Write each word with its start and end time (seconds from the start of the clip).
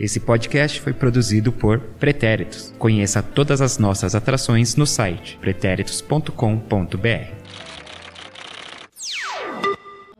Esse 0.00 0.18
podcast 0.18 0.80
foi 0.80 0.94
produzido 0.94 1.52
por 1.52 1.78
Pretéritos. 1.78 2.72
Conheça 2.78 3.22
todas 3.22 3.60
as 3.60 3.76
nossas 3.76 4.14
atrações 4.14 4.74
no 4.74 4.86
site 4.86 5.36
pretéritos.com.br. 5.42 7.34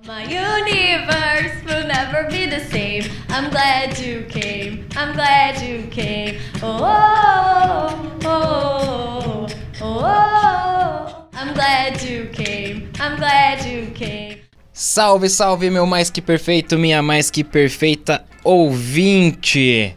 My 0.07 0.25
universe 0.27 1.65
will 1.65 1.87
never 1.87 2.29
be 2.29 2.47
the 2.47 2.61
same. 2.61 3.11
I'm 3.31 3.49
glad 3.49 3.99
you 3.99 4.27
came. 4.29 4.85
I'm 4.99 5.15
glad 5.15 5.63
you 5.65 5.89
came. 5.89 6.39
Oh, 6.63 6.85
oh, 6.85 8.27
oh, 8.27 9.47
oh, 9.81 10.05
oh. 10.05 11.29
I'm 11.33 11.55
glad 11.55 12.03
you 12.03 12.29
came. 12.33 12.91
I'm 13.01 13.17
glad 13.17 13.65
you. 13.65 13.80
Salve, 14.83 15.29
salve, 15.29 15.69
meu 15.69 15.85
mais 15.85 16.09
que 16.09 16.23
perfeito, 16.23 16.79
minha 16.79 17.03
mais 17.03 17.31
que 17.31 17.45
perfeita 17.45 18.25
ouvinte! 18.43 19.95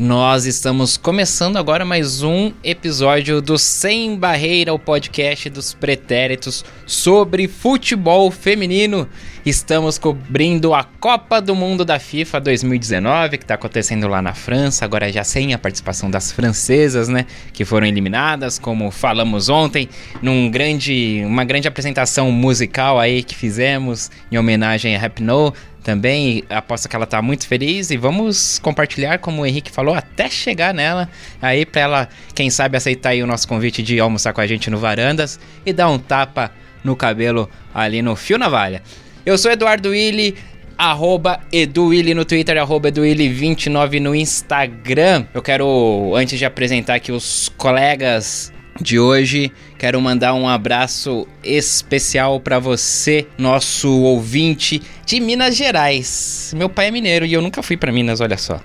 Nós 0.00 0.46
estamos 0.46 0.96
começando 0.96 1.58
agora 1.58 1.84
mais 1.84 2.22
um 2.22 2.54
episódio 2.64 3.42
do 3.42 3.58
Sem 3.58 4.16
Barreira, 4.16 4.72
o 4.72 4.78
podcast 4.78 5.50
dos 5.50 5.74
pretéritos 5.74 6.64
sobre 6.86 7.46
futebol 7.46 8.30
feminino. 8.30 9.06
Estamos 9.44 9.98
cobrindo 9.98 10.72
a 10.72 10.84
Copa 10.84 11.38
do 11.38 11.54
Mundo 11.54 11.84
da 11.84 11.98
FIFA 11.98 12.40
2019, 12.40 13.36
que 13.36 13.44
está 13.44 13.56
acontecendo 13.56 14.08
lá 14.08 14.22
na 14.22 14.32
França, 14.32 14.86
agora 14.86 15.12
já 15.12 15.22
sem 15.22 15.52
a 15.52 15.58
participação 15.58 16.10
das 16.10 16.32
francesas, 16.32 17.08
né, 17.08 17.26
que 17.52 17.66
foram 17.66 17.86
eliminadas, 17.86 18.58
como 18.58 18.90
falamos 18.90 19.50
ontem, 19.50 19.86
num 20.22 20.50
grande, 20.50 21.22
uma 21.26 21.44
grande 21.44 21.68
apresentação 21.68 22.32
musical 22.32 22.98
aí 22.98 23.22
que 23.22 23.34
fizemos 23.34 24.10
em 24.32 24.38
homenagem 24.38 24.96
a 24.96 24.98
Rap 24.98 25.22
No 25.22 25.52
também. 25.82 26.44
Aposto 26.48 26.88
que 26.88 26.96
ela 26.96 27.06
tá 27.06 27.20
muito 27.20 27.46
feliz 27.46 27.90
e 27.90 27.96
vamos 27.96 28.58
compartilhar, 28.58 29.18
como 29.18 29.42
o 29.42 29.46
Henrique 29.46 29.70
falou, 29.70 29.94
até 29.94 30.28
chegar 30.28 30.72
nela. 30.72 31.08
Aí 31.40 31.66
pra 31.66 31.80
ela, 31.80 32.08
quem 32.34 32.50
sabe, 32.50 32.76
aceitar 32.76 33.10
aí 33.10 33.22
o 33.22 33.26
nosso 33.26 33.48
convite 33.48 33.82
de 33.82 33.98
almoçar 33.98 34.32
com 34.32 34.40
a 34.40 34.46
gente 34.46 34.70
no 34.70 34.78
Varandas 34.78 35.40
e 35.64 35.72
dar 35.72 35.88
um 35.88 35.98
tapa 35.98 36.52
no 36.84 36.94
cabelo 36.96 37.48
ali 37.74 38.02
no 38.02 38.16
Fio 38.16 38.38
Navalha. 38.38 38.82
Eu 39.24 39.36
sou 39.36 39.50
Eduardo 39.50 39.90
Willi, 39.90 40.34
arroba 40.76 41.40
EduWilly 41.52 42.14
no 42.14 42.24
Twitter, 42.24 42.56
arroba 42.56 42.90
EduWilly29 42.90 44.00
no 44.00 44.14
Instagram. 44.14 45.26
Eu 45.34 45.42
quero, 45.42 46.12
antes 46.16 46.38
de 46.38 46.44
apresentar 46.44 46.94
aqui 46.94 47.12
os 47.12 47.50
colegas 47.56 48.52
de 48.80 48.98
hoje. 48.98 49.52
Quero 49.78 50.00
mandar 50.00 50.34
um 50.34 50.48
abraço 50.48 51.26
especial 51.44 52.40
para 52.40 52.58
você, 52.58 53.26
nosso 53.38 53.90
ouvinte 54.00 54.80
de 55.04 55.20
Minas 55.20 55.56
Gerais. 55.56 56.52
Meu 56.56 56.68
pai 56.68 56.88
é 56.88 56.90
mineiro 56.90 57.26
e 57.26 57.32
eu 57.32 57.42
nunca 57.42 57.62
fui 57.62 57.76
para 57.76 57.92
Minas, 57.92 58.20
olha 58.20 58.38
só. 58.38 58.60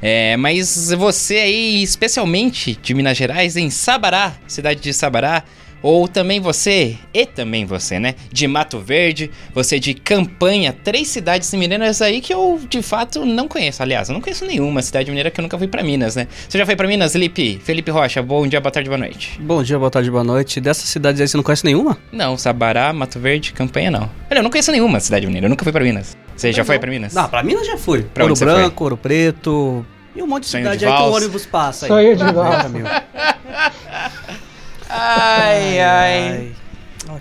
É, 0.00 0.36
mas 0.36 0.92
você 0.92 1.38
aí, 1.38 1.82
especialmente 1.82 2.78
de 2.80 2.94
Minas 2.94 3.16
Gerais, 3.16 3.56
em 3.56 3.68
Sabará, 3.70 4.34
cidade 4.46 4.80
de 4.80 4.94
Sabará, 4.94 5.42
ou 5.82 6.08
também 6.08 6.40
você, 6.40 6.96
e 7.12 7.26
também 7.26 7.64
você, 7.64 7.98
né? 7.98 8.14
De 8.32 8.46
Mato 8.46 8.78
Verde, 8.78 9.30
você 9.54 9.78
de 9.78 9.94
Campanha, 9.94 10.72
três 10.72 11.08
cidades 11.08 11.52
mineiras 11.54 12.02
aí 12.02 12.20
que 12.20 12.32
eu 12.32 12.60
de 12.68 12.82
fato 12.82 13.24
não 13.24 13.46
conheço. 13.48 13.82
Aliás, 13.82 14.08
eu 14.08 14.14
não 14.14 14.20
conheço 14.20 14.44
nenhuma 14.44 14.82
cidade 14.82 15.10
mineira 15.10 15.30
que 15.30 15.40
eu 15.40 15.42
nunca 15.42 15.58
fui 15.58 15.68
para 15.68 15.82
Minas, 15.82 16.16
né? 16.16 16.26
Você 16.48 16.58
já 16.58 16.66
foi 16.66 16.76
para 16.76 16.86
Minas, 16.88 17.12
Felipe? 17.12 17.60
Felipe 17.62 17.90
Rocha, 17.90 18.22
bom 18.22 18.46
dia, 18.46 18.60
boa 18.60 18.72
tarde, 18.72 18.88
boa 18.88 18.98
noite. 18.98 19.38
Bom 19.40 19.62
dia, 19.62 19.78
boa 19.78 19.90
tarde, 19.90 20.10
boa 20.10 20.24
noite. 20.24 20.60
Dessas 20.60 20.88
cidades 20.88 21.20
aí 21.20 21.28
você 21.28 21.36
não 21.36 21.44
conhece 21.44 21.64
nenhuma? 21.64 21.98
Não, 22.12 22.36
Sabará, 22.36 22.92
Mato 22.92 23.18
Verde, 23.18 23.52
Campanha 23.52 23.90
não. 23.90 24.10
Olha, 24.30 24.38
eu 24.38 24.42
não 24.42 24.50
conheço 24.50 24.72
nenhuma 24.72 25.00
cidade 25.00 25.26
mineira, 25.26 25.46
eu 25.46 25.50
nunca 25.50 25.64
fui 25.64 25.72
para 25.72 25.84
Minas. 25.84 26.16
Você 26.36 26.52
já 26.52 26.58
não. 26.58 26.66
foi 26.66 26.78
para 26.78 26.90
Minas? 26.90 27.14
Não, 27.14 27.28
pra 27.28 27.42
Minas 27.42 27.66
já 27.66 27.76
fui. 27.76 28.02
Pra 28.02 28.24
Ouro 28.24 28.32
onde 28.32 28.38
você 28.38 28.44
Branco, 28.44 28.76
foi? 28.78 28.84
Ouro 28.84 28.96
Preto. 28.96 29.86
E 30.14 30.22
um 30.22 30.26
monte 30.26 30.44
de 30.44 30.48
Sonho 30.48 30.64
cidade 30.64 30.78
de 30.80 30.86
aí 30.86 30.96
que 30.96 31.02
o 31.02 31.12
ônibus 31.12 31.46
passa 31.46 31.86
aí. 31.86 31.88
Sonho 31.88 32.16
de 32.16 32.24
valsa. 32.32 32.68
meu. 34.88 34.96
Ai, 34.98 35.80
ai. 35.80 36.52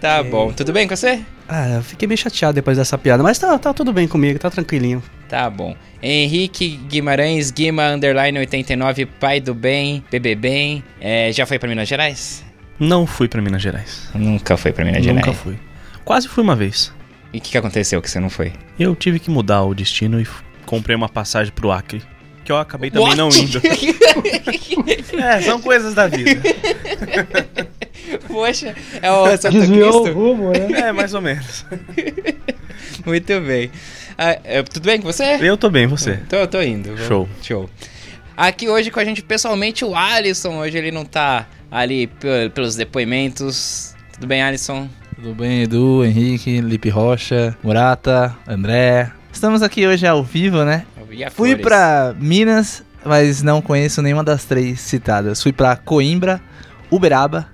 Tá 0.02 0.20
Ok. 0.22 0.32
bom. 0.32 0.52
Tudo 0.52 0.73
bem 0.73 0.88
com 0.88 0.95
você? 0.95 1.20
Ah, 1.48 1.70
eu 1.70 1.82
fiquei 1.82 2.08
meio 2.08 2.17
chateado 2.17 2.54
depois 2.55 2.78
dessa 2.78 2.98
piada, 2.98 3.23
mas 3.23 3.39
tá, 3.39 3.58
tá 3.58 3.73
tudo 3.73 3.94
bem 3.94 4.08
comigo, 4.08 4.38
tá 4.38 4.50
tranquilinho. 4.50 5.02
Tá 5.30 5.50
bom. 5.50 5.76
Henrique 6.04 6.77
Guimarães, 6.89 7.52
Guima 7.52 7.88
Underline 7.92 8.38
89, 8.39 9.06
pai 9.06 9.39
do 9.39 9.54
bem, 9.54 10.04
bebê 10.11 10.36
bem. 10.36 10.83
É, 11.00 11.32
já 11.32 11.45
foi 11.45 11.58
pra 11.58 11.70
Minas 11.70 11.88
Gerais? 11.88 12.44
Não 12.80 13.08
fui 13.08 13.27
pra 13.27 13.42
Minas 13.42 13.61
Gerais. 13.61 14.10
Nunca 14.14 14.58
foi 14.58 14.72
pra 14.73 14.83
Minas 14.86 15.04
Gerais. 15.04 15.26
Nunca 15.26 15.33
fui. 15.38 15.58
Quase 16.04 16.27
fui 16.27 16.44
uma 16.44 16.56
vez. 16.56 16.94
E 17.33 17.38
o 17.38 17.42
que, 17.42 17.52
que 17.52 17.58
aconteceu 17.58 18.02
que 18.02 18.10
você 18.10 18.20
não 18.20 18.30
foi? 18.30 18.54
Eu 18.77 18.94
tive 18.95 19.17
que 19.20 19.30
mudar 19.32 19.64
o 19.64 19.73
destino 19.73 20.20
e 20.22 20.27
comprei 20.66 20.95
uma 20.95 21.10
passagem 21.10 21.52
pro 21.54 21.72
Acre. 21.72 22.04
Que 22.47 22.52
eu 22.53 22.58
acabei 22.58 22.89
também 22.89 23.13
não 23.13 23.25
What? 23.27 23.41
indo. 23.41 23.61
é, 25.21 25.41
são 25.41 25.59
coisas 25.59 25.93
da 25.93 26.08
vida. 26.08 26.39
Poxa, 28.25 28.73
é 29.02 29.11
o 29.11 29.35
Santo 29.35 29.52
Desviou 29.59 29.89
o 29.99 30.03
Cristo? 30.03 30.17
rumo, 30.17 30.52
né? 30.52 30.80
É, 30.87 30.91
mais 30.93 31.13
ou 31.13 31.19
menos. 31.19 31.65
Muito 33.05 33.41
bem. 33.41 33.69
Ah, 34.17 34.39
é, 34.45 34.63
tudo 34.63 34.85
bem 34.85 35.02
com 35.02 35.11
você? 35.11 35.37
Eu 35.41 35.58
tô 35.58 35.69
bem, 35.69 35.87
você. 35.87 36.21
Tô, 36.30 36.47
tô 36.47 36.61
indo. 36.61 36.95
vou- 36.95 37.05
Show. 37.05 37.30
Show. 37.41 37.69
Aqui 38.37 38.69
hoje 38.69 38.89
com 38.91 38.99
a 39.02 39.03
gente 39.03 39.21
pessoalmente 39.21 39.83
o 39.83 39.93
Alisson. 39.93 40.58
Hoje 40.59 40.77
ele 40.77 40.89
não 40.89 41.03
tá 41.03 41.45
ali 41.69 42.08
pe- 42.08 42.49
pelos 42.55 42.77
depoimentos. 42.77 43.93
Tudo 44.14 44.25
bem, 44.25 44.41
Alisson? 44.41 44.87
Tudo 45.15 45.33
bem, 45.33 45.64
Edu, 45.64 46.05
Henrique, 46.05 46.61
Lipe 46.61 46.87
Rocha, 46.87 47.58
Murata, 47.61 48.33
André. 48.47 49.11
Estamos 49.33 49.61
aqui 49.61 49.85
hoje 49.85 50.08
ao 50.08 50.23
vivo, 50.23 50.64
né? 50.64 50.85
E 51.12 51.23
a 51.23 51.32
Fui 51.32 51.56
pra 51.56 52.14
Minas, 52.20 52.84
mas 53.06 53.42
não 53.42 53.62
conheço 53.62 54.02
nenhuma 54.02 54.23
das 54.23 54.45
três 54.45 54.80
citadas. 54.82 55.42
Fui 55.42 55.52
pra 55.54 55.76
Coimbra, 55.76 56.42
Uberaba, 56.92 57.48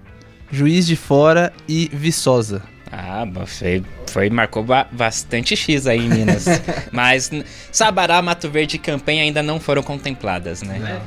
Juiz 0.51 0.85
de 0.85 0.95
Fora 0.95 1.51
e 1.67 1.89
Viçosa. 1.93 2.61
Ah, 2.91 3.25
foi, 3.47 3.83
foi 4.07 4.29
marcou 4.29 4.63
ba- 4.63 4.87
bastante 4.91 5.55
X 5.55 5.87
aí 5.87 5.99
em 5.99 6.09
Minas. 6.09 6.45
Mas 6.91 7.31
Sabará, 7.71 8.21
Mato 8.21 8.49
Verde 8.49 8.75
e 8.75 8.79
Campanha 8.79 9.23
ainda 9.23 9.41
não 9.41 9.59
foram 9.59 9.81
contempladas, 9.81 10.61
né? 10.61 11.01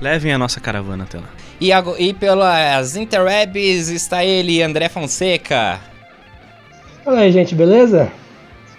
Levem 0.00 0.32
a 0.32 0.38
nossa 0.38 0.60
caravana 0.60 1.04
até 1.04 1.18
lá. 1.18 1.28
E, 1.60 1.70
e 1.98 2.12
pelas 2.14 2.96
interwebs 2.96 3.88
está 3.88 4.24
ele, 4.24 4.62
André 4.62 4.88
Fonseca. 4.88 5.78
Fala 7.04 7.20
aí, 7.20 7.32
gente, 7.32 7.54
beleza? 7.54 8.10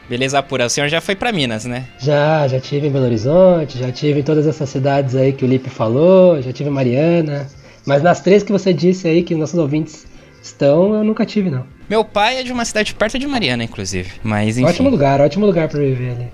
Beleza 0.10 0.42
pura, 0.42 0.66
o 0.66 0.70
senhor 0.70 0.88
já 0.88 1.02
foi 1.02 1.16
pra 1.16 1.32
Minas, 1.32 1.66
né? 1.66 1.86
Já, 2.00 2.48
já 2.48 2.60
tive 2.60 2.88
em 2.88 2.92
Belo 2.92 3.06
Horizonte, 3.06 3.78
já 3.78 3.92
tive 3.92 4.22
em 4.22 4.24
todas 4.24 4.48
essas 4.48 4.70
cidades 4.70 5.16
aí 5.16 5.34
que 5.34 5.44
o 5.44 5.48
Lipe 5.48 5.70
falou, 5.70 6.42
já 6.42 6.54
tive 6.54 6.70
em 6.70 6.74
Mariana. 6.74 7.48
Mas 7.86 8.02
nas 8.02 8.22
três 8.22 8.44
que 8.44 8.52
você 8.52 8.74
disse 8.74 9.08
aí 9.08 9.24
que 9.24 9.36
nossos 9.36 9.60
ouvintes 9.60 10.06
estão, 10.42 10.94
eu 10.94 11.04
nunca 11.04 11.26
tive, 11.26 11.50
não. 11.50 11.66
Meu 11.90 12.04
pai 12.04 12.40
é 12.40 12.44
de 12.44 12.52
uma 12.52 12.66
cidade 12.66 12.94
perto 12.94 13.20
de 13.20 13.28
Mariana, 13.28 13.64
inclusive. 13.64 14.12
Mas 14.24 14.58
enfim. 14.58 14.70
Ótimo 14.70 14.90
lugar, 14.90 15.22
ótimo 15.22 15.46
lugar 15.46 15.68
pra 15.68 15.80
viver 15.80 16.12
ali. 16.12 16.32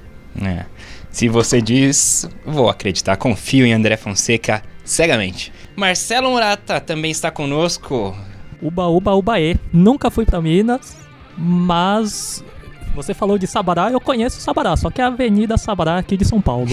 É. 0.48 0.66
Se 1.12 1.28
você 1.28 1.62
diz, 1.62 2.28
vou 2.44 2.70
acreditar. 2.70 3.18
Confio 3.18 3.66
em 3.66 3.74
André 3.74 3.98
Fonseca 3.98 4.64
cegamente. 4.84 5.54
Marcelo 5.76 6.32
Murata 6.32 6.80
também 6.80 7.12
está 7.12 7.30
conosco. 7.30 8.16
Uba, 8.62 8.88
uba, 8.88 9.14
ubaê. 9.14 9.56
Nunca 9.72 10.10
fui 10.10 10.26
pra 10.26 10.42
Minas, 10.42 10.98
mas 11.38 12.44
você 12.94 13.14
falou 13.14 13.38
de 13.38 13.48
Sabará, 13.48 13.92
eu 13.92 14.00
conheço 14.00 14.40
Sabará, 14.40 14.76
só 14.78 14.90
que 14.90 15.02
é 15.02 15.04
a 15.04 15.08
Avenida 15.08 15.58
Sabará 15.58 15.98
aqui 15.98 16.16
de 16.16 16.26
São 16.26 16.42
Paulo. 16.42 16.68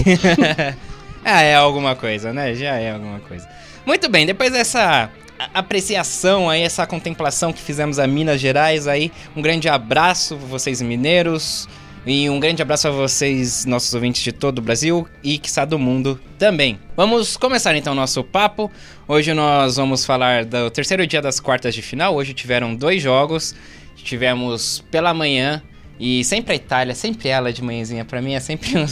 ah, 1.23 1.41
é 1.41 1.55
alguma 1.55 1.95
coisa, 1.95 2.31
né? 2.31 2.53
Já 2.53 2.75
é 2.75 2.91
alguma 2.91 3.19
coisa. 3.19 3.47
Muito 3.85 4.09
bem, 4.09 4.25
depois 4.25 4.51
dessa 4.51 5.09
apreciação 5.53 6.49
aí, 6.49 6.61
essa 6.61 6.85
contemplação 6.85 7.51
que 7.51 7.61
fizemos 7.61 7.97
a 7.97 8.05
Minas 8.05 8.39
Gerais 8.39 8.87
aí, 8.87 9.11
um 9.35 9.41
grande 9.41 9.67
abraço 9.67 10.37
vocês 10.37 10.81
mineiros 10.81 11.67
e 12.05 12.29
um 12.29 12.39
grande 12.39 12.61
abraço 12.61 12.87
a 12.87 12.91
vocês, 12.91 13.65
nossos 13.65 13.93
ouvintes 13.93 14.23
de 14.23 14.31
todo 14.31 14.57
o 14.57 14.61
Brasil 14.61 15.07
e 15.23 15.37
que 15.37 15.49
do 15.65 15.77
mundo 15.77 16.19
também. 16.37 16.79
Vamos 16.95 17.37
começar 17.37 17.75
então 17.75 17.93
o 17.93 17.95
nosso 17.95 18.23
papo. 18.23 18.71
Hoje 19.07 19.33
nós 19.33 19.75
vamos 19.75 20.03
falar 20.03 20.45
do 20.45 20.69
terceiro 20.71 21.05
dia 21.05 21.21
das 21.21 21.39
quartas 21.39 21.75
de 21.75 21.81
final. 21.81 22.15
Hoje 22.15 22.33
tiveram 22.33 22.73
dois 22.75 23.03
jogos. 23.03 23.55
Tivemos 23.95 24.83
pela 24.89 25.13
manhã 25.13 25.61
e 26.03 26.23
sempre 26.23 26.53
a 26.53 26.55
Itália, 26.55 26.95
sempre 26.95 27.29
ela 27.29 27.53
de 27.53 27.63
manhãzinha 27.63 28.03
pra 28.03 28.19
mim 28.23 28.33
é 28.33 28.39
sempre 28.39 28.71
um... 28.75 28.85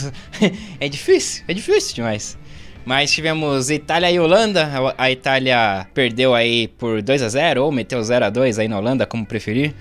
é 0.78 0.88
difícil, 0.88 1.42
é 1.48 1.52
difícil 1.52 1.96
demais. 1.96 2.38
Mas 2.86 3.10
tivemos 3.10 3.68
Itália 3.68 4.08
e 4.12 4.20
Holanda. 4.20 4.94
A 4.96 5.06
a 5.06 5.10
Itália 5.10 5.88
perdeu 5.92 6.36
aí 6.36 6.68
por 6.68 7.02
2 7.02 7.22
a 7.22 7.28
0 7.28 7.64
ou 7.64 7.72
meteu 7.72 8.00
0 8.00 8.26
a 8.26 8.30
2 8.30 8.60
aí 8.60 8.68
na 8.68 8.78
Holanda, 8.78 9.06
como 9.06 9.26
preferir. 9.26 9.74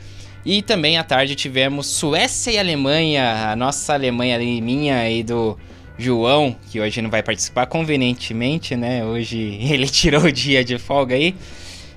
E 0.44 0.64
também 0.64 0.98
à 0.98 1.04
tarde 1.04 1.36
tivemos 1.36 1.86
Suécia 1.86 2.50
e 2.50 2.58
Alemanha, 2.58 3.52
a 3.52 3.56
nossa 3.56 3.94
Alemanha 3.94 4.36
ali, 4.36 4.60
minha 4.60 5.08
e 5.08 5.22
do 5.22 5.56
João, 6.00 6.56
que 6.72 6.82
hoje 6.82 7.00
não 7.00 7.12
vai 7.12 7.22
participar 7.22 7.68
convenientemente, 7.68 8.76
né? 8.76 9.06
Hoje 9.06 9.38
ele 9.70 9.88
tirou 9.88 10.24
o 10.24 10.32
dia 10.32 10.64
de 10.64 10.80
folga 10.80 11.14
aí. 11.14 11.36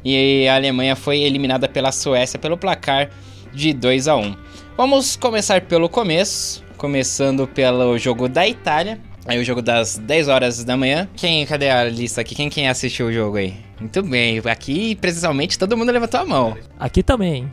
E 0.04 0.46
a 0.46 0.56
Alemanha 0.56 0.94
foi 0.94 1.20
eliminada 1.20 1.66
pela 1.66 1.90
Suécia 1.90 2.38
pelo 2.38 2.58
placar 2.58 3.08
de 3.54 3.72
2 3.72 4.08
a 4.08 4.16
1. 4.16 4.51
Vamos 4.76 5.16
começar 5.16 5.60
pelo 5.62 5.88
começo, 5.88 6.64
começando 6.76 7.46
pelo 7.46 7.98
jogo 7.98 8.28
da 8.28 8.48
Itália, 8.48 8.98
Aí 9.24 9.38
o 9.38 9.44
jogo 9.44 9.62
das 9.62 9.98
10 9.98 10.26
horas 10.26 10.64
da 10.64 10.76
manhã. 10.76 11.08
Quem, 11.14 11.46
cadê 11.46 11.70
a 11.70 11.84
lista 11.84 12.20
aqui? 12.20 12.34
Quem, 12.34 12.50
quem 12.50 12.68
assistiu 12.68 13.06
o 13.06 13.12
jogo 13.12 13.36
aí? 13.36 13.54
Muito 13.78 14.02
bem, 14.02 14.42
aqui 14.44 14.96
precisamente 14.96 15.56
todo 15.56 15.76
mundo 15.76 15.92
levantou 15.92 16.18
a 16.18 16.24
mão. 16.24 16.56
Aqui 16.78 17.04
também. 17.04 17.48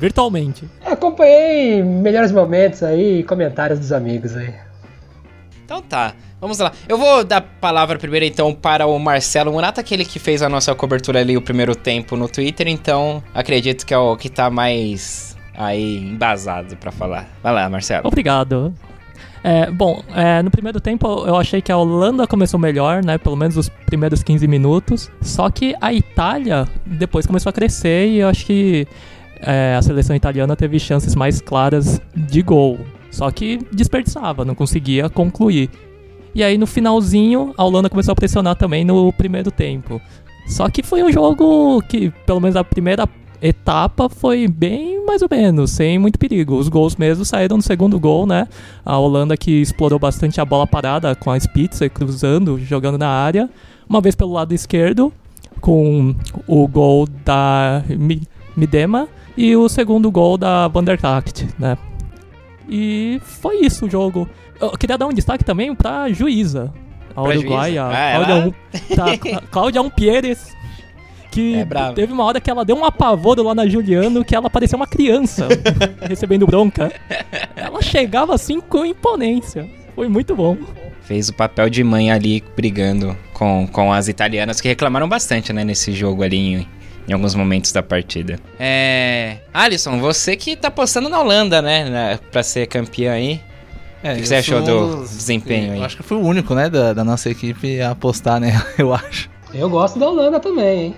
Virtualmente. 0.00 0.68
Acompanhei 0.84 1.82
melhores 1.84 2.32
momentos 2.32 2.82
aí 2.82 3.20
e 3.20 3.22
comentários 3.22 3.78
dos 3.78 3.92
amigos 3.92 4.36
aí. 4.36 4.52
Então 5.64 5.80
tá, 5.80 6.14
vamos 6.40 6.58
lá. 6.58 6.72
Eu 6.88 6.98
vou 6.98 7.22
dar 7.22 7.36
a 7.36 7.40
palavra 7.40 7.96
primeiro 7.96 8.26
então 8.26 8.52
para 8.52 8.84
o 8.84 8.98
Marcelo 8.98 9.52
Murata, 9.52 9.80
aquele 9.80 10.04
que 10.04 10.18
fez 10.18 10.42
a 10.42 10.48
nossa 10.48 10.74
cobertura 10.74 11.20
ali 11.20 11.36
o 11.36 11.42
primeiro 11.42 11.76
tempo 11.76 12.16
no 12.16 12.28
Twitter, 12.28 12.66
então 12.66 13.22
acredito 13.32 13.86
que 13.86 13.94
é 13.94 13.98
o 13.98 14.16
que 14.16 14.28
tá 14.28 14.50
mais 14.50 15.33
aí 15.56 15.98
embasado 15.98 16.76
pra 16.76 16.90
falar. 16.90 17.28
Vai 17.42 17.52
lá, 17.52 17.68
Marcelo. 17.68 18.06
Obrigado. 18.06 18.74
É, 19.42 19.70
bom, 19.70 20.02
é, 20.14 20.42
no 20.42 20.50
primeiro 20.50 20.80
tempo 20.80 21.06
eu 21.26 21.36
achei 21.36 21.60
que 21.60 21.70
a 21.70 21.76
Holanda 21.76 22.26
começou 22.26 22.58
melhor, 22.58 23.04
né? 23.04 23.18
Pelo 23.18 23.36
menos 23.36 23.58
os 23.58 23.68
primeiros 23.68 24.22
15 24.22 24.48
minutos. 24.48 25.10
Só 25.20 25.50
que 25.50 25.74
a 25.80 25.92
Itália 25.92 26.66
depois 26.86 27.26
começou 27.26 27.50
a 27.50 27.52
crescer 27.52 28.08
e 28.08 28.20
eu 28.20 28.28
acho 28.28 28.46
que 28.46 28.88
é, 29.40 29.74
a 29.76 29.82
seleção 29.82 30.16
italiana 30.16 30.56
teve 30.56 30.78
chances 30.78 31.14
mais 31.14 31.42
claras 31.42 32.00
de 32.16 32.40
gol. 32.40 32.80
Só 33.10 33.30
que 33.30 33.58
desperdiçava, 33.70 34.46
não 34.46 34.54
conseguia 34.54 35.10
concluir. 35.10 35.68
E 36.34 36.42
aí 36.42 36.56
no 36.56 36.66
finalzinho 36.66 37.52
a 37.56 37.64
Holanda 37.64 37.90
começou 37.90 38.12
a 38.12 38.16
pressionar 38.16 38.56
também 38.56 38.82
no 38.82 39.12
primeiro 39.12 39.50
tempo. 39.50 40.00
Só 40.46 40.70
que 40.70 40.82
foi 40.82 41.02
um 41.02 41.12
jogo 41.12 41.82
que, 41.82 42.10
pelo 42.26 42.40
menos 42.40 42.56
a 42.56 42.64
primeira 42.64 43.06
etapa 43.42 44.08
foi 44.08 44.48
bem 44.48 44.93
mais 45.06 45.22
ou 45.22 45.28
menos, 45.30 45.70
sem 45.70 45.98
muito 45.98 46.18
perigo. 46.18 46.56
Os 46.56 46.68
gols 46.68 46.96
mesmo 46.96 47.24
saíram 47.24 47.56
no 47.56 47.62
segundo 47.62 47.98
gol, 48.00 48.26
né? 48.26 48.48
A 48.84 48.96
Holanda 48.98 49.36
que 49.36 49.60
explorou 49.60 49.98
bastante 49.98 50.40
a 50.40 50.44
bola 50.44 50.66
parada 50.66 51.14
com 51.14 51.30
a 51.30 51.38
Spitzer 51.38 51.90
cruzando, 51.90 52.58
jogando 52.58 52.98
na 52.98 53.08
área. 53.08 53.48
Uma 53.88 54.00
vez 54.00 54.14
pelo 54.14 54.32
lado 54.32 54.52
esquerdo, 54.54 55.12
com 55.60 56.14
o 56.46 56.66
gol 56.68 57.06
da 57.24 57.82
Mi- 57.88 58.22
Midema 58.56 59.08
e 59.36 59.54
o 59.56 59.68
segundo 59.68 60.10
gol 60.10 60.36
da 60.38 60.68
Vanderkagt, 60.68 61.48
né? 61.58 61.76
E 62.68 63.20
foi 63.22 63.60
isso 63.64 63.86
o 63.86 63.90
jogo. 63.90 64.28
Eu 64.60 64.70
queria 64.70 64.96
dar 64.96 65.06
um 65.06 65.12
destaque 65.12 65.44
também 65.44 65.74
pra 65.74 66.10
juíza. 66.12 66.72
A 67.14 67.22
uruguaia? 67.40 67.84
Ah, 67.84 67.90
Cláudia, 68.16 68.34
ela- 68.34 68.46
Um- 68.46 68.94
tá, 68.96 69.42
Cláudia 69.50 69.82
Umpieres, 69.82 70.52
que 71.34 71.56
É 71.56 71.92
teve 71.92 72.12
uma 72.12 72.24
hora 72.24 72.40
que 72.40 72.48
ela 72.48 72.64
deu 72.64 72.76
um 72.76 72.84
apavoro 72.84 73.42
lá 73.42 73.54
na 73.54 73.66
Juliano 73.66 74.24
que 74.24 74.36
ela 74.36 74.48
parecia 74.48 74.76
uma 74.76 74.86
criança 74.86 75.48
recebendo 76.08 76.46
bronca. 76.46 76.92
Ela 77.56 77.82
chegava 77.82 78.34
assim 78.34 78.60
com 78.60 78.84
imponência. 78.84 79.68
Foi 79.96 80.08
muito 80.08 80.36
bom. 80.36 80.56
Fez 81.02 81.28
o 81.28 81.34
papel 81.34 81.68
de 81.68 81.82
mãe 81.82 82.10
ali 82.10 82.42
brigando 82.56 83.16
com, 83.32 83.66
com 83.66 83.92
as 83.92 84.06
italianas 84.08 84.60
que 84.60 84.68
reclamaram 84.68 85.08
bastante, 85.08 85.52
né, 85.52 85.64
nesse 85.64 85.92
jogo 85.92 86.22
ali 86.22 86.36
em, 86.38 86.68
em 87.08 87.12
alguns 87.12 87.34
momentos 87.34 87.72
da 87.72 87.82
partida. 87.82 88.38
É. 88.58 89.38
Alisson, 89.52 89.98
você 89.98 90.36
que 90.36 90.56
tá 90.56 90.70
postando 90.70 91.08
na 91.08 91.20
Holanda, 91.20 91.60
né, 91.60 91.84
na, 91.90 92.18
pra 92.30 92.42
ser 92.42 92.66
campeã 92.68 93.12
aí. 93.12 93.40
É, 94.02 94.12
O 94.12 94.16
que 94.16 94.26
você 94.28 94.36
achou 94.36 94.62
do 94.62 95.02
desempenho 95.02 95.72
aí? 95.72 95.78
Eu 95.78 95.84
acho 95.84 95.96
que 95.96 96.02
fui 96.02 96.16
o 96.16 96.20
único, 96.20 96.54
né, 96.54 96.70
da, 96.70 96.92
da 96.92 97.04
nossa 97.04 97.28
equipe 97.28 97.80
a 97.80 97.90
apostar, 97.90 98.38
né? 98.40 98.62
Eu 98.78 98.94
acho. 98.94 99.30
Eu 99.52 99.68
gosto 99.70 99.98
da 99.98 100.08
Holanda 100.08 100.40
também, 100.40 100.82
hein? 100.86 100.94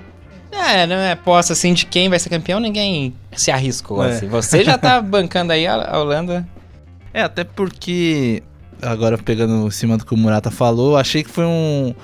É, 0.58 0.86
não 0.86 0.96
é 0.96 1.14
posse 1.14 1.52
assim 1.52 1.72
de 1.74 1.86
quem 1.86 2.08
vai 2.08 2.18
ser 2.18 2.28
campeão, 2.28 2.58
ninguém 2.60 3.14
se 3.36 3.50
arriscou. 3.50 4.04
É. 4.04 4.10
Assim. 4.10 4.28
Você 4.28 4.64
já 4.64 4.76
tá 4.78 5.00
bancando 5.02 5.52
aí 5.52 5.66
a, 5.66 5.98
Holanda. 5.98 6.46
É, 7.12 7.22
até 7.22 7.44
porque, 7.44 8.42
agora 8.82 9.16
pegando 9.18 9.66
em 9.66 9.70
cima 9.70 9.96
do 9.96 10.04
que 10.04 10.12
o 10.14 10.16
Murata 10.16 10.50
falou, 10.50 10.96
achei 10.96 11.22
que 11.22 11.30
foi 11.30 11.44
um, 11.44 11.94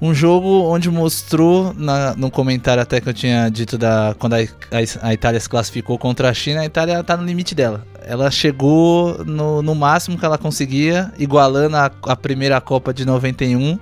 um 0.00 0.14
jogo 0.14 0.64
onde 0.68 0.90
mostrou, 0.90 1.74
na, 1.76 2.14
no 2.14 2.30
comentário 2.30 2.82
até 2.82 3.00
que 3.00 3.08
eu 3.08 3.14
tinha 3.14 3.48
dito 3.48 3.76
da 3.78 4.14
quando 4.18 4.34
a, 4.34 4.38
a- 4.38 5.08
a 5.08 5.12
Itália 5.12 5.40
se 5.40 5.48
classificou 5.48 5.98
contra 5.98 6.28
a 6.28 6.34
China, 6.34 6.60
a 6.60 6.64
Itália 6.66 7.02
tá 7.02 7.16
no 7.16 7.24
limite 7.24 7.54
dela. 7.54 7.84
Ela 8.04 8.30
chegou 8.30 9.24
no, 9.24 9.62
no 9.62 9.74
máximo 9.74 10.18
que 10.18 10.24
ela 10.24 10.38
conseguia, 10.38 11.12
igualando 11.18 11.76
a, 11.76 11.90
a 12.08 12.16
primeira 12.16 12.60
Copa 12.60 12.92
de 12.92 13.04
91, 13.04 13.78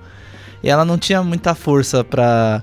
e 0.62 0.68
ela 0.68 0.84
não 0.84 0.96
tinha 0.98 1.22
muita 1.22 1.54
força 1.54 2.04
pra... 2.04 2.62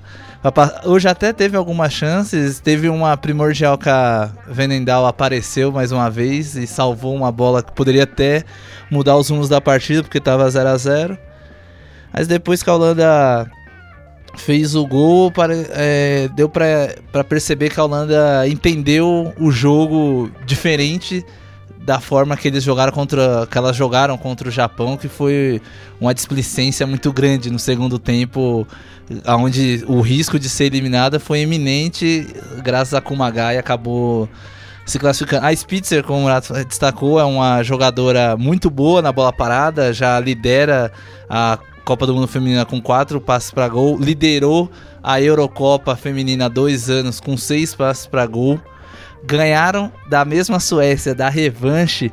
Hoje 0.84 1.08
até 1.08 1.32
teve 1.32 1.56
algumas 1.56 1.92
chances, 1.92 2.60
teve 2.60 2.88
uma 2.88 3.16
primordial 3.16 3.76
que 3.76 3.88
a 3.88 4.30
Venendal 4.46 5.04
apareceu 5.04 5.72
mais 5.72 5.90
uma 5.90 6.08
vez 6.08 6.54
e 6.54 6.64
salvou 6.66 7.14
uma 7.14 7.32
bola 7.32 7.60
que 7.62 7.72
poderia 7.72 8.04
até 8.04 8.44
mudar 8.90 9.16
os 9.16 9.28
rumos 9.28 9.48
da 9.48 9.60
partida, 9.60 10.02
porque 10.02 10.20
tava 10.20 10.48
0 10.48 10.68
a 10.68 10.76
0 10.76 11.18
Mas 12.12 12.28
depois 12.28 12.62
que 12.62 12.70
a 12.70 12.74
Holanda 12.74 13.50
fez 14.36 14.76
o 14.76 14.86
gol, 14.86 15.32
pare- 15.32 15.66
é, 15.70 16.28
deu 16.36 16.48
pra 16.48 17.24
perceber 17.28 17.70
que 17.70 17.80
a 17.80 17.84
Holanda 17.84 18.46
entendeu 18.46 19.34
o 19.40 19.50
jogo 19.50 20.30
diferente 20.46 21.26
da 21.88 21.98
forma 21.98 22.36
que 22.36 22.48
eles 22.48 22.62
jogaram 22.62 22.92
contra 22.92 23.48
que 23.50 23.56
elas 23.56 23.74
jogaram 23.74 24.18
contra 24.18 24.46
o 24.46 24.50
Japão, 24.50 24.94
que 24.94 25.08
foi 25.08 25.58
uma 25.98 26.12
displicência 26.12 26.86
muito 26.86 27.10
grande 27.10 27.50
no 27.50 27.58
segundo 27.58 27.98
tempo, 27.98 28.68
onde 29.26 29.82
o 29.88 30.02
risco 30.02 30.38
de 30.38 30.50
ser 30.50 30.64
eliminada 30.64 31.18
foi 31.18 31.40
iminente, 31.40 32.26
graças 32.62 32.92
a 32.92 33.00
Kumagai 33.00 33.56
acabou 33.56 34.28
se 34.84 34.98
classificando. 34.98 35.46
A 35.46 35.56
Spitzer, 35.56 36.04
como 36.04 36.28
o 36.28 36.64
destacou, 36.66 37.18
é 37.18 37.24
uma 37.24 37.62
jogadora 37.62 38.36
muito 38.36 38.68
boa 38.68 39.00
na 39.00 39.10
bola 39.10 39.32
parada, 39.32 39.90
já 39.90 40.20
lidera 40.20 40.92
a 41.26 41.58
Copa 41.86 42.06
do 42.06 42.14
Mundo 42.14 42.28
Feminina 42.28 42.66
com 42.66 42.82
quatro 42.82 43.18
passes 43.18 43.50
para 43.50 43.66
gol, 43.66 43.98
liderou 43.98 44.70
a 45.02 45.22
Eurocopa 45.22 45.96
Feminina 45.96 46.44
há 46.44 46.48
dois 46.48 46.90
anos 46.90 47.18
com 47.18 47.34
seis 47.34 47.74
passes 47.74 48.04
para 48.04 48.26
gol, 48.26 48.60
ganharam 49.28 49.92
da 50.08 50.24
mesma 50.24 50.58
Suécia 50.58 51.14
da 51.14 51.28
revanche, 51.28 52.10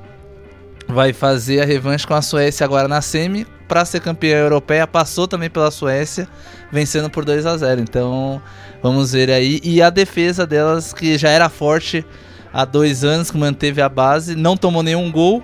vai 0.87 1.13
fazer 1.13 1.61
a 1.61 1.65
revanche 1.65 2.05
com 2.05 2.13
a 2.13 2.21
Suécia 2.21 2.65
agora 2.65 2.87
na 2.87 3.01
semi 3.01 3.47
para 3.67 3.85
ser 3.85 4.01
campeã 4.01 4.37
europeia, 4.37 4.85
passou 4.85 5.27
também 5.27 5.49
pela 5.49 5.71
Suécia, 5.71 6.27
vencendo 6.71 7.09
por 7.09 7.25
2 7.25 7.45
a 7.45 7.57
0. 7.57 7.81
Então, 7.81 8.41
vamos 8.83 9.13
ver 9.13 9.31
aí 9.31 9.59
e 9.63 9.81
a 9.81 9.89
defesa 9.89 10.45
delas 10.45 10.93
que 10.93 11.17
já 11.17 11.29
era 11.29 11.49
forte 11.49 12.05
há 12.53 12.65
dois 12.65 13.03
anos, 13.03 13.31
que 13.31 13.37
manteve 13.37 13.81
a 13.81 13.89
base, 13.89 14.35
não 14.35 14.57
tomou 14.57 14.83
nenhum 14.83 15.09
gol, 15.09 15.41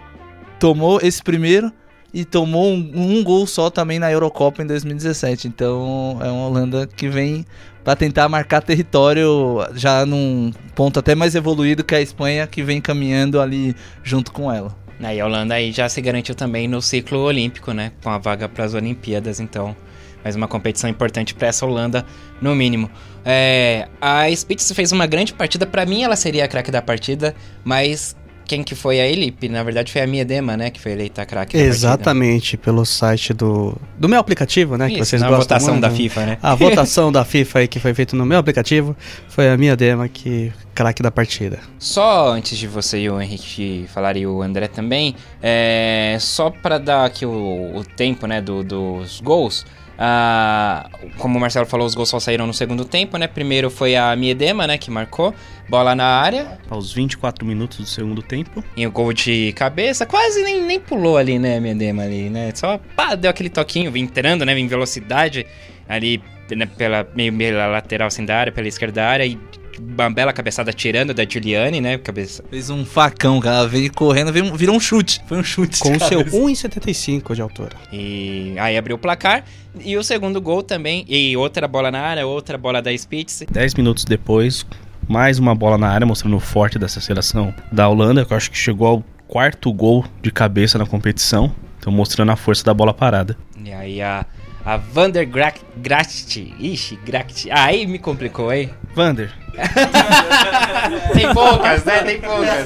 tomou 0.59 0.99
esse 1.01 1.23
primeiro 1.23 1.71
e 2.13 2.25
tomou 2.25 2.67
um, 2.67 2.91
um 2.93 3.23
gol 3.23 3.47
só 3.47 3.69
também 3.69 3.97
na 3.97 4.11
Eurocopa 4.11 4.61
em 4.61 4.67
2017. 4.67 5.47
Então 5.47 6.19
é 6.21 6.29
uma 6.29 6.47
Holanda 6.47 6.85
que 6.85 7.07
vem 7.07 7.45
para 7.83 7.95
tentar 7.95 8.29
marcar 8.29 8.61
território 8.61 9.59
já 9.73 10.05
num 10.05 10.51
ponto 10.75 10.99
até 10.99 11.15
mais 11.15 11.35
evoluído 11.35 11.83
que 11.83 11.95
a 11.95 12.01
Espanha, 12.01 12.47
que 12.47 12.63
vem 12.63 12.79
caminhando 12.79 13.39
ali 13.39 13.75
junto 14.03 14.31
com 14.31 14.51
ela. 14.51 14.75
Aí 15.01 15.19
a 15.19 15.25
Holanda 15.25 15.55
aí 15.55 15.71
já 15.71 15.89
se 15.89 15.99
garantiu 15.99 16.35
também 16.35 16.67
no 16.67 16.81
ciclo 16.81 17.19
olímpico, 17.19 17.73
né? 17.73 17.91
Com 18.03 18.09
a 18.09 18.19
vaga 18.19 18.47
para 18.47 18.65
as 18.65 18.73
Olimpíadas, 18.73 19.39
então 19.39 19.75
mais 20.23 20.35
uma 20.35 20.47
competição 20.47 20.89
importante 20.89 21.33
para 21.33 21.47
essa 21.47 21.65
Holanda, 21.65 22.05
no 22.39 22.53
mínimo. 22.53 22.89
É, 23.25 23.87
a 23.99 24.29
Spitz 24.29 24.71
fez 24.71 24.91
uma 24.91 25.07
grande 25.07 25.33
partida, 25.33 25.65
para 25.65 25.85
mim 25.85 26.03
ela 26.03 26.15
seria 26.15 26.45
a 26.45 26.47
craque 26.47 26.71
da 26.71 26.81
partida, 26.81 27.35
mas 27.63 28.15
quem 28.45 28.63
que 28.63 28.75
foi 28.75 28.99
a 28.99 29.07
Elipe? 29.07 29.47
Na 29.49 29.63
verdade 29.63 29.91
foi 29.91 30.01
a 30.01 30.07
Miedema, 30.07 30.55
né? 30.57 30.69
Que 30.69 30.79
foi 30.79 30.91
eleita 30.93 31.25
craque 31.25 31.53
da 31.53 31.59
partida. 31.59 31.69
Exatamente, 31.75 32.57
pelo 32.57 32.85
site 32.85 33.33
do, 33.33 33.75
do 33.97 34.09
meu 34.09 34.19
aplicativo, 34.19 34.77
né? 34.77 34.87
que 34.87 34.95
Isso, 34.95 35.05
vocês 35.05 35.21
na 35.21 35.27
gostam 35.29 35.43
votação 35.57 35.73
muito. 35.75 35.81
da 35.83 35.89
FIFA, 35.91 36.25
né? 36.25 36.37
A 36.41 36.55
votação 36.55 37.11
da 37.13 37.23
FIFA 37.25 37.59
aí 37.59 37.67
que 37.67 37.79
foi 37.79 37.93
feita 37.93 38.15
no 38.15 38.25
meu 38.25 38.37
aplicativo 38.39 38.95
foi 39.29 39.49
a 39.49 39.57
minha 39.57 39.75
dema 39.75 40.07
que 40.07 40.51
craque 40.73 41.01
da 41.03 41.11
partida. 41.11 41.59
Só 41.79 42.29
antes 42.31 42.57
de 42.57 42.67
você 42.67 42.99
e 42.99 43.09
o 43.09 43.21
Henrique 43.21 43.85
falarem 43.93 44.23
e 44.23 44.27
o 44.27 44.41
André 44.41 44.67
também, 44.67 45.15
é, 45.41 46.17
só 46.19 46.49
para 46.49 46.77
dar 46.77 47.05
aqui 47.05 47.25
o, 47.25 47.71
o 47.75 47.83
tempo 47.83 48.25
né, 48.27 48.41
do- 48.41 48.63
dos 48.63 49.19
gols. 49.21 49.65
Ah, 49.97 50.89
como 51.17 51.37
o 51.37 51.41
Marcelo 51.41 51.65
falou, 51.65 51.85
os 51.85 51.93
gols 51.95 52.09
só 52.09 52.19
saíram 52.19 52.47
no 52.47 52.53
segundo 52.53 52.85
tempo, 52.85 53.17
né? 53.17 53.27
Primeiro 53.27 53.69
foi 53.69 53.95
a 53.95 54.15
Miedema, 54.15 54.65
né, 54.65 54.77
que 54.77 54.89
marcou, 54.89 55.33
bola 55.69 55.95
na 55.95 56.05
área, 56.05 56.59
Aos 56.69 56.93
24 56.93 57.45
minutos 57.45 57.77
do 57.77 57.85
segundo 57.85 58.21
tempo. 58.21 58.63
e 58.75 58.85
o 58.85 58.91
gol 58.91 59.13
de 59.13 59.53
cabeça, 59.53 60.05
quase 60.05 60.43
nem, 60.43 60.61
nem 60.61 60.79
pulou 60.79 61.17
ali, 61.17 61.37
né, 61.37 61.57
a 61.57 61.61
Miedema 61.61 62.03
ali, 62.03 62.29
né? 62.29 62.51
Só 62.55 62.79
pá, 62.95 63.15
deu 63.15 63.29
aquele 63.29 63.49
toquinho, 63.49 63.95
entrando, 63.95 64.45
né, 64.45 64.57
em 64.57 64.67
velocidade 64.67 65.45
ali 65.87 66.21
né, 66.55 66.65
pela 66.65 67.07
meio 67.15 67.35
pela 67.35 67.67
lateral 67.67 68.07
assim 68.07 68.25
da 68.25 68.37
área, 68.37 68.51
pela 68.51 68.67
esquerda 68.67 69.01
da 69.01 69.07
área 69.07 69.25
e 69.25 69.37
uma 69.81 70.09
bela 70.09 70.31
cabeçada 70.31 70.71
tirando 70.71 71.13
da 71.13 71.25
Giuliani, 71.25 71.81
né? 71.81 71.97
Cabeça, 71.97 72.43
Fez 72.49 72.69
um 72.69 72.85
facão, 72.85 73.39
cara. 73.39 73.67
Veio 73.67 73.91
correndo, 73.93 74.31
veio, 74.31 74.55
virou 74.55 74.75
um 74.75 74.79
chute. 74.79 75.21
Foi 75.27 75.37
um 75.37 75.43
chute. 75.43 75.79
Com 75.79 75.91
de 75.91 76.03
o 76.03 76.07
seu 76.07 76.19
cabeça. 76.19 76.37
1,75 76.37 77.35
de 77.35 77.41
altura. 77.41 77.75
E 77.91 78.55
aí 78.57 78.77
abriu 78.77 78.95
o 78.95 78.99
placar. 78.99 79.43
E 79.79 79.97
o 79.97 80.03
segundo 80.03 80.39
gol 80.41 80.61
também. 80.63 81.05
E 81.07 81.35
outra 81.35 81.67
bola 81.67 81.91
na 81.91 81.99
área, 81.99 82.25
outra 82.25 82.57
bola 82.57 82.81
da 82.81 82.95
Spitz. 82.95 83.43
10 83.49 83.73
minutos 83.75 84.05
depois, 84.05 84.65
mais 85.07 85.39
uma 85.39 85.55
bola 85.55 85.77
na 85.77 85.89
área, 85.89 86.05
mostrando 86.05 86.35
o 86.35 86.39
forte 86.39 86.77
dessa 86.77 86.99
seleção 86.99 87.53
da 87.71 87.87
Holanda, 87.87 88.25
que 88.25 88.33
eu 88.33 88.37
acho 88.37 88.51
que 88.51 88.57
chegou 88.57 88.87
ao 88.87 89.03
quarto 89.27 89.71
gol 89.71 90.05
de 90.21 90.31
cabeça 90.31 90.77
na 90.77 90.85
competição. 90.85 91.53
Então 91.79 91.91
mostrando 91.91 92.31
a 92.31 92.35
força 92.35 92.63
da 92.63 92.73
bola 92.73 92.93
parada. 92.93 93.35
E 93.63 93.71
aí 93.71 94.01
a, 94.01 94.25
a 94.63 94.77
Vander 94.77 95.27
Gracht. 95.27 96.55
Ixi, 96.59 96.99
Gracht. 97.03 97.49
Aí 97.49 97.87
me 97.87 97.97
complicou, 97.97 98.53
hein? 98.53 98.69
Vander. 98.93 99.31
Tem 101.13 101.33
poucas, 101.33 101.83
né? 101.85 102.03
Tem 102.03 102.19
poucas. 102.19 102.65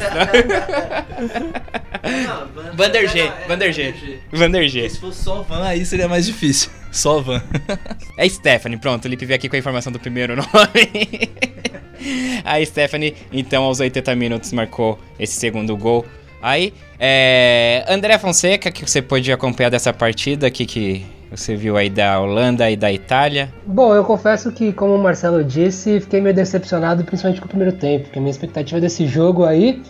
Vander 2.74 3.10
G. 3.10 3.32
Vander 3.48 3.74
G. 3.74 3.94
Vander 4.32 4.67
G. 4.67 4.89
Se 4.89 5.00
fosse 5.00 5.24
só 5.24 5.41
van, 5.44 5.63
aí 5.63 5.86
seria 5.86 6.08
mais 6.08 6.25
difícil. 6.25 6.70
Só 6.91 7.20
van. 7.20 7.41
É 8.17 8.29
Stephanie, 8.29 8.77
pronto, 8.77 9.03
o 9.03 9.08
Lipe 9.10 9.25
veio 9.25 9.36
aqui 9.36 9.50
com 9.50 9.58
a 9.58 9.60
informação 9.60 9.91
do 9.91 10.00
primeiro 10.00 10.38
nome. 10.38 11.29
a 12.46 12.63
Stephanie, 12.63 13.13
então, 13.34 13.63
aos 13.63 13.82
80 13.82 14.15
minutos, 14.15 14.53
marcou 14.53 14.98
esse 15.20 15.34
segundo 15.34 15.75
gol. 15.75 16.05
Aí, 16.41 16.74
é, 16.98 17.84
André 17.89 18.17
Fonseca, 18.17 18.72
que 18.72 18.88
você 18.89 19.01
pôde 19.01 19.32
acompanhar 19.34 19.70
dessa 19.70 19.91
partida, 19.91 20.50
que, 20.50 20.65
que 20.65 21.05
você 21.38 21.56
viu 21.56 21.77
aí 21.77 21.89
da 21.89 22.20
Holanda 22.20 22.70
e 22.70 22.75
da 22.75 22.92
Itália. 22.92 23.50
Bom, 23.65 23.94
eu 23.94 24.04
confesso 24.04 24.51
que, 24.51 24.72
como 24.74 24.96
o 24.96 24.98
Marcelo 24.98 25.44
disse, 25.44 26.00
fiquei 26.00 26.22
meio 26.22 26.36
decepcionado, 26.36 27.04
principalmente 27.04 27.42
com 27.42 27.48
o 27.48 27.50
primeiro 27.50 27.75
tempo, 27.75 28.06
porque 28.06 28.20
a 28.20 28.22
minha 28.22 28.32
expectativa 28.32 28.80
desse 28.80 29.06
jogo 29.06 29.44
aí 29.44 29.84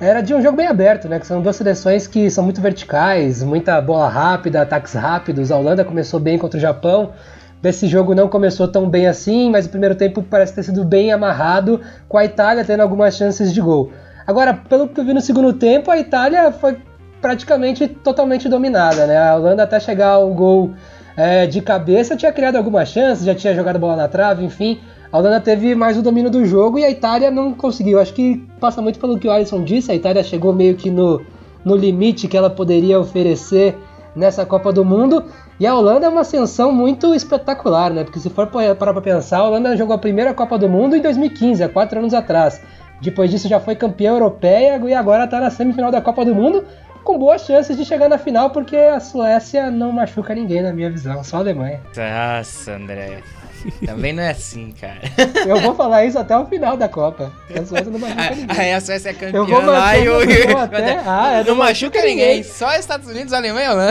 era 0.00 0.20
de 0.20 0.32
um 0.32 0.40
jogo 0.40 0.56
bem 0.56 0.66
aberto, 0.66 1.08
né? 1.08 1.18
Que 1.18 1.26
são 1.26 1.42
duas 1.42 1.56
seleções 1.56 2.06
que 2.06 2.30
são 2.30 2.44
muito 2.44 2.60
verticais, 2.60 3.42
muita 3.42 3.80
bola 3.80 4.08
rápida, 4.08 4.62
ataques 4.62 4.94
rápidos. 4.94 5.50
A 5.50 5.56
Holanda 5.56 5.84
começou 5.84 6.20
bem 6.20 6.38
contra 6.38 6.56
o 6.56 6.60
Japão. 6.60 7.12
Desse 7.60 7.88
jogo 7.88 8.14
não 8.14 8.28
começou 8.28 8.68
tão 8.68 8.88
bem 8.88 9.08
assim, 9.08 9.50
mas 9.50 9.66
o 9.66 9.68
primeiro 9.68 9.96
tempo 9.96 10.22
parece 10.22 10.54
ter 10.54 10.62
sido 10.62 10.84
bem 10.84 11.10
amarrado, 11.10 11.80
com 12.08 12.16
a 12.16 12.24
Itália 12.24 12.64
tendo 12.64 12.80
algumas 12.80 13.16
chances 13.16 13.52
de 13.52 13.60
gol. 13.60 13.90
Agora, 14.24 14.54
pelo 14.54 14.86
que 14.86 15.00
eu 15.00 15.04
vi 15.04 15.12
no 15.12 15.20
segundo 15.20 15.52
tempo, 15.52 15.90
a 15.90 15.98
Itália 15.98 16.52
foi 16.52 16.76
praticamente 17.20 17.88
totalmente 17.88 18.48
dominada, 18.48 19.06
né? 19.06 19.18
A 19.18 19.36
Holanda 19.36 19.62
até 19.62 19.78
chegar 19.80 20.10
ao 20.10 20.32
gol 20.32 20.72
é, 21.16 21.46
de 21.46 21.60
cabeça 21.60 22.16
tinha 22.16 22.32
criado 22.32 22.56
algumas 22.56 22.88
chances, 22.88 23.24
já 23.24 23.34
tinha 23.34 23.54
jogado 23.54 23.78
bola 23.78 23.96
na 23.96 24.08
trave, 24.08 24.44
enfim. 24.44 24.80
A 25.10 25.18
Holanda 25.18 25.40
teve 25.40 25.74
mais 25.74 25.96
o 25.96 26.02
domínio 26.02 26.30
do 26.30 26.44
jogo 26.44 26.78
e 26.78 26.84
a 26.84 26.90
Itália 26.90 27.30
não 27.30 27.54
conseguiu. 27.54 27.98
Acho 27.98 28.12
que 28.12 28.46
passa 28.60 28.82
muito 28.82 28.98
pelo 28.98 29.18
que 29.18 29.26
o 29.26 29.30
Alisson 29.30 29.64
disse. 29.64 29.90
A 29.90 29.94
Itália 29.94 30.22
chegou 30.22 30.52
meio 30.52 30.76
que 30.76 30.90
no, 30.90 31.22
no 31.64 31.74
limite 31.74 32.28
que 32.28 32.36
ela 32.36 32.50
poderia 32.50 33.00
oferecer 33.00 33.76
nessa 34.14 34.44
Copa 34.44 34.72
do 34.72 34.84
Mundo. 34.84 35.24
E 35.58 35.66
a 35.66 35.74
Holanda 35.74 36.06
é 36.06 36.08
uma 36.08 36.20
ascensão 36.20 36.70
muito 36.70 37.14
espetacular, 37.14 37.90
né? 37.90 38.04
Porque 38.04 38.20
se 38.20 38.30
for 38.30 38.46
parar 38.46 38.74
para 38.74 39.00
pensar, 39.00 39.38
a 39.38 39.44
Holanda 39.44 39.76
jogou 39.76 39.94
a 39.94 39.98
primeira 39.98 40.34
Copa 40.34 40.58
do 40.58 40.68
Mundo 40.68 40.94
em 40.94 41.00
2015, 41.00 41.62
há 41.62 41.68
quatro 41.68 41.98
anos 41.98 42.14
atrás. 42.14 42.60
Depois 43.00 43.30
disso 43.30 43.48
já 43.48 43.60
foi 43.60 43.74
campeã 43.76 44.10
europeia 44.10 44.80
e 44.84 44.94
agora 44.94 45.24
está 45.24 45.40
na 45.40 45.50
semifinal 45.50 45.90
da 45.90 46.00
Copa 46.00 46.24
do 46.24 46.34
Mundo, 46.34 46.64
com 47.04 47.18
boas 47.18 47.42
chances 47.46 47.76
de 47.76 47.84
chegar 47.84 48.08
na 48.08 48.18
final, 48.18 48.50
porque 48.50 48.76
a 48.76 49.00
Suécia 49.00 49.70
não 49.70 49.90
machuca 49.92 50.34
ninguém, 50.34 50.62
na 50.62 50.72
minha 50.72 50.90
visão, 50.90 51.22
só 51.24 51.36
a 51.36 51.40
Alemanha. 51.40 51.80
Nossa, 51.96 52.72
André. 52.72 53.18
Também 53.84 54.12
não 54.12 54.22
é 54.22 54.30
assim, 54.30 54.72
cara. 54.80 55.00
Eu 55.46 55.60
vou 55.60 55.74
falar 55.74 56.04
isso 56.04 56.16
até 56.18 56.36
o 56.36 56.46
final 56.46 56.76
da 56.76 56.88
Copa. 56.88 57.32
A 57.50 57.64
Suécia 57.66 57.90
não 57.90 57.98
machuca 57.98 58.30
ninguém. 58.36 58.56
Aí 58.56 58.72
a 58.72 58.80
Suécia 58.80 59.10
é 59.10 59.12
campeã 59.14 59.36
Eu 59.38 59.46
vou 59.46 59.60
lá 59.62 59.98
e 59.98 60.08
o... 60.08 60.18
meu 60.26 60.48
vou 60.48 60.58
até- 60.58 61.00
Ah, 61.04 61.32
é, 61.40 61.44
não 61.44 61.56
machuca 61.56 62.00
ninguém. 62.02 62.42
Só 62.44 62.72
Estados 62.76 63.08
Unidos, 63.08 63.32
Alemanha, 63.32 63.74
né? 63.74 63.90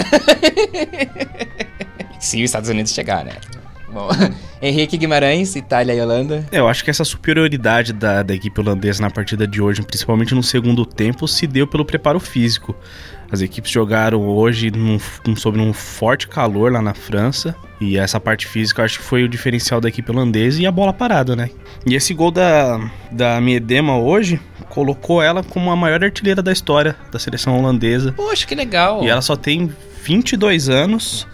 Se 2.20 2.38
os 2.38 2.44
Estados 2.46 2.70
Unidos 2.70 2.94
chegar, 2.94 3.26
né? 3.26 3.34
Bom, 3.92 4.10
Henrique 4.62 4.98
Guimarães, 4.98 5.56
Itália 5.56 5.94
e 5.94 6.02
Holanda. 6.02 6.46
É, 6.52 6.60
Eu 6.60 6.68
acho 6.68 6.84
que 6.84 6.90
essa 6.90 7.04
superioridade 7.06 7.94
da, 7.94 8.22
da 8.24 8.34
equipe 8.34 8.60
holandesa 8.60 9.02
na 9.02 9.10
partida 9.10 9.48
de 9.48 9.62
hoje, 9.62 9.82
principalmente 9.82 10.36
no 10.36 10.44
segundo 10.44 10.86
tempo, 10.86 11.28
se 11.28 11.48
deu 11.48 11.66
pelo 11.68 11.86
preparo 11.86 12.20
físico. 12.20 12.76
As 13.32 13.42
equipes 13.42 13.70
jogaram 13.72 14.22
hoje 14.26 14.72
num, 14.72 14.98
num- 15.26 15.36
sob 15.36 15.60
um 15.60 15.74
forte 15.74 16.28
calor 16.28 16.72
lá 16.72 16.82
na 16.82 16.94
França. 16.94 17.56
E 17.80 17.98
essa 17.98 18.20
parte 18.20 18.48
física 18.48 18.82
eu 18.82 18.86
acho 18.86 19.00
que 19.00 19.06
foi 19.06 19.24
o 19.24 19.28
diferencial 19.30 19.80
da 19.82 19.90
equipe 19.90 20.10
holandesa 20.12 20.62
e 20.62 20.66
a 20.66 20.72
bola 20.72 20.92
parada, 20.94 21.36
né? 21.36 21.50
E 21.86 21.94
esse 21.94 22.14
gol 22.14 22.32
da, 22.32 22.80
da 23.12 23.40
Miedema 23.42 23.98
hoje 23.98 24.40
colocou 24.70 25.22
ela 25.22 25.44
como 25.44 25.70
a 25.70 25.76
maior 25.76 26.04
artilheira 26.04 26.42
da 26.42 26.52
história 26.52 26.96
da 27.12 27.20
seleção 27.20 27.60
holandesa. 27.60 28.14
Poxa, 28.14 28.48
que 28.48 28.56
legal. 28.56 29.04
E 29.04 29.10
ela 29.10 29.22
só 29.22 29.36
tem 29.36 29.70
22 30.04 30.70
anos 30.70 31.28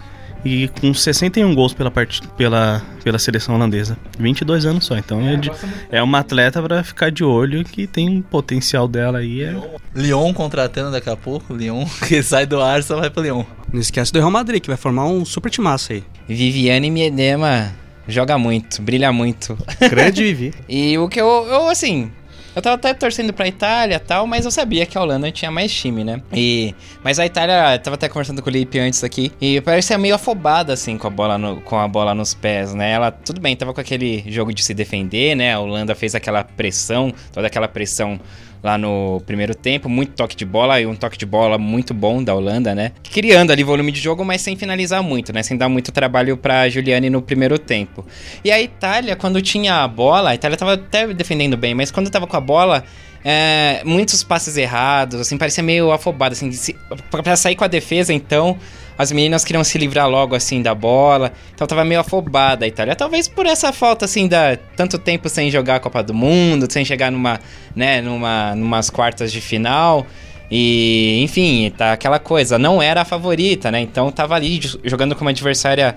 e 0.44 0.68
com 0.80 0.92
61 0.92 1.54
gols 1.54 1.72
pela, 1.72 1.90
part... 1.90 2.20
pela, 2.36 2.82
pela 3.02 3.18
seleção 3.18 3.54
holandesa. 3.54 3.96
22 4.18 4.66
anos 4.66 4.84
só, 4.84 4.96
então 4.96 5.20
é, 5.26 5.36
de- 5.36 5.50
é 5.90 6.02
uma 6.02 6.18
atleta 6.18 6.62
pra 6.62 6.82
ficar 6.84 7.10
de 7.10 7.24
olho 7.24 7.64
que 7.64 7.86
tem 7.86 8.08
um 8.08 8.20
potencial 8.22 8.86
dela 8.86 9.18
aí. 9.18 9.42
É... 9.42 9.54
Lyon 9.94 10.32
contratando 10.34 10.90
daqui 10.90 11.08
a 11.08 11.16
pouco. 11.16 11.54
Lyon, 11.54 11.84
que 12.06 12.22
sai 12.22 12.44
do 12.46 12.60
Arsenal, 12.60 13.00
vai 13.00 13.10
pro 13.10 13.22
Lyon. 13.22 13.44
Não 13.72 13.80
esquece 13.80 14.12
do 14.12 14.18
Real 14.18 14.30
Madrid, 14.30 14.60
que 14.60 14.68
vai 14.68 14.76
formar 14.76 15.06
um 15.06 15.24
super 15.24 15.50
timaço 15.50 15.92
aí. 15.92 16.04
Viviane 16.28 16.90
Miedema 16.90 17.72
joga 18.06 18.36
muito, 18.38 18.82
brilha 18.82 19.10
muito. 19.12 19.56
Grande 19.90 20.22
Vivi. 20.24 20.54
E 20.68 20.96
o 20.98 21.08
que 21.08 21.20
eu, 21.20 21.26
eu 21.48 21.68
assim, 21.68 22.10
eu 22.54 22.62
tava 22.62 22.76
até 22.76 22.94
torcendo 22.94 23.32
pra 23.32 23.46
Itália 23.48 23.98
tal, 23.98 24.26
mas 24.26 24.44
eu 24.44 24.50
sabia 24.50 24.86
que 24.86 24.96
a 24.96 25.00
Holanda 25.02 25.30
tinha 25.32 25.50
mais 25.50 25.72
time, 25.72 26.04
né? 26.04 26.22
E, 26.32 26.74
mas 27.02 27.18
a 27.18 27.26
Itália, 27.26 27.78
tava 27.78 27.94
até 27.94 28.08
conversando 28.08 28.40
com 28.42 28.48
o 28.48 28.52
Lipe 28.52 28.78
antes 28.78 29.02
aqui, 29.02 29.32
e 29.40 29.60
parecia 29.60 29.98
meio 29.98 30.14
afobada, 30.14 30.72
assim, 30.72 30.96
com 30.98 31.06
a, 31.06 31.10
bola 31.10 31.36
no- 31.38 31.60
com 31.62 31.78
a 31.78 31.88
bola 31.88 32.14
nos 32.14 32.34
pés, 32.34 32.72
né? 32.74 32.92
Ela, 32.92 33.10
tudo 33.10 33.40
bem, 33.40 33.56
tava 33.56 33.72
com 33.74 33.80
aquele 33.80 34.24
jogo 34.28 34.52
de 34.52 34.62
se 34.62 34.72
defender, 34.74 35.34
né? 35.34 35.54
A 35.54 35.60
Holanda 35.60 35.94
fez 35.94 36.14
aquela 36.14 36.44
pressão, 36.44 37.12
toda 37.32 37.46
aquela 37.46 37.68
pressão 37.68 38.20
lá 38.64 38.78
no 38.78 39.20
primeiro 39.26 39.54
tempo, 39.54 39.90
muito 39.90 40.14
toque 40.14 40.34
de 40.34 40.46
bola 40.46 40.80
e 40.80 40.86
um 40.86 40.96
toque 40.96 41.18
de 41.18 41.26
bola 41.26 41.58
muito 41.58 41.92
bom 41.92 42.24
da 42.24 42.34
Holanda, 42.34 42.74
né? 42.74 42.92
Criando 43.02 43.50
ali 43.52 43.62
volume 43.62 43.92
de 43.92 44.00
jogo, 44.00 44.24
mas 44.24 44.40
sem 44.40 44.56
finalizar 44.56 45.02
muito, 45.02 45.34
né? 45.34 45.42
Sem 45.42 45.54
dar 45.54 45.68
muito 45.68 45.92
trabalho 45.92 46.34
pra 46.34 46.66
Juliane 46.70 47.10
no 47.10 47.20
primeiro 47.20 47.58
tempo. 47.58 48.06
E 48.42 48.50
a 48.50 48.58
Itália, 48.58 49.14
quando 49.14 49.42
tinha 49.42 49.84
a 49.84 49.86
bola, 49.86 50.30
a 50.30 50.34
Itália 50.34 50.56
tava 50.56 50.72
até 50.72 51.06
defendendo 51.08 51.58
bem, 51.58 51.74
mas 51.74 51.90
quando 51.90 52.08
tava 52.08 52.26
com 52.26 52.38
a 52.38 52.40
bola, 52.40 52.82
é, 53.22 53.82
muitos 53.84 54.24
passes 54.24 54.56
errados, 54.56 55.20
assim, 55.20 55.36
parecia 55.36 55.62
meio 55.62 55.92
afobado, 55.92 56.32
assim, 56.32 56.50
se, 56.50 56.74
pra 57.10 57.36
sair 57.36 57.56
com 57.56 57.64
a 57.64 57.68
defesa, 57.68 58.14
então, 58.14 58.58
as 58.96 59.10
meninas 59.12 59.44
queriam 59.44 59.64
se 59.64 59.76
livrar 59.78 60.08
logo, 60.08 60.34
assim, 60.34 60.62
da 60.62 60.74
bola, 60.74 61.32
então 61.54 61.66
tava 61.66 61.84
meio 61.84 62.00
afobada 62.00 62.64
a 62.64 62.68
Itália, 62.68 62.94
talvez 62.94 63.26
por 63.28 63.46
essa 63.46 63.72
falta, 63.72 64.04
assim, 64.04 64.28
da 64.28 64.56
tanto 64.76 64.98
tempo 64.98 65.28
sem 65.28 65.50
jogar 65.50 65.76
a 65.76 65.80
Copa 65.80 66.02
do 66.02 66.14
Mundo, 66.14 66.66
sem 66.70 66.84
chegar 66.84 67.10
numa, 67.10 67.40
né, 67.74 68.00
numa, 68.00 68.54
numas 68.54 68.90
quartas 68.90 69.32
de 69.32 69.40
final, 69.40 70.06
e, 70.50 71.20
enfim, 71.22 71.72
tá 71.76 71.92
aquela 71.92 72.18
coisa, 72.18 72.58
não 72.58 72.80
era 72.80 73.00
a 73.02 73.04
favorita, 73.04 73.70
né, 73.70 73.80
então 73.80 74.10
tava 74.12 74.34
ali 74.34 74.58
jo- 74.58 74.78
jogando 74.84 75.14
com 75.16 75.22
uma 75.22 75.30
adversária 75.30 75.96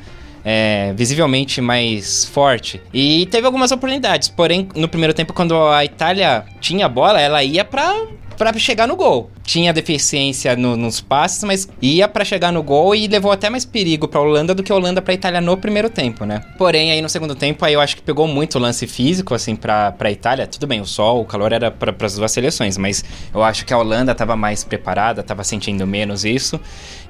é, 0.50 0.94
visivelmente 0.96 1.60
mais 1.60 2.24
forte. 2.24 2.82
E 2.94 3.26
teve 3.26 3.46
algumas 3.46 3.70
oportunidades, 3.74 4.30
porém, 4.30 4.70
no 4.76 4.88
primeiro 4.88 5.14
tempo, 5.14 5.34
quando 5.34 5.62
a 5.68 5.84
Itália 5.84 6.46
tinha 6.62 6.86
a 6.86 6.90
bola, 6.90 7.20
ela 7.20 7.44
ia 7.44 7.66
pra, 7.66 7.94
pra 8.38 8.54
chegar 8.54 8.88
no 8.88 8.96
gol. 8.96 9.30
Tinha 9.44 9.74
deficiência 9.74 10.56
no- 10.56 10.78
nos 10.78 11.02
passes, 11.02 11.44
mas 11.44 11.68
ia 11.82 12.08
pra 12.08 12.24
chegar 12.24 12.54
no 12.54 12.64
gol 12.64 12.96
e 12.96 13.08
levou 13.08 13.30
até 13.32 13.50
mais 13.50 13.66
perigo 13.66 14.08
pra 14.08 14.22
Holanda 14.22 14.56
do 14.56 14.64
que 14.64 14.72
a 14.72 14.76
Holanda 14.76 15.02
pra 15.02 15.14
Itália 15.14 15.42
no 15.42 15.58
primeiro 15.58 15.90
tempo, 15.90 16.24
né? 16.24 16.42
Porém, 16.58 16.92
aí 16.92 17.02
no 17.02 17.10
segundo 17.10 17.36
tempo, 17.36 17.66
aí 17.66 17.74
eu 17.74 17.82
acho 17.82 17.98
que 17.98 18.02
pegou 18.02 18.26
muito 18.26 18.56
o 18.56 18.60
lance 18.62 18.88
físico, 18.88 19.34
assim, 19.34 19.54
pra 19.54 19.94
Itália. 20.10 20.48
Tudo 20.48 20.66
bem, 20.66 20.80
o 20.80 20.86
sol, 20.86 21.20
o 21.22 21.26
calor 21.26 21.52
era 21.52 21.70
pra, 21.70 21.92
pras 21.92 22.16
duas 22.16 22.32
seleções, 22.32 22.78
mas 22.78 23.04
eu 23.34 23.44
acho 23.44 23.66
que 23.66 23.74
a 23.74 23.78
Holanda 23.78 24.16
tava 24.16 24.38
mais 24.38 24.64
preparada, 24.64 25.22
tava 25.24 25.44
sentindo 25.44 25.86
menos 25.86 26.24
isso. 26.24 26.58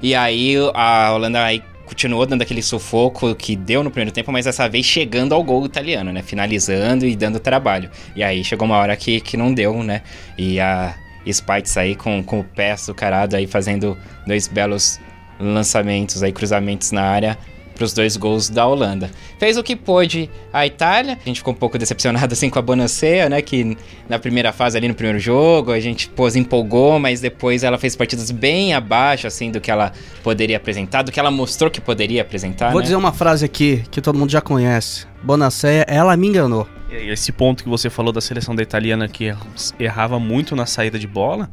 E 0.02 0.12
aí 0.14 0.54
a 0.74 1.12
Holanda 1.14 1.44
aí 1.44 1.62
continuou 1.88 2.26
dando 2.26 2.42
aquele 2.42 2.62
sufoco 2.62 3.34
que 3.34 3.56
deu 3.56 3.82
no 3.82 3.90
primeiro 3.90 4.12
tempo, 4.12 4.30
mas 4.30 4.44
dessa 4.44 4.68
vez 4.68 4.84
chegando 4.84 5.34
ao 5.34 5.42
gol 5.42 5.64
italiano, 5.64 6.12
né? 6.12 6.22
Finalizando 6.22 7.06
e 7.06 7.16
dando 7.16 7.40
trabalho. 7.40 7.90
E 8.14 8.22
aí 8.22 8.44
chegou 8.44 8.66
uma 8.66 8.76
hora 8.76 8.94
que, 8.94 9.20
que 9.20 9.36
não 9.36 9.54
deu, 9.54 9.82
né? 9.82 10.02
E 10.36 10.60
a 10.60 10.94
Spites 11.30 11.76
aí 11.76 11.94
com, 11.96 12.22
com 12.22 12.40
o 12.40 12.44
pé 12.44 12.72
açucarado 12.72 13.36
aí 13.36 13.46
fazendo 13.46 13.96
dois 14.26 14.46
belos 14.46 15.00
lançamentos 15.40 16.22
aí, 16.22 16.32
cruzamentos 16.32 16.92
na 16.92 17.02
área 17.02 17.38
pros 17.78 17.94
dois 17.94 18.16
gols 18.16 18.50
da 18.50 18.66
Holanda. 18.66 19.10
Fez 19.38 19.56
o 19.56 19.62
que 19.62 19.74
pôde 19.74 20.28
a 20.52 20.66
Itália. 20.66 21.16
A 21.18 21.24
gente 21.28 21.38
ficou 21.38 21.54
um 21.54 21.56
pouco 21.56 21.78
decepcionado 21.78 22.32
assim 22.34 22.50
com 22.50 22.58
a 22.58 22.62
Bonacea, 22.62 23.28
né, 23.30 23.40
que 23.40 23.78
na 24.08 24.18
primeira 24.18 24.52
fase 24.52 24.76
ali 24.76 24.88
no 24.88 24.94
primeiro 24.94 25.18
jogo, 25.18 25.72
a 25.72 25.80
gente 25.80 26.08
pôs 26.10 26.36
empolgou, 26.36 26.98
mas 26.98 27.20
depois 27.20 27.62
ela 27.62 27.78
fez 27.78 27.96
partidas 27.96 28.30
bem 28.30 28.74
abaixo 28.74 29.26
assim 29.26 29.50
do 29.50 29.60
que 29.60 29.70
ela 29.70 29.92
poderia 30.22 30.56
apresentar, 30.58 31.02
do 31.02 31.10
que 31.12 31.18
ela 31.20 31.30
mostrou 31.30 31.70
que 31.70 31.80
poderia 31.80 32.20
apresentar, 32.20 32.70
Vou 32.70 32.80
né? 32.80 32.84
dizer 32.84 32.96
uma 32.96 33.12
frase 33.12 33.44
aqui 33.44 33.82
que 33.90 34.00
todo 34.02 34.18
mundo 34.18 34.30
já 34.30 34.40
conhece. 34.42 35.06
Bonacea, 35.22 35.84
ela 35.88 36.16
me 36.16 36.26
enganou. 36.28 36.66
Esse 36.90 37.30
ponto 37.32 37.62
que 37.62 37.68
você 37.68 37.88
falou 37.88 38.12
da 38.12 38.20
seleção 38.20 38.54
da 38.54 38.62
italiana 38.62 39.06
que 39.08 39.24
er- 39.26 39.36
errava 39.78 40.18
muito 40.18 40.56
na 40.56 40.66
saída 40.66 40.98
de 40.98 41.06
bola, 41.06 41.48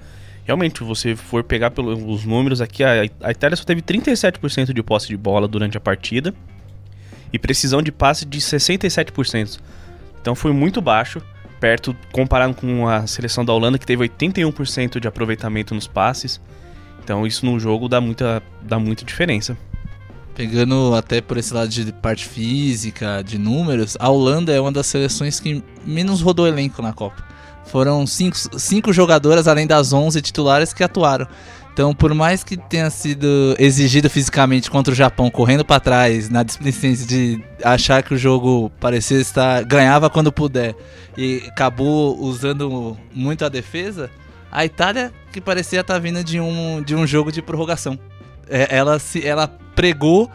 realmente, 0.45 0.77
se 0.77 0.83
você 0.83 1.15
for 1.15 1.43
pegar 1.43 1.71
pelos 1.71 2.23
números 2.23 2.61
aqui, 2.61 2.83
a, 2.83 3.01
a 3.21 3.31
Itália 3.31 3.57
só 3.57 3.63
teve 3.65 3.81
37% 3.81 4.71
de 4.71 4.83
posse 4.83 5.07
de 5.07 5.17
bola 5.17 5.47
durante 5.47 5.75
a 5.77 5.81
partida 5.81 6.33
e 7.33 7.39
precisão 7.39 7.81
de 7.81 7.91
passe 7.91 8.25
de 8.25 8.39
67%. 8.39 9.59
Então 10.21 10.35
foi 10.35 10.53
muito 10.53 10.81
baixo, 10.81 11.21
perto 11.59 11.95
comparado 12.11 12.53
com 12.53 12.87
a 12.87 13.05
seleção 13.07 13.43
da 13.43 13.51
Holanda 13.51 13.77
que 13.77 13.85
teve 13.85 14.07
81% 14.07 14.99
de 14.99 15.07
aproveitamento 15.07 15.75
nos 15.75 15.87
passes. 15.87 16.39
Então 17.03 17.25
isso 17.25 17.45
num 17.45 17.59
jogo 17.59 17.89
dá 17.89 17.99
muita, 17.99 18.41
dá 18.61 18.79
muita 18.79 19.03
diferença. 19.03 19.57
Pegando 20.35 20.93
até 20.95 21.21
por 21.21 21.37
esse 21.37 21.53
lado 21.53 21.69
de 21.69 21.91
parte 21.93 22.25
física, 22.25 23.23
de 23.23 23.37
números, 23.37 23.95
a 23.99 24.09
Holanda 24.09 24.53
é 24.53 24.59
uma 24.59 24.71
das 24.71 24.85
seleções 24.85 25.39
que 25.39 25.63
menos 25.85 26.21
rodou 26.21 26.47
elenco 26.47 26.81
na 26.81 26.91
Copa. 26.91 27.34
Foram 27.65 28.05
cinco, 28.05 28.37
cinco 28.57 28.93
jogadoras, 28.93 29.47
além 29.47 29.67
das 29.67 29.91
11 29.91 30.21
titulares, 30.21 30.73
que 30.73 30.83
atuaram. 30.83 31.27
Então, 31.75 31.93
por 31.93 32.13
mais 32.13 32.41
que 32.41 32.55
tenha 32.55 32.89
sido 32.89 33.53
exigido 33.59 34.09
fisicamente 34.09 34.71
contra 34.71 34.93
o 34.93 34.95
Japão, 34.95 35.29
correndo 35.29 35.65
para 35.65 35.77
trás, 35.77 36.29
na 36.29 36.41
displicência 36.41 37.05
de 37.05 37.43
achar 37.61 38.01
que 38.01 38.13
o 38.13 38.17
jogo 38.17 38.71
parecia 38.79 39.19
estar 39.19 39.61
ganhava 39.65 40.09
quando 40.09 40.31
puder 40.31 40.73
e 41.17 41.43
acabou 41.47 42.17
usando 42.17 42.97
muito 43.13 43.43
a 43.43 43.49
defesa, 43.49 44.09
a 44.49 44.63
Itália 44.63 45.11
que 45.33 45.41
parecia 45.41 45.81
estar 45.81 45.99
vindo 45.99 46.23
de 46.23 46.39
um, 46.39 46.81
de 46.81 46.95
um 46.95 47.05
jogo 47.05 47.29
de 47.29 47.41
prorrogação. 47.41 47.99
É, 48.49 48.73
ela 48.73 48.97
se 48.97 49.27
ela 49.27 49.45
pregou 49.75 50.31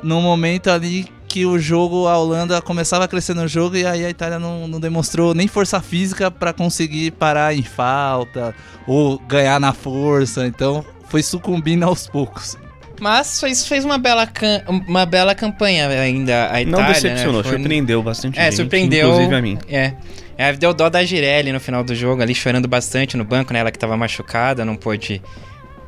no 0.00 0.20
momento 0.20 0.70
ali 0.70 1.08
que 1.34 1.44
o 1.44 1.58
jogo, 1.58 2.06
a 2.06 2.16
Holanda 2.16 2.62
começava 2.62 3.06
a 3.06 3.08
crescer 3.08 3.34
no 3.34 3.48
jogo 3.48 3.74
e 3.76 3.84
aí 3.84 4.04
a 4.04 4.08
Itália 4.10 4.38
não, 4.38 4.68
não 4.68 4.78
demonstrou 4.78 5.34
nem 5.34 5.48
força 5.48 5.80
física 5.80 6.30
para 6.30 6.52
conseguir 6.52 7.10
parar 7.10 7.52
em 7.52 7.62
falta 7.64 8.54
ou 8.86 9.18
ganhar 9.18 9.58
na 9.58 9.72
força. 9.72 10.46
Então 10.46 10.84
foi 11.08 11.24
sucumbindo 11.24 11.84
aos 11.84 12.06
poucos. 12.06 12.56
Mas 13.00 13.40
fez, 13.40 13.66
fez 13.66 13.84
uma, 13.84 13.98
bela 13.98 14.28
cam- 14.28 14.62
uma 14.86 15.04
bela 15.04 15.34
campanha 15.34 15.88
ainda 15.88 16.52
a 16.52 16.62
Itália. 16.62 16.66
Não 16.66 16.92
decepcionou, 16.92 17.42
né? 17.42 17.48
Foi- 17.48 17.58
surpreendeu 17.58 18.00
bastante 18.00 18.38
É, 18.38 18.44
gente, 18.44 18.54
surpreendeu. 18.54 19.08
inclusive 19.08 19.34
a 19.34 19.42
mim. 19.42 19.58
É. 19.68 19.94
É, 20.38 20.52
deu 20.52 20.72
dó 20.72 20.88
da 20.88 21.04
Girelli 21.04 21.50
no 21.52 21.58
final 21.58 21.82
do 21.82 21.96
jogo, 21.96 22.22
ali 22.22 22.32
chorando 22.32 22.68
bastante 22.68 23.16
no 23.16 23.24
banco, 23.24 23.52
né? 23.52 23.58
Ela 23.58 23.72
que 23.72 23.78
tava 23.78 23.96
machucada, 23.96 24.64
não 24.64 24.76
pôde 24.76 25.20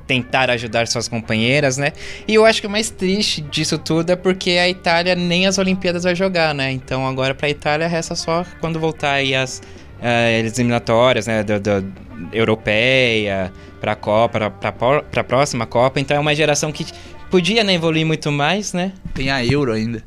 tentar 0.06 0.48
ajudar 0.50 0.86
suas 0.86 1.08
companheiras, 1.08 1.76
né? 1.76 1.92
E 2.28 2.34
eu 2.34 2.44
acho 2.44 2.60
que 2.60 2.66
o 2.66 2.70
mais 2.70 2.90
triste 2.90 3.40
disso 3.40 3.76
tudo 3.78 4.10
é 4.10 4.16
porque 4.16 4.50
a 4.52 4.68
Itália 4.68 5.14
nem 5.14 5.46
as 5.46 5.58
Olimpíadas 5.58 6.04
vai 6.04 6.14
jogar, 6.14 6.54
né? 6.54 6.70
Então 6.72 7.06
agora 7.06 7.34
pra 7.34 7.48
Itália 7.48 7.88
resta 7.88 8.14
só 8.14 8.44
quando 8.60 8.78
voltar 8.78 9.12
aí 9.12 9.34
as, 9.34 9.60
eh, 10.00 10.42
as 10.46 10.58
eliminatórias, 10.58 11.26
né? 11.26 11.42
Do, 11.42 11.58
do- 11.60 12.06
europeia, 12.32 13.52
pra 13.80 13.94
Copa, 13.94 14.50
pra, 14.50 14.72
pra, 14.72 15.02
pra 15.02 15.24
próxima 15.24 15.66
Copa. 15.66 16.00
Então 16.00 16.16
é 16.16 16.20
uma 16.20 16.34
geração 16.34 16.72
que 16.72 16.86
podia 17.30 17.62
né, 17.64 17.74
evoluir 17.74 18.06
muito 18.06 18.30
mais, 18.32 18.72
né? 18.72 18.92
Tem 19.14 19.30
a 19.30 19.44
Euro 19.44 19.72
ainda. 19.72 20.02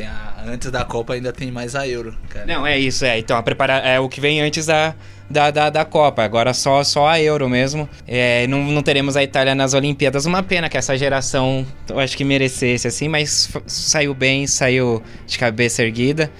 Tem 0.00 0.06
a- 0.08 0.34
antes 0.46 0.70
da 0.70 0.82
Copa 0.82 1.12
ainda 1.12 1.30
tem 1.30 1.50
mais 1.50 1.76
a 1.76 1.86
Euro, 1.86 2.14
cara. 2.30 2.46
Não, 2.46 2.66
é 2.66 2.78
isso, 2.78 3.04
é. 3.04 3.18
Então, 3.18 3.36
a 3.36 3.42
prepara 3.42 3.74
é 3.80 4.00
o 4.00 4.08
que 4.08 4.18
vem 4.18 4.40
antes 4.40 4.64
da, 4.64 4.94
da, 5.28 5.50
da, 5.50 5.68
da 5.68 5.84
Copa. 5.84 6.22
Agora 6.22 6.54
só, 6.54 6.82
só 6.82 7.06
a 7.06 7.20
Euro 7.20 7.50
mesmo. 7.50 7.86
É, 8.08 8.46
não, 8.46 8.62
não 8.64 8.82
teremos 8.82 9.14
a 9.14 9.22
Itália 9.22 9.54
nas 9.54 9.74
Olimpíadas. 9.74 10.24
Uma 10.24 10.42
pena 10.42 10.70
que 10.70 10.78
essa 10.78 10.96
geração, 10.96 11.66
eu 11.86 11.98
acho 11.98 12.16
que 12.16 12.24
merecesse, 12.24 12.88
assim, 12.88 13.08
mas 13.08 13.50
saiu 13.66 14.14
bem, 14.14 14.46
saiu 14.46 15.02
de 15.26 15.38
cabeça 15.38 15.82
erguida. 15.82 16.30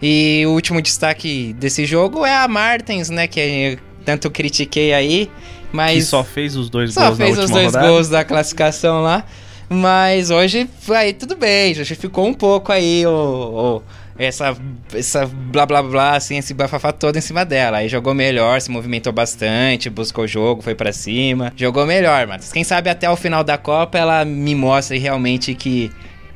E 0.00 0.42
o 0.46 0.52
último 0.52 0.80
destaque 0.80 1.52
desse 1.58 1.84
jogo 1.84 2.24
é 2.24 2.34
a 2.34 2.48
Martens, 2.48 3.10
né? 3.10 3.26
Que 3.26 3.40
eu 3.40 3.78
tanto 4.02 4.30
critiquei 4.30 4.94
aí, 4.94 5.30
mas... 5.70 5.96
Que 5.96 6.02
só 6.02 6.24
fez 6.24 6.56
os 6.56 6.70
dois 6.70 6.94
Só 6.94 7.08
gols 7.08 7.18
na 7.18 7.24
fez 7.26 7.38
os 7.38 7.50
dois 7.50 7.66
rodada. 7.66 7.86
gols 7.86 8.08
da 8.08 8.24
classificação 8.24 9.02
lá. 9.02 9.26
Mas 9.72 10.30
hoje, 10.30 10.68
aí 10.88 11.12
tudo 11.12 11.36
bem, 11.36 11.72
justificou 11.72 12.26
um 12.26 12.34
pouco 12.34 12.72
aí 12.72 13.06
o, 13.06 13.80
essa, 14.18 14.56
essa 14.92 15.24
blá 15.24 15.64
blá 15.64 15.80
blá, 15.80 16.16
assim, 16.16 16.36
esse 16.36 16.52
bafafá 16.52 16.90
todo 16.90 17.16
em 17.16 17.20
cima 17.20 17.44
dela. 17.44 17.78
Aí 17.78 17.88
jogou 17.88 18.12
melhor, 18.12 18.60
se 18.60 18.68
movimentou 18.68 19.12
bastante, 19.12 19.88
buscou 19.88 20.24
o 20.24 20.28
jogo, 20.28 20.60
foi 20.60 20.74
pra 20.74 20.92
cima. 20.92 21.52
Jogou 21.56 21.86
melhor, 21.86 22.26
mas 22.26 22.52
quem 22.52 22.64
sabe 22.64 22.90
até 22.90 23.08
o 23.08 23.14
final 23.14 23.44
da 23.44 23.56
Copa 23.56 23.96
ela 23.96 24.24
me 24.24 24.56
mostre 24.56 24.98
realmente 24.98 25.54
que 25.54 25.90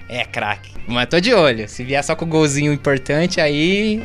é 0.09 0.25
craque. 0.25 0.71
Mas 0.87 1.09
tô 1.09 1.19
de 1.19 1.35
olho, 1.35 1.69
se 1.69 1.83
vier 1.83 2.05
só 2.05 2.15
com 2.15 2.25
o 2.25 2.29
golzinho 2.29 2.73
importante, 2.73 3.41
aí. 3.41 4.01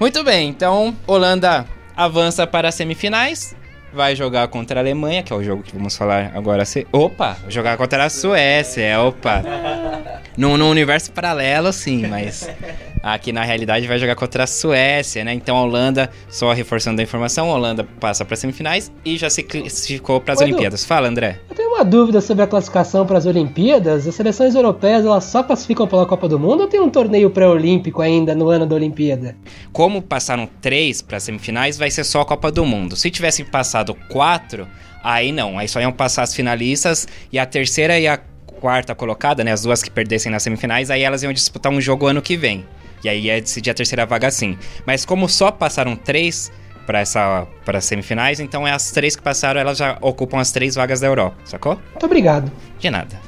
Muito 0.00 0.24
bem, 0.24 0.48
então 0.48 0.96
Holanda 1.06 1.66
avança 1.94 2.46
para 2.46 2.70
as 2.70 2.74
semifinais. 2.74 3.54
Vai 3.94 4.16
jogar 4.16 4.48
contra 4.48 4.80
a 4.80 4.82
Alemanha, 4.82 5.22
que 5.22 5.32
é 5.32 5.36
o 5.36 5.42
jogo 5.42 5.62
que 5.62 5.72
vamos 5.72 5.96
falar 5.96 6.32
agora. 6.34 6.64
Se... 6.64 6.84
Opa! 6.90 7.36
Jogar 7.48 7.76
contra 7.76 8.04
a 8.04 8.10
Suécia, 8.10 8.82
é, 8.82 8.98
opa. 8.98 9.42
Num, 10.36 10.56
num 10.56 10.68
universo 10.68 11.12
paralelo, 11.12 11.72
sim, 11.72 12.08
mas 12.08 12.48
aqui 13.04 13.32
na 13.32 13.44
realidade 13.44 13.86
vai 13.86 13.98
jogar 13.98 14.14
contra 14.16 14.44
a 14.44 14.46
Suécia, 14.46 15.22
né? 15.22 15.34
Então 15.34 15.58
a 15.58 15.62
Holanda, 15.62 16.10
só 16.30 16.52
reforçando 16.52 17.00
a 17.00 17.04
informação, 17.04 17.50
a 17.50 17.54
Holanda 17.54 17.84
passa 18.00 18.24
para 18.24 18.32
as 18.32 18.40
semifinais 18.40 18.90
e 19.04 19.18
já 19.18 19.28
se 19.28 19.42
classificou 19.42 20.20
para 20.22 20.32
as 20.32 20.40
Edu. 20.40 20.48
Olimpíadas. 20.48 20.84
Fala, 20.84 21.06
André. 21.06 21.38
Eu 21.50 21.54
tenho 21.54 21.68
uma 21.68 21.84
dúvida 21.84 22.22
sobre 22.22 22.44
a 22.44 22.46
classificação 22.46 23.04
para 23.04 23.18
as 23.18 23.26
Olimpíadas. 23.26 24.08
As 24.08 24.14
seleções 24.14 24.54
europeias 24.54 25.04
elas 25.04 25.24
só 25.24 25.42
classificam 25.42 25.86
pela 25.86 26.06
Copa 26.06 26.26
do 26.26 26.38
Mundo 26.38 26.62
ou 26.62 26.66
tem 26.66 26.80
um 26.80 26.88
torneio 26.88 27.28
pré-olímpico 27.28 28.00
ainda 28.00 28.34
no 28.34 28.48
ano 28.48 28.64
da 28.64 28.74
Olimpíada? 28.74 29.36
Como 29.70 30.00
passaram 30.00 30.48
três 30.62 31.02
para 31.02 31.18
as 31.18 31.24
semifinais, 31.24 31.76
vai 31.76 31.90
ser 31.90 32.04
só 32.04 32.22
a 32.22 32.24
Copa 32.24 32.50
do 32.50 32.64
Mundo. 32.64 32.96
Se 32.96 33.10
tivessem 33.10 33.44
passado 33.44 33.94
quatro, 34.08 34.66
aí 35.02 35.30
não. 35.30 35.58
Aí 35.58 35.68
só 35.68 35.78
iam 35.78 35.92
passar 35.92 36.22
as 36.22 36.34
finalistas 36.34 37.06
e 37.30 37.38
a 37.38 37.44
terceira 37.44 37.98
e 38.00 38.08
a 38.08 38.18
quarta 38.60 38.94
colocada, 38.94 39.44
né? 39.44 39.52
As 39.52 39.60
duas 39.60 39.82
que 39.82 39.90
perdessem 39.90 40.32
nas 40.32 40.42
semifinais, 40.42 40.90
aí 40.90 41.02
elas 41.02 41.22
iam 41.22 41.34
disputar 41.34 41.70
um 41.70 41.82
jogo 41.82 42.06
ano 42.06 42.22
que 42.22 42.34
vem. 42.34 42.64
E 43.04 43.08
aí 43.08 43.26
ia 43.26 43.40
decidir 43.40 43.70
a 43.70 43.74
terceira 43.74 44.06
vaga 44.06 44.30
sim. 44.30 44.58
Mas 44.86 45.04
como 45.04 45.28
só 45.28 45.50
passaram 45.50 45.94
três 45.94 46.50
para 46.86 47.00
essa 47.00 47.46
para 47.64 47.78
as 47.78 47.84
semifinais, 47.84 48.40
então 48.40 48.66
é 48.66 48.72
as 48.72 48.90
três 48.90 49.14
que 49.16 49.22
passaram, 49.22 49.60
elas 49.60 49.78
já 49.78 49.98
ocupam 50.00 50.38
as 50.38 50.52
três 50.52 50.74
vagas 50.74 51.00
da 51.00 51.06
Europa, 51.06 51.36
sacou? 51.44 51.78
Muito 51.90 52.06
obrigado. 52.06 52.50
De 52.78 52.90
nada. 52.90 53.20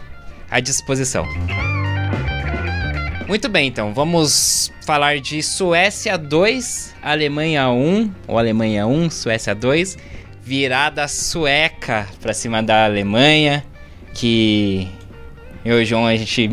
À 0.51 0.61
disposição. 0.61 1.27
Muito 3.27 3.49
bem, 3.49 3.67
então, 3.67 3.93
vamos 3.93 4.73
falar 4.87 5.19
de 5.19 5.43
Suécia 5.43 6.17
2, 6.17 6.95
Alemanha 7.03 7.69
1, 7.69 8.12
ou 8.29 8.39
Alemanha 8.39 8.87
1, 8.87 9.11
Suécia 9.11 9.53
2. 9.53 9.99
Virada 10.45 11.09
sueca 11.09 12.07
pra 12.21 12.33
cima 12.33 12.62
da 12.62 12.85
Alemanha, 12.85 13.65
que 14.15 14.89
eu 15.65 15.81
e 15.81 15.83
o 15.83 15.85
João 15.85 16.07
a 16.07 16.15
gente 16.15 16.49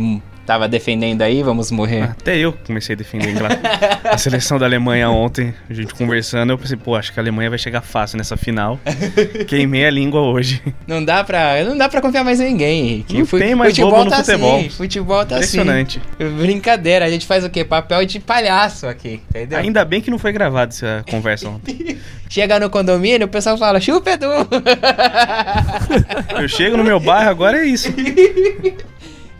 tava 0.46 0.68
defendendo 0.68 1.22
aí, 1.22 1.42
vamos 1.44 1.72
morrer. 1.72 2.04
Até 2.04 2.38
eu 2.38 2.54
comecei 2.54 2.94
a 2.96 2.98
defender 2.98 3.28
a 3.28 3.32
Inglaterra. 3.32 4.02
a 4.04 4.18
seleção 4.18 4.60
da 4.60 4.66
Alemanha 4.66 5.10
ontem, 5.10 5.54
a 5.70 5.74
gente 5.74 5.94
conversando, 5.94 6.52
eu 6.52 6.58
pensei, 6.58 6.78
pô, 6.78 6.96
acho 6.96 7.14
que 7.14 7.20
a 7.20 7.24
Alemanha 7.24 7.50
vai 7.50 7.60
chegar 7.60 7.82
fácil 7.82 8.18
nessa 8.18 8.36
final. 8.38 8.80
Queimei 9.48 9.86
a 9.86 9.90
língua 9.90 10.22
hoje. 10.22 10.62
Não 10.88 11.04
dá 11.04 11.24
pra, 11.24 11.64
não 11.64 11.78
dá 11.78 11.88
pra 11.88 12.02
confiar 12.02 12.24
mais 12.24 12.40
em 12.40 12.52
ninguém, 12.52 12.80
Henrique. 12.82 13.18
Não 13.18 13.26
tem 13.26 13.56
mais 13.56 13.72
futebol 13.72 13.92
bobo 13.92 14.04
no 14.06 14.10
tá 14.10 14.18
futebol. 14.18 14.60
Assim, 14.60 14.70
futebol 14.70 15.26
tá 15.26 15.36
Impressionante. 15.36 16.02
assim. 16.20 16.38
Brincadeira, 16.38 17.06
a 17.06 17.10
gente 17.10 17.26
faz 17.26 17.44
o 17.44 17.50
quê? 17.50 17.64
Papel 17.64 18.06
de 18.06 18.20
palhaço 18.20 18.88
aqui, 18.88 19.22
entendeu? 19.30 19.60
Ainda 19.60 19.86
bem 19.86 20.02
que 20.02 20.12
não 20.12 20.20
foi 20.20 20.32
gravada 20.32 20.72
essa 20.72 21.04
conversa 21.10 21.50
ontem. 21.50 21.98
Chega 22.30 22.60
no 22.60 22.70
condomínio, 22.70 23.28
o 23.28 23.30
pessoal 23.30 23.58
fala, 23.60 23.80
chupa 23.80 24.12
Edu! 24.12 24.26
Eu 26.42 26.48
chego 26.48 26.76
no 26.76 26.84
meu 26.84 27.00
bairro, 27.00 27.30
agora 27.30 27.60
é 27.60 27.66
isso. 27.66 27.94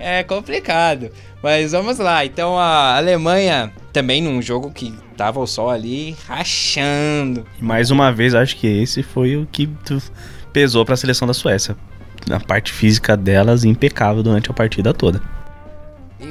é 0.04 0.24
complicado. 0.24 1.10
Mas 1.42 1.72
vamos 1.72 1.98
lá. 1.98 2.26
Então 2.26 2.58
a 2.58 2.98
Alemanha 2.98 3.72
também 3.92 4.22
num 4.22 4.42
jogo 4.42 4.72
que 4.72 4.94
tava 5.16 5.40
o 5.40 5.48
sol 5.48 5.70
ali 5.70 6.16
rachando. 6.28 7.46
Mais 7.60 7.92
uma 7.92 8.12
vez, 8.12 8.36
acho 8.36 8.56
que 8.58 8.68
esse 8.68 9.02
foi 9.04 9.38
o 9.38 9.48
que 9.52 9.70
pesou 10.52 10.86
pra 10.86 10.98
seleção 10.98 11.28
da 11.28 11.34
Suécia. 11.34 11.76
A 12.30 12.40
parte 12.40 12.72
física 12.72 13.18
delas 13.18 13.64
impecável 13.64 14.24
durante 14.24 14.50
a 14.50 14.54
partida 14.54 14.94
toda. 14.94 15.22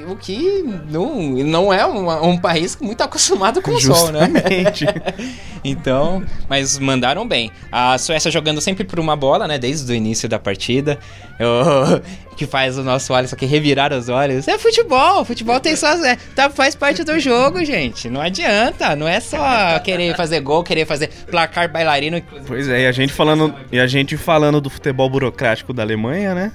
O 0.09 0.17
que 0.17 0.65
não, 0.91 1.21
não 1.45 1.73
é 1.73 1.87
um, 1.87 2.31
um 2.31 2.39
país 2.39 2.77
muito 2.81 3.03
acostumado 3.03 3.61
com 3.61 3.73
o 3.73 3.81
sol, 3.81 4.11
né? 4.11 4.29
Então, 5.65 6.25
mas 6.49 6.79
mandaram 6.79 7.27
bem. 7.27 7.51
A 7.71 7.97
Suécia 7.97 8.31
jogando 8.31 8.61
sempre 8.61 8.85
por 8.85 8.99
uma 8.99 9.15
bola, 9.15 9.47
né? 9.47 9.59
Desde 9.59 9.91
o 9.93 9.95
início 9.95 10.29
da 10.29 10.39
partida. 10.39 10.99
Que 12.35 12.47
faz 12.47 12.79
o 12.79 12.83
nosso 12.83 13.13
Alisson 13.13 13.37
aqui 13.37 13.45
revirar 13.45 13.93
os 13.93 14.09
olhos. 14.09 14.49
É 14.49 14.57
futebol, 14.57 15.23
futebol 15.23 15.61
tem 15.61 15.77
suas. 15.77 16.03
É, 16.03 16.17
tá, 16.35 16.49
faz 16.49 16.75
parte 16.75 17.05
do 17.05 17.21
jogo, 17.21 17.63
gente. 17.63 18.09
Não 18.09 18.23
adianta. 18.23 18.97
Não 18.97 19.07
é 19.07 19.21
só 19.21 19.79
querer 19.81 20.17
fazer 20.17 20.41
gol, 20.41 20.65
querer 20.65 20.87
fazer 20.87 21.09
placar 21.31 21.71
bailarino. 21.71 22.23
Pois 22.47 22.69
é, 22.69 22.83
e 22.83 22.87
a 22.87 22.93
gente 22.93 23.13
falando, 23.13 23.55
e 23.71 23.79
a 23.79 23.87
gente 23.87 24.17
falando 24.17 24.63
do 24.63 24.71
futebol 24.71 25.11
burocrático 25.11 25.75
da 25.75 25.83
Alemanha, 25.83 26.35
né? 26.35 26.53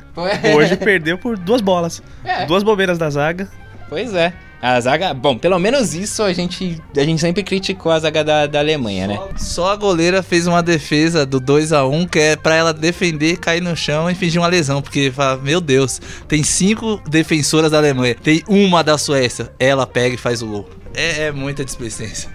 Hoje 0.56 0.76
perdeu 0.76 1.16
por 1.16 1.38
duas 1.38 1.62
bolas. 1.62 2.02
É. 2.26 2.46
Duas 2.48 2.64
bobeiras 2.64 2.98
da 2.98 3.12
zaga. 3.28 3.50
Pois 3.90 4.14
é. 4.14 4.34
A 4.62 4.80
zaga. 4.82 5.14
Bom, 5.14 5.38
pelo 5.38 5.60
menos 5.60 5.94
isso 5.94 6.24
a 6.24 6.34
gente, 6.34 6.82
a 6.96 7.04
gente 7.04 7.22
sempre 7.22 7.44
criticou 7.44 7.92
a 7.92 8.00
zaga 8.00 8.24
da, 8.24 8.48
da 8.48 8.60
Alemanha, 8.60 9.08
né? 9.08 9.20
Só 9.38 9.72
a 9.72 9.76
goleira 9.76 10.24
fez 10.24 10.48
uma 10.48 10.64
defesa 10.64 11.26
do 11.26 11.40
2 11.40 11.74
a 11.74 11.86
1 11.86 12.08
que 12.08 12.20
é 12.20 12.36
pra 12.36 12.56
ela 12.56 12.74
defender, 12.74 13.38
cair 13.38 13.62
no 13.62 13.76
chão 13.76 14.10
e 14.10 14.16
fingir 14.16 14.42
uma 14.42 14.48
lesão. 14.48 14.82
Porque, 14.82 15.12
fala, 15.12 15.38
meu 15.38 15.62
Deus, 15.62 16.02
tem 16.28 16.42
cinco 16.42 17.00
defensoras 17.08 17.72
da 17.72 17.78
Alemanha, 17.78 18.16
tem 18.16 18.44
uma 18.48 18.84
da 18.84 18.98
Suécia. 18.98 19.52
Ela 19.60 19.86
pega 19.86 20.16
e 20.16 20.18
faz 20.18 20.42
o 20.42 20.48
gol. 20.48 20.70
É, 20.96 21.26
é 21.26 21.32
muita 21.32 21.64
displicência. 21.64 22.30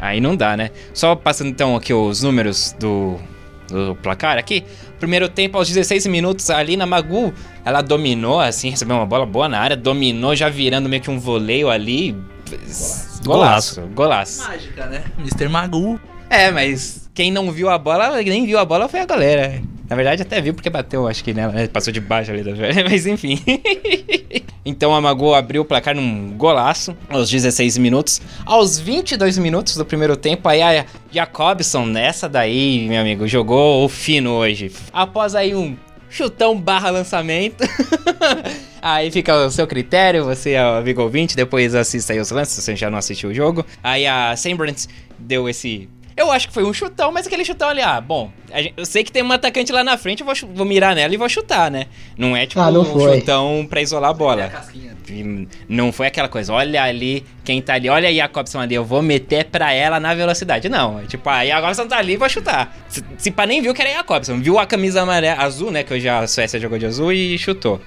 Aí 0.00 0.20
não 0.20 0.36
dá, 0.36 0.56
né? 0.56 0.70
Só 0.92 1.14
passando 1.14 1.48
então 1.48 1.76
aqui 1.76 1.94
os 1.94 2.22
números 2.22 2.74
do 2.78 3.18
o 3.72 3.94
placar 3.94 4.38
aqui. 4.38 4.64
Primeiro 4.98 5.28
tempo, 5.28 5.58
aos 5.58 5.68
16 5.68 6.06
minutos, 6.06 6.50
ali 6.50 6.76
na 6.76 6.86
Magu, 6.86 7.32
ela 7.64 7.82
dominou, 7.82 8.40
assim, 8.40 8.70
recebeu 8.70 8.96
uma 8.96 9.06
bola 9.06 9.26
boa 9.26 9.48
na 9.48 9.58
área, 9.58 9.76
dominou, 9.76 10.34
já 10.34 10.48
virando 10.48 10.88
meio 10.88 11.02
que 11.02 11.10
um 11.10 11.18
voleio 11.18 11.68
ali. 11.68 12.16
Golaço, 13.24 13.82
golaço. 13.94 14.48
Mágica, 14.48 14.86
né? 14.86 15.04
Mr. 15.18 15.48
Magu. 15.48 16.00
É, 16.30 16.50
mas 16.50 17.08
quem 17.14 17.30
não 17.30 17.50
viu 17.50 17.68
a 17.68 17.78
bola, 17.78 18.22
nem 18.22 18.46
viu 18.46 18.58
a 18.58 18.64
bola 18.64 18.88
foi 18.88 19.00
a 19.00 19.06
galera. 19.06 19.62
Na 19.88 19.94
verdade, 19.94 20.22
até 20.22 20.40
viu 20.40 20.52
porque 20.52 20.68
bateu, 20.68 21.06
acho 21.06 21.22
que 21.22 21.32
nela, 21.32 21.52
né? 21.52 21.66
Passou 21.72 21.92
de 21.92 22.00
baixo 22.00 22.32
ali 22.32 22.42
da 22.42 22.52
mas 22.88 23.06
enfim. 23.06 23.38
então 24.64 24.94
a 24.94 25.00
Mago 25.00 25.34
abriu 25.34 25.62
o 25.62 25.64
placar 25.64 25.94
num 25.94 26.32
golaço 26.36 26.96
aos 27.08 27.30
16 27.30 27.78
minutos. 27.78 28.20
Aos 28.44 28.78
22 28.78 29.38
minutos 29.38 29.76
do 29.76 29.84
primeiro 29.84 30.16
tempo, 30.16 30.48
aí 30.48 30.62
a 30.62 30.84
Jacobson, 31.10 31.86
nessa 31.86 32.28
daí, 32.28 32.86
meu 32.88 33.00
amigo, 33.00 33.26
jogou 33.26 33.84
o 33.84 33.88
fino 33.88 34.32
hoje. 34.32 34.72
Após 34.92 35.34
aí 35.34 35.54
um 35.54 35.76
chutão 36.10 36.58
barra 36.58 36.90
lançamento. 36.90 37.64
aí 38.80 39.10
fica 39.10 39.46
o 39.46 39.50
seu 39.50 39.66
critério, 39.66 40.24
você 40.24 40.52
é 40.52 40.60
amigo 40.60 41.02
ouvinte, 41.02 41.36
depois 41.36 41.74
assista 41.74 42.12
aí 42.12 42.20
os 42.20 42.30
lances, 42.30 42.54
se 42.54 42.62
você 42.62 42.76
já 42.76 42.90
não 42.90 42.98
assistiu 42.98 43.30
o 43.30 43.34
jogo. 43.34 43.64
Aí 43.82 44.06
a 44.06 44.34
Sembrance 44.36 44.88
deu 45.18 45.48
esse 45.48 45.88
eu 46.16 46.30
acho 46.32 46.48
que 46.48 46.54
foi 46.54 46.64
um 46.64 46.72
chutão, 46.72 47.12
mas 47.12 47.26
aquele 47.26 47.44
chutão 47.44 47.68
ali, 47.68 47.82
ah, 47.82 48.00
bom, 48.00 48.30
gente, 48.54 48.72
eu 48.76 48.86
sei 48.86 49.04
que 49.04 49.12
tem 49.12 49.22
um 49.22 49.30
atacante 49.32 49.70
lá 49.72 49.84
na 49.84 49.98
frente, 49.98 50.20
eu 50.22 50.26
vou, 50.26 50.34
vou 50.54 50.64
mirar 50.66 50.94
nela 50.94 51.12
e 51.12 51.16
vou 51.16 51.28
chutar, 51.28 51.70
né? 51.70 51.86
Não 52.16 52.36
é 52.36 52.46
tipo 52.46 52.60
Ah, 52.60 52.70
não 52.70 52.80
um 52.82 52.84
foi. 52.86 53.18
chutão 53.20 53.66
pra 53.68 53.80
isolar 53.82 54.10
a 54.10 54.14
bola. 54.14 54.50
E 55.08 55.46
Não 55.68 55.92
foi 55.92 56.06
aquela 56.08 56.28
coisa, 56.28 56.52
olha 56.52 56.82
ali, 56.82 57.24
quem 57.44 57.60
tá 57.62 57.74
ali, 57.74 57.88
olha 57.88 58.08
a 58.08 58.12
Jacobson 58.12 58.58
ali, 58.60 58.74
eu 58.74 58.84
vou 58.84 59.02
meter 59.02 59.44
pra 59.44 59.72
ela 59.72 60.00
na 60.00 60.14
velocidade. 60.14 60.68
Não, 60.68 60.98
é 61.00 61.04
tipo, 61.06 61.28
a 61.28 61.44
Jacobson 61.44 61.86
tá 61.86 61.98
ali, 61.98 62.16
vou 62.16 62.28
chutar. 62.28 62.76
Se, 62.88 63.04
se 63.18 63.30
pá 63.30 63.46
nem 63.46 63.60
viu 63.62 63.72
que 63.74 63.82
era 63.82 63.90
a 63.90 63.94
Jacobson, 63.94 64.38
viu 64.40 64.58
a 64.58 64.66
camisa 64.66 65.02
amarela, 65.02 65.42
azul, 65.42 65.70
né, 65.70 65.82
que 65.82 65.92
hoje 65.94 66.08
a 66.08 66.26
Suécia 66.26 66.58
jogou 66.58 66.78
de 66.78 66.86
azul 66.86 67.12
e 67.12 67.38
chutou. 67.38 67.80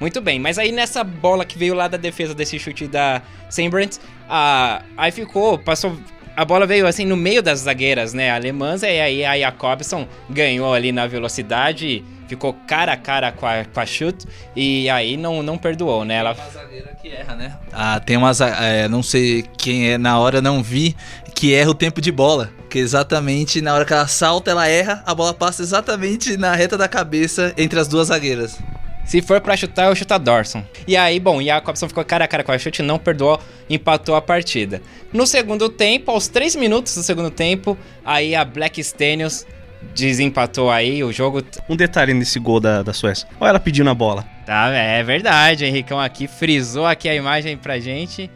Muito 0.00 0.20
bem, 0.20 0.38
mas 0.40 0.58
aí 0.58 0.72
nessa 0.72 1.04
bola 1.04 1.44
que 1.44 1.56
veio 1.58 1.74
lá 1.74 1.86
da 1.88 1.96
defesa 1.96 2.34
desse 2.34 2.58
chute 2.58 2.88
da 2.88 3.22
Sembrant, 3.50 3.98
a, 4.28 4.82
aí 4.96 5.12
ficou, 5.12 5.58
passou 5.58 5.96
a 6.36 6.44
bola 6.44 6.66
veio 6.66 6.86
assim 6.86 7.04
no 7.04 7.16
meio 7.16 7.42
das 7.42 7.60
zagueiras, 7.60 8.14
né, 8.14 8.30
alemãs, 8.30 8.82
e 8.82 8.86
aí 8.86 9.24
a 9.24 9.38
Jacobson 9.38 10.06
ganhou 10.28 10.72
ali 10.72 10.92
na 10.92 11.06
velocidade, 11.06 12.04
ficou 12.26 12.54
cara 12.66 12.92
a 12.92 12.96
cara 12.96 13.32
com 13.32 13.46
a, 13.46 13.64
com 13.64 13.80
a 13.80 13.86
chute, 13.86 14.26
e 14.56 14.88
aí 14.88 15.16
não, 15.16 15.42
não 15.42 15.58
perdoou, 15.58 16.04
né? 16.04 16.16
Ela 16.16 16.32
Uma 16.32 16.50
zagueira 16.50 16.96
que 17.00 17.08
erra, 17.08 17.36
né? 17.36 17.56
Ah, 17.72 18.00
tem 18.00 18.16
uma 18.16 18.30
é, 18.60 18.88
não 18.88 19.02
sei 19.02 19.44
quem 19.58 19.90
é 19.90 19.98
na 19.98 20.18
hora 20.18 20.40
não 20.40 20.62
vi 20.62 20.96
que 21.34 21.54
erra 21.54 21.70
o 21.70 21.74
tempo 21.74 22.00
de 22.00 22.12
bola, 22.12 22.50
que 22.70 22.78
exatamente 22.78 23.60
na 23.60 23.74
hora 23.74 23.84
que 23.84 23.92
ela 23.92 24.06
salta 24.06 24.50
ela 24.50 24.68
erra, 24.68 25.02
a 25.04 25.14
bola 25.14 25.34
passa 25.34 25.62
exatamente 25.62 26.36
na 26.36 26.54
reta 26.54 26.78
da 26.78 26.88
cabeça 26.88 27.52
entre 27.56 27.78
as 27.80 27.88
duas 27.88 28.08
zagueiras. 28.08 28.58
Se 29.04 29.20
for 29.20 29.40
pra 29.40 29.56
chutar, 29.56 29.88
eu 29.88 29.96
chuto 29.96 30.14
a 30.14 30.18
Dorson. 30.18 30.64
E 30.86 30.96
aí, 30.96 31.18
bom, 31.18 31.42
Jacobson 31.42 31.88
ficou 31.88 32.04
cara 32.04 32.24
a 32.24 32.28
cara 32.28 32.44
com 32.44 32.52
a 32.52 32.58
chute, 32.58 32.82
não 32.82 32.98
perdoou, 32.98 33.38
empatou 33.68 34.14
a 34.14 34.22
partida. 34.22 34.80
No 35.12 35.26
segundo 35.26 35.68
tempo, 35.68 36.10
aos 36.10 36.28
3 36.28 36.56
minutos 36.56 36.94
do 36.94 37.02
segundo 37.02 37.30
tempo, 37.30 37.76
aí 38.04 38.34
a 38.34 38.44
Black 38.44 38.82
Stenius 38.82 39.46
desempatou 39.94 40.70
aí 40.70 41.02
o 41.02 41.12
jogo. 41.12 41.42
Um 41.68 41.76
detalhe 41.76 42.14
nesse 42.14 42.38
gol 42.38 42.60
da, 42.60 42.82
da 42.82 42.92
Suécia. 42.92 43.28
Olha 43.40 43.50
ela 43.50 43.60
pedindo 43.60 43.90
a 43.90 43.94
bola. 43.94 44.24
Tá, 44.46 44.70
é 44.70 45.02
verdade, 45.02 45.64
o 45.64 45.66
Henricão 45.66 46.00
aqui 46.00 46.26
frisou 46.26 46.86
aqui 46.86 47.08
a 47.08 47.14
imagem 47.14 47.56
pra 47.56 47.78
gente. 47.78 48.30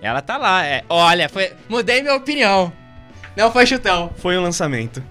Ela 0.00 0.20
tá 0.20 0.36
lá, 0.36 0.64
é. 0.64 0.82
Olha, 0.88 1.28
foi, 1.28 1.52
mudei 1.68 2.02
minha 2.02 2.14
opinião. 2.14 2.72
Não 3.36 3.52
foi 3.52 3.66
chutão. 3.66 4.10
Foi 4.16 4.36
um 4.36 4.42
lançamento. 4.42 5.02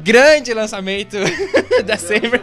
Grande 0.00 0.52
lançamento 0.54 1.16
da 1.84 1.96
Saber. 1.96 2.40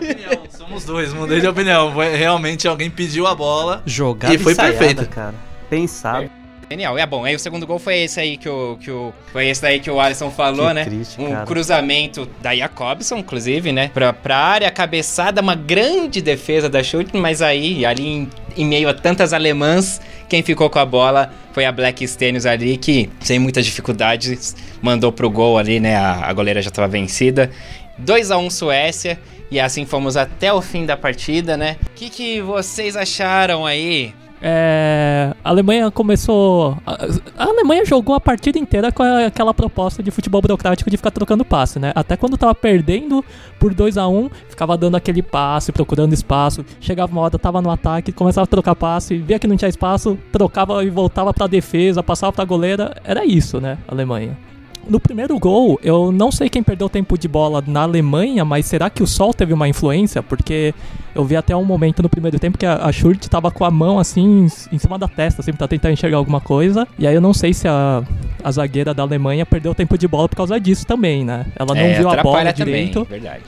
Somos 0.58 0.86
dois, 0.86 1.14
mudei 1.14 1.42
de 1.42 1.48
opinião. 1.48 1.92
Foi- 1.94 2.16
Realmente 2.16 2.68
alguém 2.68 2.90
pediu 2.90 3.26
a 3.28 3.34
bola. 3.36 3.82
Jogada 3.86 4.34
E 4.34 4.38
foi 4.38 4.52
ensaiada, 4.54 4.78
perfeito. 4.78 5.10
cara. 5.10 5.34
Pensado. 5.70 6.30
Genial. 6.70 6.98
É 7.00 7.06
bom, 7.08 7.26
aí 7.26 7.36
o 7.36 7.40
segundo 7.40 7.66
gol 7.66 7.80
foi 7.80 7.98
esse 8.02 8.20
aí 8.20 8.38
que 8.38 8.48
o. 8.48 8.78
Que 8.80 8.92
o 8.92 9.12
foi 9.32 9.48
esse 9.48 9.60
daí 9.60 9.80
que 9.80 9.90
o 9.90 10.00
Alisson 10.00 10.30
falou, 10.30 10.68
Que 10.68 10.74
né? 10.76 10.86
triste, 10.86 11.20
um 11.20 11.32
cara. 11.32 11.46
cruzamento 11.48 12.30
da 12.42 12.56
Jacobson, 12.56 13.18
inclusive, 13.18 13.72
né? 13.72 13.90
Pra, 13.92 14.14
pra 14.14 14.38
área, 14.38 14.70
cabeçada, 14.70 15.42
uma 15.42 15.56
grande 15.56 16.22
defesa 16.22 16.70
da 16.70 16.84
chute, 16.84 17.18
mas 17.18 17.42
aí, 17.42 17.84
ali 17.88 18.06
em, 18.08 18.30
em 18.60 18.66
meio 18.66 18.90
a 18.90 18.94
tantas 18.94 19.32
alemãs, 19.32 20.02
quem 20.28 20.44
ficou 20.44 20.70
com 20.70 20.80
a 20.80 20.86
bola 20.86 21.32
foi 21.54 21.64
a 21.66 21.72
Black 21.72 22.06
Stenius 22.06 22.46
ali, 22.46 22.76
que 22.76 23.10
sem 23.22 23.40
muitas 23.40 23.66
dificuldades 23.66 24.56
mandou 24.82 25.12
pro 25.14 25.30
gol 25.30 25.58
ali, 25.58 25.80
né? 25.80 25.96
A, 25.96 26.26
a 26.26 26.34
goleira 26.34 26.62
já 26.62 26.70
tava 26.70 26.88
vencida. 26.90 27.50
2 27.98 28.32
a 28.32 28.38
1 28.38 28.50
Suécia. 28.50 29.20
E 29.52 29.60
assim 29.60 29.84
fomos 29.86 30.16
até 30.16 30.54
o 30.54 30.62
fim 30.62 30.86
da 30.86 30.96
partida, 30.96 31.58
né? 31.58 31.78
O 31.88 31.90
que, 31.96 32.10
que 32.10 32.42
vocês 32.42 32.96
acharam 32.96 33.66
aí? 33.66 34.14
É, 34.42 35.34
a 35.44 35.50
Alemanha 35.50 35.92
começou. 35.92 36.78
A, 36.86 36.98
a 37.38 37.44
Alemanha 37.46 37.86
jogou 37.86 38.16
a 38.16 38.20
partida 38.20 38.58
inteira 38.58 38.92
com 38.92 39.04
a- 39.04 39.26
aquela 39.26 39.54
proposta 39.54 40.02
de 40.02 40.12
futebol 40.12 40.42
burocrático 40.42 40.90
de 40.90 40.98
ficar 40.98 41.12
trocando 41.12 41.44
passe, 41.44 41.78
né? 41.80 41.92
Até 41.96 42.16
quando 42.16 42.38
tava 42.38 42.56
perdendo 42.56 43.24
por 43.60 43.74
2 43.74 43.98
a 43.98 44.08
1 44.08 44.30
ficava 44.48 44.78
dando 44.78 44.96
aquele 44.96 45.22
passe, 45.22 45.72
procurando 45.72 46.14
espaço. 46.14 46.66
Chegava 46.80 47.12
uma 47.12 47.22
hora, 47.22 47.38
tava 47.38 47.62
no 47.62 47.70
ataque, 47.70 48.12
começava 48.12 48.44
a 48.46 48.48
trocar 48.48 48.76
passe, 48.76 49.18
via 49.18 49.38
que 49.40 49.48
não 49.48 49.58
tinha 49.58 49.70
espaço, 49.70 50.18
trocava 50.32 50.84
e 50.84 50.90
voltava 50.90 51.34
pra 51.34 51.48
defesa, 51.48 52.02
passava 52.02 52.32
pra 52.32 52.46
goleira. 52.46 52.96
Era 53.04 53.26
isso, 53.26 53.60
né? 53.60 53.78
Alemanha. 53.88 54.38
No 54.88 55.00
primeiro 55.00 55.38
gol, 55.38 55.80
eu 55.84 56.12
não 56.12 56.32
sei 56.32 56.50
quem 56.50 56.64
perdeu 56.64 56.90
tempo 56.90 57.18
de 57.18 57.28
bola 57.28 57.64
na 57.68 57.82
Alemanha, 57.84 58.44
mas 58.44 58.66
será 58.66 58.90
que 58.90 59.04
o 59.04 59.08
sol 59.08 59.34
teve 59.34 59.54
uma 59.54 59.68
influência? 59.68 60.24
Porque 60.24 60.74
eu 61.14 61.24
vi 61.24 61.36
até 61.36 61.56
um 61.56 61.64
momento 61.66 62.02
no 62.02 62.10
primeiro 62.10 62.40
tempo 62.40 62.58
que 62.58 62.66
a, 62.66 62.76
a 62.86 62.92
Schurt 62.92 63.28
tava 63.28 63.52
com 63.52 63.64
a 63.64 63.70
mão 63.70 64.00
assim 64.00 64.48
em 64.72 64.80
cima 64.80 64.98
da 64.98 65.08
testa, 65.08 65.42
assim, 65.42 65.54
pra 65.54 65.68
tentar 65.68 65.92
enxergar 65.92 66.18
alguma 66.18 66.42
coisa. 66.42 66.88
E 66.98 67.06
aí 67.06 67.14
eu 67.14 67.22
não 67.22 67.34
sei 67.34 67.54
se 67.54 67.68
a, 67.68 68.04
a 68.44 68.52
zagueira 68.52 68.94
da 68.94 69.04
Alemanha 69.04 69.46
perdeu 69.46 69.76
tempo 69.76 69.96
de 69.98 70.08
bola 70.08 70.28
por 70.28 70.38
causa 70.38 70.60
disso 70.60 70.88
também, 70.88 71.24
né? 71.24 71.46
Ela 71.56 71.76
não 71.76 71.82
É, 71.82 71.94
viu 71.94 72.10
a 72.10 72.16
bola 72.24 72.52
também, 72.52 72.54
direito 72.54 73.04
verdade. 73.04 73.44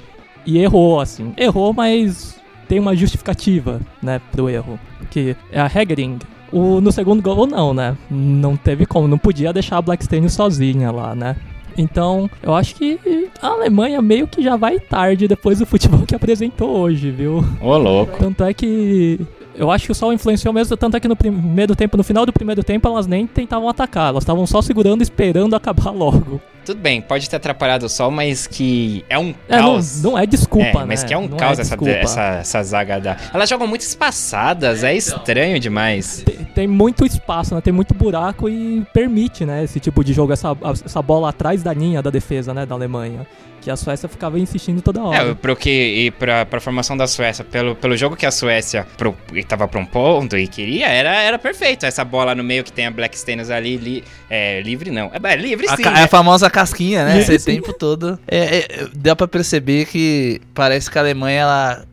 e 0.45 0.59
errou, 0.59 0.99
assim. 0.99 1.33
Errou, 1.37 1.73
mas 1.73 2.35
tem 2.67 2.77
uma 2.77 2.95
justificativa, 2.95 3.81
né, 4.01 4.21
pro 4.31 4.47
erro. 4.49 4.79
Que 5.09 5.35
é 5.51 5.59
a 5.59 5.65
Hegering. 5.73 6.19
O, 6.51 6.81
no 6.81 6.91
segundo 6.91 7.21
gol, 7.21 7.47
não, 7.47 7.73
né? 7.73 7.95
Não 8.09 8.57
teve 8.57 8.85
como, 8.85 9.07
não 9.07 9.17
podia 9.17 9.53
deixar 9.53 9.77
a 9.77 9.81
Blackstone 9.81 10.29
sozinha 10.29 10.91
lá, 10.91 11.15
né? 11.15 11.35
Então, 11.77 12.29
eu 12.43 12.53
acho 12.53 12.75
que 12.75 12.99
a 13.41 13.47
Alemanha 13.47 14.01
meio 14.01 14.27
que 14.27 14.41
já 14.41 14.55
vai 14.55 14.79
tarde 14.79 15.27
depois 15.27 15.59
do 15.59 15.65
futebol 15.65 16.05
que 16.05 16.15
apresentou 16.15 16.69
hoje, 16.69 17.11
viu? 17.11 17.43
Ô, 17.61 17.77
louco. 17.77 18.17
Tanto 18.17 18.43
é 18.43 18.53
que. 18.53 19.19
Eu 19.55 19.69
acho 19.69 19.85
que 19.85 19.91
o 19.91 19.95
Sol 19.95 20.13
influenciou 20.13 20.53
mesmo, 20.53 20.75
tanto 20.77 20.95
é 20.95 20.99
que 20.99 21.07
no 21.07 21.15
primeiro 21.15 21.75
tempo, 21.75 21.97
no 21.97 22.03
final 22.03 22.25
do 22.25 22.31
primeiro 22.31 22.63
tempo, 22.63 22.87
elas 22.87 23.05
nem 23.05 23.27
tentavam 23.27 23.67
atacar, 23.67 24.09
elas 24.09 24.23
estavam 24.23 24.47
só 24.47 24.61
segurando, 24.61 25.01
esperando 25.01 25.55
acabar 25.55 25.91
logo. 25.91 26.41
Tudo 26.63 26.79
bem, 26.79 27.01
pode 27.01 27.27
ter 27.29 27.35
atrapalhado 27.37 27.87
o 27.87 27.89
sol, 27.89 28.11
mas 28.11 28.45
que 28.45 29.03
é 29.09 29.17
um 29.17 29.33
É, 29.49 29.57
não, 29.57 29.63
caos. 29.73 30.03
não 30.03 30.17
é 30.17 30.25
desculpa, 30.27 30.67
É, 30.67 30.73
né? 30.73 30.85
mas 30.85 31.03
que 31.03 31.11
é 31.13 31.17
um 31.17 31.27
Não 31.27 31.37
caos 31.37 31.57
essa, 31.57 31.75
desculpa. 31.75 31.91
essa, 31.91 32.21
essa 32.35 32.63
zaga 32.63 32.99
da. 32.99 33.17
Elas 33.33 33.49
jogam 33.49 33.65
muito 33.67 33.81
espaçadas, 33.81 34.83
é 34.83 34.93
estranho 34.95 35.59
demais. 35.59 36.21
tem, 36.23 36.35
tem 36.45 36.67
muito 36.67 37.05
espaço, 37.05 37.55
né? 37.55 37.61
Tem 37.61 37.73
muito 37.73 37.93
buraco 37.95 38.47
e 38.47 38.85
permite, 38.93 39.43
né? 39.45 39.63
Esse 39.63 39.79
tipo 39.79 40.03
de 40.03 40.13
jogo, 40.13 40.33
essa, 40.33 40.55
essa 40.85 41.01
bola 41.01 41.29
atrás 41.29 41.63
da 41.63 41.73
linha 41.73 42.01
da 42.01 42.09
defesa, 42.11 42.53
né? 42.53 42.65
Da 42.65 42.75
Alemanha. 42.75 43.25
Que 43.61 43.69
a 43.69 43.75
Suécia 43.75 44.09
ficava 44.09 44.39
insistindo 44.39 44.81
toda 44.81 45.01
hora. 45.03 45.29
É, 45.29 45.33
pro 45.35 45.55
que, 45.55 45.69
e 45.69 46.09
pra, 46.11 46.45
pra 46.47 46.59
formação 46.59 46.97
da 46.97 47.05
Suécia, 47.05 47.45
pelo, 47.45 47.75
pelo 47.75 47.95
jogo 47.95 48.15
que 48.15 48.25
a 48.25 48.31
Suécia 48.31 48.87
pro, 48.97 49.15
e 49.33 49.43
tava 49.43 49.67
propondo 49.67 50.35
e 50.35 50.47
queria, 50.47 50.87
era, 50.87 51.21
era 51.21 51.37
perfeito. 51.37 51.85
Essa 51.85 52.03
bola 52.03 52.33
no 52.33 52.43
meio 52.43 52.63
que 52.63 52.73
tem 52.73 52.87
a 52.87 52.91
Black 52.91 53.15
Stenius 53.17 53.51
ali, 53.51 53.77
li- 53.77 54.03
é, 54.29 54.61
livre 54.61 54.89
não. 54.89 55.11
É, 55.13 55.33
é 55.33 55.35
livre 55.35 55.67
A, 55.69 55.77
sim. 55.77 55.83
ca- 55.83 55.91
né? 55.91 56.01
é 56.01 56.03
a 56.05 56.07
famosa 56.07 56.49
casquinha, 56.49 57.05
né? 57.05 57.19
Esse 57.19 57.37
tempo 57.45 57.71
todo. 57.71 58.17
É, 58.27 58.37
é, 58.57 58.67
dá 58.95 59.15
pra 59.15 59.27
perceber 59.27 59.85
que 59.85 60.41
parece 60.55 60.89
que 60.89 60.97
a 60.97 61.01
Alemanha, 61.01 61.41
ela 61.41 61.85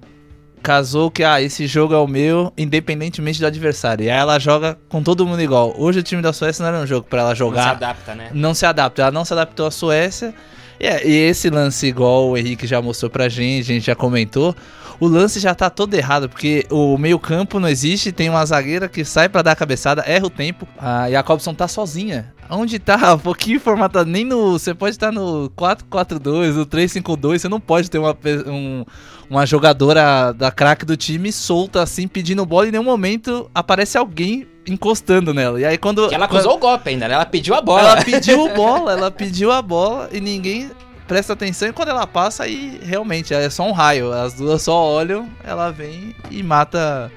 casou 0.62 1.10
que, 1.10 1.22
ah, 1.22 1.40
esse 1.40 1.66
jogo 1.66 1.94
é 1.94 1.98
o 1.98 2.06
meu, 2.06 2.52
independentemente 2.58 3.40
do 3.40 3.46
adversário. 3.46 4.04
E 4.04 4.10
aí 4.10 4.18
ela 4.18 4.38
joga 4.38 4.78
com 4.88 5.02
todo 5.02 5.26
mundo 5.26 5.40
igual. 5.40 5.74
Hoje 5.78 6.00
o 6.00 6.02
time 6.02 6.20
da 6.22 6.32
Suécia 6.32 6.62
não 6.62 6.68
era 6.74 6.82
um 6.82 6.86
jogo 6.86 7.06
pra 7.08 7.20
ela 7.20 7.28
Não 7.30 7.34
se 7.36 7.38
jogar. 7.38 7.70
adapta, 7.70 8.14
né? 8.14 8.30
não 8.32 8.54
se 8.54 8.66
adapta. 8.66 9.02
Ela 9.02 9.10
não 9.10 9.24
se 9.24 9.32
adaptou 9.32 9.66
à 9.66 9.70
Suécia. 9.70 10.34
É- 10.80 11.06
e 11.06 11.12
esse 11.28 11.50
lance, 11.50 11.86
igual 11.86 12.28
o 12.30 12.36
Henrique 12.36 12.66
já 12.66 12.80
mostrou 12.80 13.10
pra 13.10 13.28
gente, 13.28 13.70
a 13.70 13.74
gente 13.74 13.86
já 13.86 13.94
comentou, 13.94 14.54
o 15.00 15.06
lance 15.06 15.38
já 15.40 15.54
tá 15.54 15.68
todo 15.70 15.94
errado, 15.94 16.28
porque 16.28 16.66
o 16.70 16.96
meio-campo 16.98 17.58
não 17.60 17.68
existe, 17.68 18.10
tem 18.12 18.28
uma 18.28 18.44
zagueira 18.44 18.88
que 18.88 19.04
sai 19.04 19.28
pra 19.28 19.42
dar 19.42 19.52
a 19.52 19.56
cabeçada, 19.56 20.02
erra 20.06 20.26
o 20.26 20.30
tempo. 20.30 20.66
A 20.78 21.10
Jacobson 21.10 21.54
tá 21.54 21.66
sozinha. 21.68 22.32
Onde 22.50 22.78
tá? 22.78 22.96
Um 23.14 23.18
pouquinho 23.18 23.60
formatado. 23.60 24.08
Nem 24.10 24.24
no. 24.24 24.52
Você 24.58 24.72
pode 24.74 24.94
estar 24.96 25.12
no 25.12 25.50
4-4-2, 25.56 26.54
no 26.54 26.64
3-5-2, 26.66 27.38
você 27.42 27.48
não 27.48 27.60
pode 27.60 27.90
ter 27.90 27.98
uma, 27.98 28.16
um- 28.46 28.84
uma 29.28 29.44
jogadora 29.46 30.32
da 30.32 30.50
craque 30.50 30.84
do 30.86 30.96
time 30.96 31.30
solta 31.30 31.82
assim, 31.82 32.08
pedindo 32.08 32.44
bola, 32.46 32.66
e 32.66 32.68
em 32.70 32.72
nenhum 32.72 32.84
momento 32.84 33.50
aparece 33.54 33.98
alguém 33.98 34.46
encostando 34.68 35.32
nela. 35.34 35.60
E 35.60 35.64
aí 35.64 35.78
quando. 35.78 36.08
Que 36.08 36.14
ela 36.14 36.28
quando- 36.28 36.38
acusou 36.40 36.56
o 36.56 36.60
golpe 36.60 36.88
ainda, 36.90 37.08
né? 37.08 37.14
Ela 37.14 37.26
pediu 37.26 37.54
a 37.54 37.60
bola. 37.60 37.80
ela 37.92 38.04
pediu 38.04 38.48
bola, 38.54 38.92
ela 38.92 39.10
pediu 39.10 39.50
a 39.52 39.60
bola 39.62 40.08
e 40.12 40.20
ninguém 40.20 40.70
presta 41.06 41.32
atenção 41.32 41.68
e 41.68 41.72
quando 41.72 41.88
ela 41.88 42.06
passa, 42.06 42.44
aí 42.44 42.78
realmente 42.82 43.32
é 43.32 43.48
só 43.48 43.66
um 43.66 43.72
raio. 43.72 44.12
As 44.12 44.34
duas 44.34 44.60
só 44.62 44.74
olham, 44.78 45.28
ela 45.42 45.70
vem 45.70 46.14
e 46.30 46.42
mata 46.42 47.10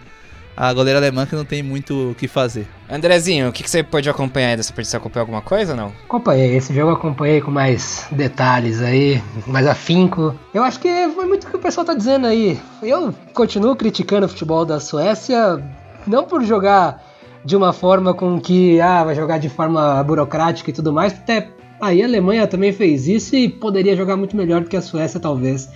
a 0.56 0.72
goleira 0.74 1.00
alemã 1.00 1.26
que 1.26 1.36
não 1.36 1.44
tem 1.46 1.62
muito 1.64 2.12
o 2.12 2.16
que 2.16 2.28
fazer. 2.28 2.68
Andrezinho, 2.90 3.50
o 3.50 3.52
que, 3.52 3.64
que 3.64 3.70
você 3.70 3.82
pode 3.84 4.10
acompanhar 4.10 4.50
aí 4.50 4.58
dessa 4.58 4.72
partida? 4.72 4.92
Você 4.92 4.98
acompanhou 4.98 5.24
alguma 5.24 5.42
coisa 5.42 5.72
ou 5.74 5.78
não? 5.78 5.94
Acompanhei, 6.06 6.56
esse 6.56 6.74
jogo 6.74 6.92
eu 6.92 6.96
acompanhei 6.96 7.42
com 7.42 7.50
mais 7.52 8.06
detalhes 8.12 8.82
aí, 8.82 9.22
mais 9.48 9.66
afinco. 9.66 10.36
Eu 10.54 10.64
acho 10.64 10.80
que 10.80 11.10
foi 11.16 11.26
muito 11.26 11.48
o 11.48 11.50
que 11.50 11.56
o 11.56 11.60
pessoal 11.60 11.86
tá 11.86 11.94
dizendo 11.94 12.28
aí. 12.28 12.60
Eu 12.84 13.14
continuo 13.34 13.76
criticando 13.76 14.26
o 14.26 14.30
futebol 14.30 14.66
da 14.66 14.80
Suécia, 14.80 15.62
não 16.06 16.24
por 16.26 16.44
jogar 16.44 17.02
de 17.44 17.56
uma 17.56 17.74
forma 17.74 18.14
com 18.14 18.40
que, 18.40 18.80
ah, 18.80 19.04
vai 19.04 19.16
jogar 19.16 19.38
de 19.38 19.50
forma 19.50 20.04
burocrática 20.04 20.70
e 20.70 20.74
tudo 20.74 20.94
mais, 20.94 21.14
até 21.14 21.50
aí 21.80 22.02
a 22.04 22.06
Alemanha 22.06 22.48
também 22.48 22.72
fez 22.72 23.08
isso 23.08 23.36
e 23.36 23.50
poderia 23.50 23.96
jogar 23.96 24.16
muito 24.16 24.36
melhor 24.36 24.62
do 24.62 24.70
que 24.70 24.78
a 24.78 24.82
Suécia, 24.82 25.20
talvez. 25.20 25.70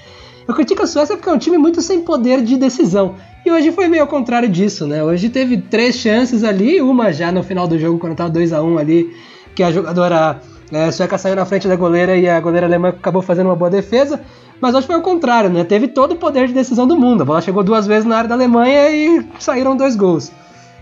Eu 0.48 0.54
critico 0.54 0.84
a 0.84 0.88
Suécia 0.88 1.16
porque 1.16 1.28
é 1.28 1.34
um 1.34 1.40
time 1.40 1.58
muito 1.58 1.82
sem 1.82 2.02
poder 2.02 2.44
de 2.44 2.56
decisão. 2.56 3.16
E 3.44 3.52
hoje 3.52 3.72
foi 3.72 3.88
meio 3.88 4.04
ao 4.04 4.08
contrário 4.08 4.48
disso, 4.48 4.86
né? 4.86 5.04
Hoje 5.04 5.30
teve 5.30 5.58
três 5.58 5.96
chances 5.96 6.44
ali, 6.44 6.82
uma 6.82 7.12
já 7.12 7.32
no 7.32 7.42
final 7.42 7.68
do 7.68 7.80
jogo, 7.80 7.98
quando 7.98 8.16
tava 8.16 8.30
2 8.30 8.54
a 8.54 8.62
1 8.62 8.78
ali, 8.78 9.12
que 9.56 9.64
a 9.64 9.72
jogadora 9.72 10.40
é, 10.72 10.92
sueca 10.92 11.18
saiu 11.18 11.36
na 11.36 11.46
frente 11.46 11.68
da 11.68 11.76
goleira 11.76 12.16
e 12.16 12.30
a 12.30 12.40
goleira 12.40 12.68
alemã 12.68 12.90
acabou 12.90 13.24
fazendo 13.24 13.48
uma 13.48 13.56
boa 13.56 13.72
defesa. 13.72 14.22
Mas 14.62 14.76
hoje 14.76 14.86
foi 14.86 14.96
ao 14.96 15.02
contrário, 15.02 15.50
né? 15.50 15.64
Teve 15.64 15.88
todo 15.88 16.12
o 16.12 16.16
poder 16.16 16.48
de 16.48 16.54
decisão 16.54 16.88
do 16.88 16.96
mundo. 16.96 17.22
A 17.22 17.26
bola 17.26 17.42
chegou 17.42 17.64
duas 17.64 17.88
vezes 17.88 18.06
na 18.06 18.18
área 18.18 18.30
da 18.30 18.36
Alemanha 18.36 18.90
e 18.92 19.26
saíram 19.40 19.76
dois 19.76 19.96
gols. 19.96 20.32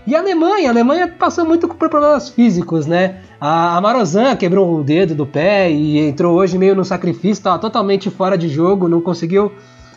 E 0.06 0.14
a 0.14 0.18
Alemanha, 0.18 0.68
a 0.68 0.72
Alemanha 0.72 1.08
passou 1.08 1.46
muito 1.46 1.66
por 1.66 1.88
problemas 1.88 2.28
físicos, 2.28 2.86
né? 2.86 3.22
A, 3.40 3.80
Marozan 3.80 4.36
quebrou 4.36 4.78
o 4.78 4.84
dedo 4.84 5.14
do 5.14 5.24
pé 5.24 5.70
e 5.70 5.98
entrou 5.98 6.36
hoje 6.36 6.58
meio 6.58 6.74
no 6.74 6.84
sacrifício, 6.84 7.32
estava 7.32 7.58
totalmente 7.58 8.10
fora 8.10 8.36
de 8.36 8.48
jogo, 8.48 8.86
não 8.86 9.00
conseguiu 9.00 9.50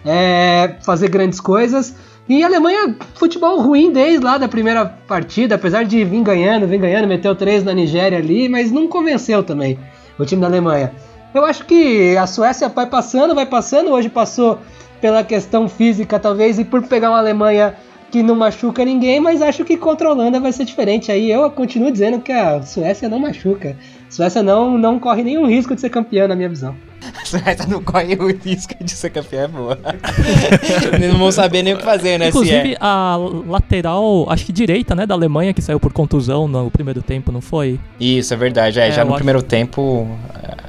é, 0.06 0.76
fazer 0.82 1.10
grandes 1.10 1.42
coisas. 1.42 1.94
E 2.30 2.42
a 2.42 2.48
Alemanha, 2.48 2.96
futebol 3.16 3.60
ruim 3.60 3.92
desde 3.92 4.24
lá 4.24 4.38
da 4.38 4.48
primeira 4.48 4.86
partida, 4.86 5.56
apesar 5.56 5.84
de 5.84 6.04
vir 6.06 6.24
ganhando, 6.24 6.68
vir 6.68 6.80
ganhando, 6.80 7.08
meteu 7.08 7.36
três 7.36 7.64
na 7.64 7.74
Nigéria 7.74 8.18
ali, 8.18 8.48
mas 8.48 8.72
não 8.72 8.88
convenceu 8.88 9.44
também 9.44 9.78
o 10.18 10.26
time 10.26 10.42
da 10.42 10.48
Alemanha. 10.48 10.94
Eu 11.34 11.46
acho 11.46 11.66
que 11.66 12.16
a 12.16 12.26
Suécia 12.26 12.70
vai 12.70 12.86
passando, 12.86 13.36
vai 13.36 13.46
passando, 13.46 13.92
hoje 13.92 14.08
passou 14.08 14.60
pela 15.02 15.24
questão 15.24 15.68
física 15.68 16.18
talvez 16.18 16.58
e 16.60 16.66
por 16.66 16.82
pegar 16.84 17.10
uma 17.10 17.20
Alemanha 17.20 17.76
que 18.12 18.24
não 18.24 18.36
machuca 18.36 18.86
ninguém, 18.86 19.20
mas 19.20 19.42
acho 19.42 19.66
que 19.66 19.76
contra 19.78 20.08
a 20.08 20.12
Holanda 20.12 20.40
vai 20.40 20.52
ser 20.52 20.64
diferente. 20.66 21.12
Aí 21.12 21.30
eu 21.30 21.50
continuo 21.52 21.92
dizendo 21.92 22.20
que 22.20 22.32
a 22.32 22.62
Suécia 22.62 23.10
não 23.10 23.20
machuca. 23.20 23.76
A 24.08 24.12
Suécia 24.12 24.42
não, 24.42 24.78
não 24.78 24.98
corre 25.00 25.24
nenhum 25.24 25.46
risco 25.46 25.76
de 25.76 25.82
ser 25.82 25.90
campeã, 25.90 26.28
na 26.28 26.36
minha 26.36 26.48
visão. 26.48 26.74
A 27.22 27.26
Suécia 27.26 27.66
não 27.68 27.84
corre 27.84 28.16
o 28.16 28.28
risco 28.28 28.74
de 28.82 28.92
ser 28.92 29.10
campeã, 29.10 29.44
é 29.44 29.48
boa. 29.48 29.78
Eles 30.94 31.12
não 31.12 31.20
vão 31.20 31.32
saber 31.32 31.64
nem 31.64 31.74
o 31.74 31.78
que 31.78 31.84
fazer, 31.84 32.18
né? 32.18 32.30
Inclusive, 32.30 32.74
é. 32.74 32.78
a 32.80 33.18
lateral, 33.48 34.26
acho 34.30 34.46
que 34.46 34.52
direita, 34.54 34.96
né, 34.96 35.06
da 35.06 35.14
Alemanha, 35.14 35.54
que 35.54 35.62
saiu 35.62 35.80
por 35.80 35.92
contusão 35.94 36.48
no 36.48 36.72
primeiro 36.72 37.02
tempo, 37.02 37.32
não 37.32 37.42
foi? 37.42 37.80
Isso, 38.00 38.34
é 38.34 38.38
verdade. 38.38 38.80
É, 38.80 38.88
É, 38.88 38.92
já 38.92 39.04
no 39.04 39.10
acho- 39.12 39.18
primeiro 39.18 39.42
tempo, 39.42 40.08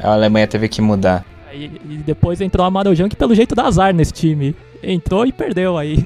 a 0.02 0.12
Alemanha 0.12 0.46
teve 0.46 0.68
que 0.68 0.80
mudar. 0.82 1.24
Aí, 1.50 1.70
e 1.88 1.96
depois 1.98 2.40
entrou 2.40 2.66
a 2.66 2.70
Marojan, 2.70 3.08
que 3.08 3.16
pelo 3.16 3.34
jeito 3.34 3.54
dá 3.54 3.64
azar 3.64 3.94
nesse 3.94 4.12
time. 4.12 4.54
Entrou 4.82 5.26
e 5.26 5.32
perdeu 5.32 5.76
aí. 5.76 6.04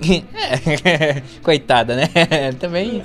Coitada, 1.42 1.94
né? 1.94 2.08
Também 2.58 3.02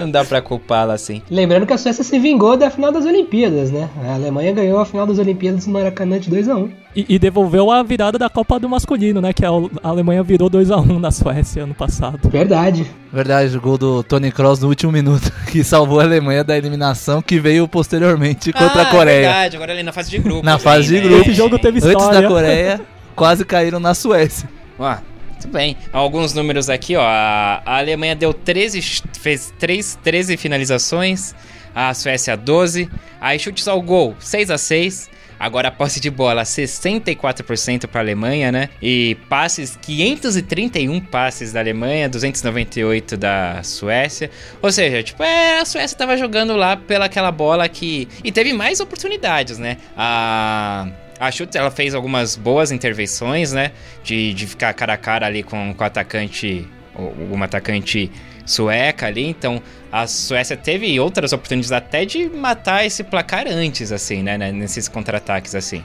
não 0.00 0.10
dá 0.10 0.24
pra 0.24 0.42
culpá-la 0.42 0.94
assim. 0.94 1.22
Lembrando 1.30 1.66
que 1.66 1.72
a 1.72 1.78
Suécia 1.78 2.02
se 2.02 2.18
vingou 2.18 2.56
da 2.56 2.70
final 2.70 2.90
das 2.90 3.04
Olimpíadas, 3.04 3.70
né? 3.70 3.88
A 4.04 4.14
Alemanha 4.14 4.52
ganhou 4.52 4.78
a 4.78 4.84
final 4.84 5.06
das 5.06 5.18
Olimpíadas 5.18 5.66
no 5.66 5.72
Maracanã 5.72 6.18
de 6.18 6.28
2 6.30 6.48
a 6.48 6.56
1 6.56 6.70
E, 6.96 7.06
e 7.08 7.18
devolveu 7.18 7.70
a 7.70 7.82
virada 7.82 8.18
da 8.18 8.28
Copa 8.28 8.58
do 8.58 8.68
Masculino, 8.68 9.20
né? 9.20 9.32
Que 9.32 9.44
a, 9.44 9.50
Alemanha 9.82 10.22
virou 10.22 10.50
2x1 10.50 10.98
na 10.98 11.10
Suécia 11.10 11.62
ano 11.62 11.74
passado. 11.74 12.28
Verdade. 12.28 12.86
Verdade, 13.12 13.56
o 13.56 13.60
gol 13.60 13.78
do 13.78 14.02
Tony 14.02 14.32
Kroos 14.32 14.60
no 14.60 14.68
último 14.68 14.90
minuto, 14.90 15.32
que 15.50 15.62
salvou 15.62 16.00
a 16.00 16.02
Alemanha 16.02 16.42
da 16.42 16.56
eliminação 16.58 17.22
que 17.22 17.38
veio 17.38 17.68
posteriormente 17.68 18.52
contra 18.52 18.82
a 18.82 18.86
Coreia. 18.86 19.28
Ah, 19.28 19.32
verdade, 19.32 19.56
agora 19.56 19.72
ali 19.72 19.82
na 19.84 19.92
fase 19.92 20.10
de 20.10 20.18
grupo. 20.18 20.44
Na 20.44 20.58
fase 20.58 20.88
de 20.88 20.94
né? 20.94 21.00
grupo. 21.00 21.22
Esse 21.22 21.32
jogo 21.32 21.58
teve 21.58 21.78
Antes 21.78 21.90
história. 21.90 22.22
da 22.22 22.28
Coreia, 22.28 22.80
quase 23.14 23.44
caíram 23.44 23.78
na 23.78 23.94
Suécia. 23.94 24.48
Ó, 24.78 24.96
muito 25.30 25.48
bem. 25.48 25.76
Alguns 25.92 26.32
números 26.34 26.68
aqui, 26.70 26.96
ó. 26.96 27.02
A 27.04 27.62
Alemanha 27.78 28.14
deu 28.16 28.32
13, 28.32 28.80
ch- 28.82 29.02
fez 29.20 29.52
3, 29.58 29.98
13 30.02 30.36
finalizações, 30.36 31.34
a 31.74 31.92
Suécia 31.94 32.36
12. 32.36 32.88
Aí 33.20 33.38
chutes 33.38 33.66
ao 33.68 33.80
gol, 33.82 34.14
6 34.18 34.50
a 34.50 34.58
6 34.58 35.10
Agora 35.36 35.66
a 35.68 35.70
posse 35.70 35.98
de 36.00 36.08
bola, 36.10 36.42
64% 36.44 37.86
para 37.88 38.00
a 38.00 38.04
Alemanha, 38.04 38.52
né? 38.52 38.68
E 38.80 39.16
passes, 39.28 39.76
531 39.76 41.00
passes 41.00 41.52
da 41.52 41.60
Alemanha, 41.60 42.08
298 42.08 43.16
da 43.16 43.60
Suécia. 43.62 44.30
Ou 44.62 44.70
seja, 44.70 45.02
tipo, 45.02 45.22
é, 45.22 45.58
a 45.58 45.64
Suécia 45.64 45.98
tava 45.98 46.16
jogando 46.16 46.56
lá 46.56 46.76
pela 46.76 47.06
aquela 47.06 47.32
bola 47.32 47.68
que... 47.68 48.08
E 48.22 48.30
teve 48.30 48.52
mais 48.52 48.78
oportunidades, 48.80 49.58
né? 49.58 49.78
A... 49.96 50.86
A 51.18 51.30
Schutz, 51.30 51.54
ela 51.56 51.70
fez 51.70 51.94
algumas 51.94 52.36
boas 52.36 52.72
intervenções, 52.72 53.52
né? 53.52 53.72
De, 54.02 54.34
de 54.34 54.46
ficar 54.46 54.72
cara 54.74 54.94
a 54.94 54.96
cara 54.96 55.26
ali 55.26 55.42
com, 55.42 55.72
com 55.74 55.82
o 55.82 55.86
atacante, 55.86 56.66
uma 56.96 57.44
atacante 57.44 58.10
sueca 58.44 59.06
ali. 59.06 59.24
Então, 59.26 59.62
a 59.90 60.06
Suécia 60.06 60.56
teve 60.56 60.98
outras 61.00 61.32
oportunidades 61.32 61.72
até 61.72 62.04
de 62.04 62.28
matar 62.28 62.84
esse 62.84 63.02
placar 63.04 63.46
antes, 63.48 63.92
assim, 63.92 64.22
né? 64.22 64.36
né, 64.36 64.52
Nesses 64.52 64.88
contra-ataques, 64.88 65.54
assim. 65.54 65.82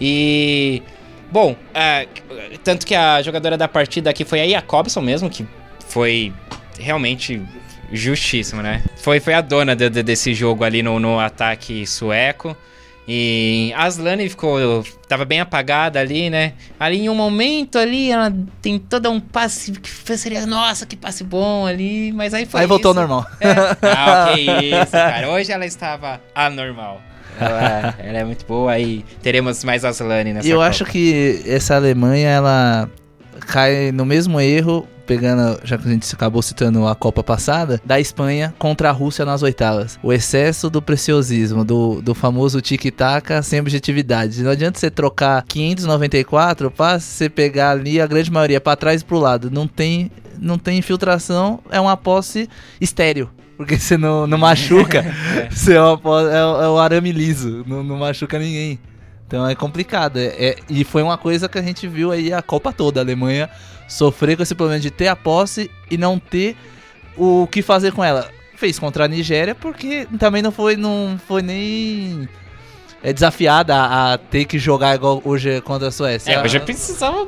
E... 0.00 0.82
Bom, 1.30 1.56
é, 1.72 2.06
tanto 2.62 2.84
que 2.86 2.94
a 2.94 3.22
jogadora 3.22 3.56
da 3.56 3.66
partida 3.66 4.10
aqui 4.10 4.22
foi 4.24 4.40
a 4.42 4.48
Jacobson 4.48 5.00
mesmo, 5.00 5.30
que 5.30 5.46
foi 5.88 6.30
realmente 6.78 7.40
justíssimo, 7.90 8.60
né? 8.62 8.82
Foi, 8.96 9.18
foi 9.18 9.32
a 9.32 9.40
dona 9.40 9.74
de- 9.74 9.88
de- 9.88 10.02
desse 10.02 10.34
jogo 10.34 10.62
ali 10.64 10.82
no, 10.82 10.98
no 11.00 11.18
ataque 11.18 11.86
sueco. 11.86 12.54
E 13.06 13.72
a 13.76 13.84
Aslane 13.84 14.28
ficou. 14.28 14.84
Tava 15.08 15.24
bem 15.24 15.40
apagada 15.40 15.98
ali, 15.98 16.30
né? 16.30 16.52
Ali 16.78 17.00
em 17.00 17.08
um 17.08 17.14
momento 17.14 17.76
ali, 17.78 18.10
ela 18.12 18.32
tentou 18.60 19.00
dar 19.00 19.10
um 19.10 19.18
passe 19.20 19.72
que 19.72 20.16
seria, 20.16 20.46
nossa, 20.46 20.86
que 20.86 20.96
passe 20.96 21.24
bom 21.24 21.66
ali, 21.66 22.12
mas 22.12 22.32
aí 22.32 22.46
foi. 22.46 22.60
Aí 22.60 22.66
voltou 22.66 22.90
ao 22.90 22.94
isso. 22.94 23.00
normal. 23.00 23.26
É. 23.40 23.52
Ah, 23.82 24.32
que 24.34 24.40
isso, 24.40 24.92
cara. 24.92 25.28
Hoje 25.30 25.50
ela 25.50 25.66
estava 25.66 26.20
anormal. 26.34 27.00
Ela, 27.40 27.94
ela 27.98 28.18
é 28.18 28.24
muito 28.24 28.44
boa 28.46 28.78
e 28.78 29.04
teremos 29.22 29.64
mais 29.64 29.84
Aslane 29.84 30.32
nessa 30.32 30.46
E 30.46 30.50
eu 30.50 30.58
Copa. 30.58 30.68
acho 30.68 30.84
que 30.84 31.42
essa 31.46 31.74
Alemanha, 31.74 32.28
ela 32.28 32.88
cai 33.48 33.90
no 33.90 34.04
mesmo 34.04 34.40
erro, 34.40 34.86
pegando, 35.06 35.60
já 35.64 35.76
que 35.76 35.86
a 35.86 35.90
gente 35.90 36.12
acabou 36.14 36.42
citando 36.42 36.86
a 36.86 36.94
Copa 36.94 37.22
passada, 37.22 37.80
da 37.84 38.00
Espanha 38.00 38.54
contra 38.58 38.88
a 38.88 38.92
Rússia 38.92 39.24
nas 39.24 39.42
oitavas. 39.42 39.98
O 40.02 40.12
excesso 40.12 40.70
do 40.70 40.80
preciosismo, 40.80 41.64
do, 41.64 42.00
do 42.00 42.14
famoso 42.14 42.60
tic-tac 42.60 43.42
sem 43.42 43.60
objetividade. 43.60 44.42
Não 44.42 44.50
adianta 44.50 44.78
você 44.78 44.90
trocar 44.90 45.42
594 45.42 46.70
passes, 46.70 47.08
você 47.08 47.28
pegar 47.28 47.70
ali 47.70 48.00
a 48.00 48.06
grande 48.06 48.30
maioria 48.30 48.60
pra 48.60 48.76
trás 48.76 49.02
e 49.02 49.04
pro 49.04 49.18
lado. 49.18 49.50
Não 49.50 49.66
tem, 49.66 50.10
não 50.38 50.58
tem 50.58 50.78
infiltração, 50.78 51.60
é 51.70 51.80
uma 51.80 51.96
posse 51.96 52.48
estéreo. 52.80 53.30
Porque 53.56 53.78
você 53.78 53.96
não, 53.96 54.26
não 54.26 54.38
machuca, 54.38 55.04
você 55.50 55.74
é, 55.74 55.80
uma 55.80 55.96
posse, 55.98 56.30
é, 56.30 56.38
é 56.38 56.68
o 56.68 56.78
arame 56.78 57.12
liso, 57.12 57.64
não, 57.66 57.82
não 57.82 57.96
machuca 57.98 58.38
ninguém. 58.38 58.78
Então 59.32 59.48
é 59.48 59.54
complicado. 59.54 60.18
É, 60.18 60.26
é- 60.26 60.56
e 60.68 60.84
foi 60.84 61.02
uma 61.02 61.16
coisa 61.16 61.48
que 61.48 61.58
a 61.58 61.62
gente 61.62 61.88
viu 61.88 62.12
aí 62.12 62.34
a 62.34 62.42
Copa 62.42 62.70
toda. 62.70 63.00
A 63.00 63.02
Alemanha 63.02 63.48
sofrer 63.92 64.36
com 64.36 64.42
esse 64.42 64.54
problema 64.54 64.80
de 64.80 64.90
ter 64.90 65.08
a 65.08 65.16
posse 65.16 65.70
e 65.90 65.96
não 65.96 66.18
ter 66.18 66.56
o 67.16 67.46
que 67.50 67.62
fazer 67.62 67.92
com 67.92 68.02
ela. 68.02 68.28
Fez 68.56 68.78
contra 68.78 69.04
a 69.04 69.08
Nigéria 69.08 69.54
porque 69.54 70.06
também 70.18 70.40
não 70.42 70.52
foi, 70.52 70.76
não 70.76 71.18
foi 71.26 71.42
nem 71.42 72.28
é, 73.02 73.12
desafiada 73.12 73.74
a, 73.74 74.12
a 74.14 74.18
ter 74.18 74.44
que 74.44 74.58
jogar 74.58 74.94
igual 74.94 75.20
hoje 75.24 75.60
contra 75.62 75.88
a 75.88 75.90
Suécia. 75.90 76.32
É, 76.32 76.42
hoje 76.42 76.60
precisava. 76.60 77.26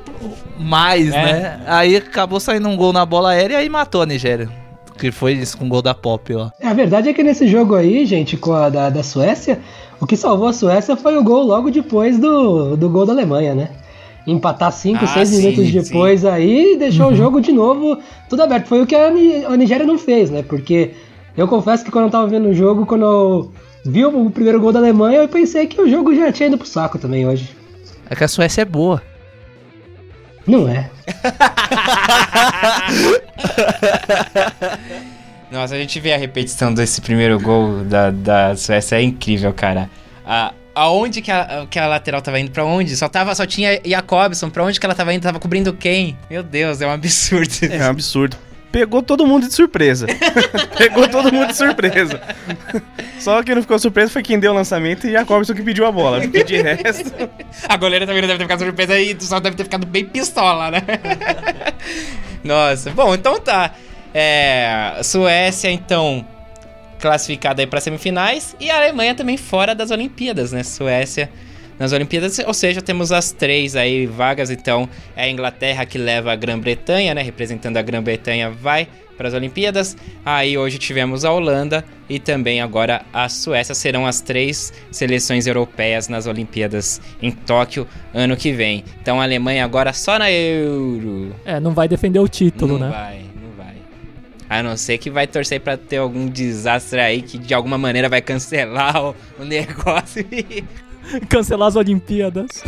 Mais, 0.58 1.08
É. 1.08 1.10
né? 1.10 1.60
Aí 1.66 1.96
acabou 1.96 2.38
saindo 2.40 2.68
um 2.68 2.76
gol 2.76 2.92
na 2.92 3.04
bola 3.04 3.30
aérea 3.30 3.62
e 3.62 3.68
matou 3.68 4.02
a 4.02 4.06
Nigéria. 4.06 4.48
Que 4.96 5.10
foi 5.10 5.32
isso 5.32 5.58
com 5.58 5.66
o 5.66 5.68
gol 5.68 5.82
da 5.82 5.92
Pop 5.92 6.32
lá. 6.32 6.52
A 6.62 6.72
verdade 6.72 7.08
é 7.08 7.12
que 7.12 7.22
nesse 7.24 7.48
jogo 7.48 7.74
aí, 7.74 8.06
gente, 8.06 8.36
com 8.36 8.52
a 8.52 8.68
da, 8.68 8.88
da 8.90 9.02
Suécia, 9.02 9.58
o 10.00 10.06
que 10.06 10.16
salvou 10.16 10.46
a 10.46 10.52
Suécia 10.52 10.96
foi 10.96 11.16
o 11.16 11.24
gol 11.24 11.42
logo 11.42 11.68
depois 11.68 12.16
do, 12.16 12.76
do 12.76 12.88
gol 12.88 13.04
da 13.04 13.12
Alemanha, 13.12 13.56
né? 13.56 13.70
Empatar 14.26 14.72
5, 14.72 15.04
Ah, 15.04 15.06
6 15.06 15.28
sim, 15.28 15.36
minutos 15.38 15.70
depois 15.70 16.24
aí 16.24 16.76
deixou 16.78 17.10
o 17.10 17.14
jogo 17.14 17.40
de 17.40 17.52
novo 17.52 17.98
tudo 18.28 18.42
aberto. 18.42 18.66
Foi 18.68 18.80
o 18.82 18.86
que 18.86 18.94
a, 18.94 19.08
a 19.08 19.56
Nigéria 19.56 19.86
não 19.86 19.98
fez, 19.98 20.30
né? 20.30 20.42
Porque 20.42 20.92
eu 21.36 21.46
confesso 21.46 21.84
que 21.84 21.90
quando 21.90 22.06
eu 22.06 22.10
tava 22.10 22.26
vendo 22.26 22.48
o 22.48 22.54
jogo, 22.54 22.86
quando 22.86 23.04
eu 23.04 23.52
vi 23.84 24.04
o 24.04 24.30
primeiro 24.30 24.60
gol 24.60 24.72
da 24.72 24.78
Alemanha, 24.78 25.18
eu 25.18 25.28
pensei 25.28 25.66
que 25.66 25.80
o 25.80 25.88
jogo 25.88 26.14
já 26.14 26.32
tinha 26.32 26.46
ido 26.46 26.56
pro 26.56 26.66
saco 26.66 26.98
também 26.98 27.28
hoje. 27.28 27.54
É 28.08 28.16
que 28.16 28.24
a 28.24 28.28
Suécia 28.28 28.62
é 28.62 28.64
boa. 28.64 29.02
Não 30.46 30.68
é. 30.68 30.90
Nossa, 35.50 35.74
a 35.74 35.78
gente 35.78 36.00
vê 36.00 36.12
a 36.12 36.18
repetição 36.18 36.74
desse 36.74 37.00
primeiro 37.00 37.38
gol 37.38 37.84
da, 37.84 38.10
da 38.10 38.56
Suécia, 38.56 38.96
é 38.96 39.02
incrível, 39.02 39.52
cara. 39.52 39.88
A, 40.26 40.52
aonde 40.74 41.22
que 41.22 41.30
a, 41.30 41.66
que 41.70 41.78
a 41.78 41.86
lateral 41.86 42.20
tava 42.20 42.38
indo? 42.40 42.50
Pra 42.50 42.64
onde? 42.64 42.96
Só, 42.96 43.08
tava, 43.08 43.34
só 43.34 43.46
tinha 43.46 43.80
Jacobson. 43.84 44.50
Pra 44.50 44.64
onde 44.64 44.78
que 44.78 44.86
ela 44.86 44.94
tava 44.94 45.12
indo? 45.14 45.22
Tava 45.22 45.38
cobrindo 45.38 45.72
quem? 45.72 46.18
Meu 46.28 46.42
Deus, 46.42 46.80
é 46.80 46.86
um 46.86 46.90
absurdo. 46.90 47.50
É 47.70 47.86
um 47.86 47.90
absurdo. 47.90 48.36
Pegou 48.74 49.00
todo 49.02 49.24
mundo 49.24 49.46
de 49.46 49.54
surpresa. 49.54 50.04
Pegou 50.76 51.06
todo 51.06 51.32
mundo 51.32 51.46
de 51.46 51.56
surpresa. 51.56 52.20
Só 53.20 53.40
quem 53.40 53.54
não 53.54 53.62
ficou 53.62 53.78
surpreso 53.78 54.10
foi 54.10 54.20
quem 54.20 54.36
deu 54.36 54.50
o 54.50 54.54
lançamento 54.54 55.06
e 55.06 55.16
a 55.16 55.20
Jacobson 55.20 55.54
que 55.54 55.62
pediu 55.62 55.86
a 55.86 55.92
bola. 55.92 56.20
Porque 56.20 56.42
de 56.42 56.60
resto. 56.60 57.12
A 57.68 57.76
goleira 57.76 58.04
também 58.04 58.20
não 58.20 58.26
deve 58.26 58.38
ter 58.38 58.44
ficado 58.44 58.64
surpresa 58.64 58.98
e 58.98 59.16
só 59.20 59.38
deve 59.38 59.54
ter 59.54 59.62
ficado 59.62 59.86
bem 59.86 60.04
pistola, 60.04 60.72
né? 60.72 60.82
Nossa, 62.42 62.90
bom, 62.90 63.14
então 63.14 63.40
tá. 63.40 63.70
É, 64.12 64.98
Suécia, 65.04 65.70
então, 65.70 66.26
classificada 67.04 67.60
aí 67.60 67.66
para 67.66 67.82
semifinais 67.82 68.56
e 68.58 68.70
a 68.70 68.76
Alemanha 68.78 69.14
também 69.14 69.36
fora 69.36 69.74
das 69.74 69.90
Olimpíadas, 69.90 70.52
né? 70.52 70.62
Suécia 70.62 71.28
nas 71.78 71.92
Olimpíadas, 71.92 72.38
ou 72.38 72.54
seja, 72.54 72.80
temos 72.80 73.12
as 73.12 73.30
três 73.30 73.76
aí 73.76 74.06
vagas, 74.06 74.48
então 74.48 74.88
é 75.14 75.24
a 75.24 75.28
Inglaterra 75.28 75.84
que 75.84 75.98
leva 75.98 76.32
a 76.32 76.36
Grã-Bretanha, 76.36 77.12
né? 77.12 77.20
Representando 77.20 77.76
a 77.76 77.82
Grã-Bretanha 77.82 78.48
vai 78.48 78.88
para 79.18 79.28
as 79.28 79.34
Olimpíadas. 79.34 79.98
Aí 80.24 80.56
hoje 80.56 80.78
tivemos 80.78 81.26
a 81.26 81.30
Holanda 81.30 81.84
e 82.08 82.18
também 82.18 82.62
agora 82.62 83.02
a 83.12 83.28
Suécia 83.28 83.74
serão 83.74 84.06
as 84.06 84.22
três 84.22 84.72
seleções 84.90 85.46
europeias 85.46 86.08
nas 86.08 86.26
Olimpíadas 86.26 87.02
em 87.20 87.30
Tóquio 87.30 87.86
ano 88.14 88.34
que 88.34 88.50
vem. 88.50 88.82
Então 89.02 89.20
a 89.20 89.24
Alemanha 89.24 89.62
agora 89.62 89.92
só 89.92 90.18
na 90.18 90.32
Euro. 90.32 91.36
É, 91.44 91.60
não 91.60 91.72
vai 91.74 91.86
defender 91.86 92.18
o 92.18 92.28
título, 92.28 92.78
não 92.78 92.88
né? 92.88 92.92
vai, 92.92 93.14
não 93.14 93.22
vai. 93.22 93.33
A 94.48 94.62
não 94.62 94.76
ser 94.76 94.98
que 94.98 95.10
vai 95.10 95.26
torcer 95.26 95.60
para 95.60 95.76
ter 95.76 95.96
algum 95.96 96.26
desastre 96.28 97.00
aí 97.00 97.22
que 97.22 97.38
de 97.38 97.54
alguma 97.54 97.78
maneira 97.78 98.08
vai 98.08 98.20
cancelar 98.20 99.02
o, 99.02 99.16
o 99.38 99.44
negócio 99.44 100.24
e 100.30 100.64
Cancelar 101.28 101.68
as 101.68 101.76
Olimpíadas. 101.76 102.62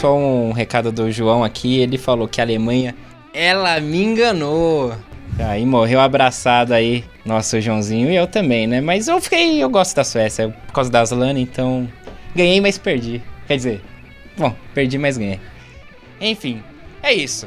Só 0.00 0.16
um 0.16 0.52
recado 0.52 0.92
do 0.92 1.10
João 1.10 1.42
aqui, 1.42 1.78
ele 1.78 1.98
falou 1.98 2.28
que 2.28 2.40
a 2.40 2.44
Alemanha, 2.44 2.94
ela 3.32 3.80
me 3.80 4.02
enganou. 4.02 4.94
Aí 5.38 5.66
morreu 5.66 6.00
abraçado 6.00 6.72
aí, 6.72 7.04
nosso 7.24 7.60
Joãozinho, 7.60 8.10
e 8.10 8.16
eu 8.16 8.26
também, 8.26 8.66
né? 8.66 8.80
Mas 8.80 9.06
eu 9.08 9.20
fiquei, 9.20 9.62
eu 9.62 9.68
gosto 9.68 9.94
da 9.94 10.04
Suécia, 10.04 10.48
por 10.66 10.72
causa 10.72 10.90
das 10.90 11.10
Lana, 11.10 11.38
então 11.38 11.88
ganhei, 12.34 12.60
mas 12.60 12.78
perdi. 12.78 13.22
Quer 13.46 13.56
dizer, 13.56 13.82
bom, 14.36 14.54
perdi, 14.74 14.96
mas 14.98 15.18
ganhei. 15.18 15.40
Enfim, 16.20 16.62
é 17.02 17.12
isso. 17.12 17.46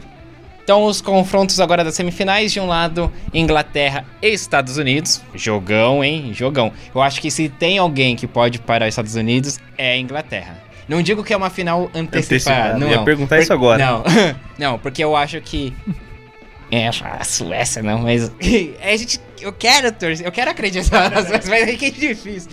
Então, 0.70 0.86
os 0.86 1.02
confrontos 1.02 1.60
agora 1.60 1.84
das 1.84 1.96
semifinais. 1.96 2.54
De 2.54 2.60
um 2.60 2.68
lado, 2.68 3.12
Inglaterra 3.34 4.06
e 4.22 4.28
Estados 4.28 4.78
Unidos. 4.78 5.20
Jogão, 5.34 6.04
hein? 6.04 6.32
Jogão. 6.32 6.72
Eu 6.94 7.02
acho 7.02 7.20
que 7.20 7.32
se 7.32 7.50
tem 7.50 7.80
alguém 7.80 8.16
que 8.16 8.28
pode 8.28 8.60
parar 8.60 8.86
os 8.86 8.90
Estados 8.90 9.16
Unidos, 9.16 9.60
é 9.76 9.94
a 9.94 9.98
Inglaterra. 9.98 10.62
Não 10.88 11.02
digo 11.02 11.24
que 11.24 11.34
é 11.34 11.38
uma 11.38 11.50
final 11.50 11.90
antecipada. 11.92 12.78
Não, 12.78 12.86
Eu 12.86 13.00
ia 13.00 13.02
perguntar 13.04 13.40
isso 13.40 13.52
agora. 13.52 13.84
Não, 13.84 14.04
não, 14.60 14.78
porque 14.78 15.04
eu 15.04 15.16
acho 15.16 15.42
que. 15.42 15.74
É, 16.72 16.88
a 16.88 17.24
Suécia 17.24 17.82
não, 17.82 18.04
mas. 18.04 18.32
É, 18.80 18.96
gente, 18.96 19.20
eu 19.42 19.52
quero 19.52 19.92
torcer, 19.92 20.24
eu 20.24 20.32
quero 20.32 20.52
acreditar 20.52 21.10
na 21.10 21.26
Suécia, 21.26 21.50
mas 21.50 21.68
é 21.68 21.74
que 21.76 21.86
é 21.86 21.90
difícil. 21.90 22.52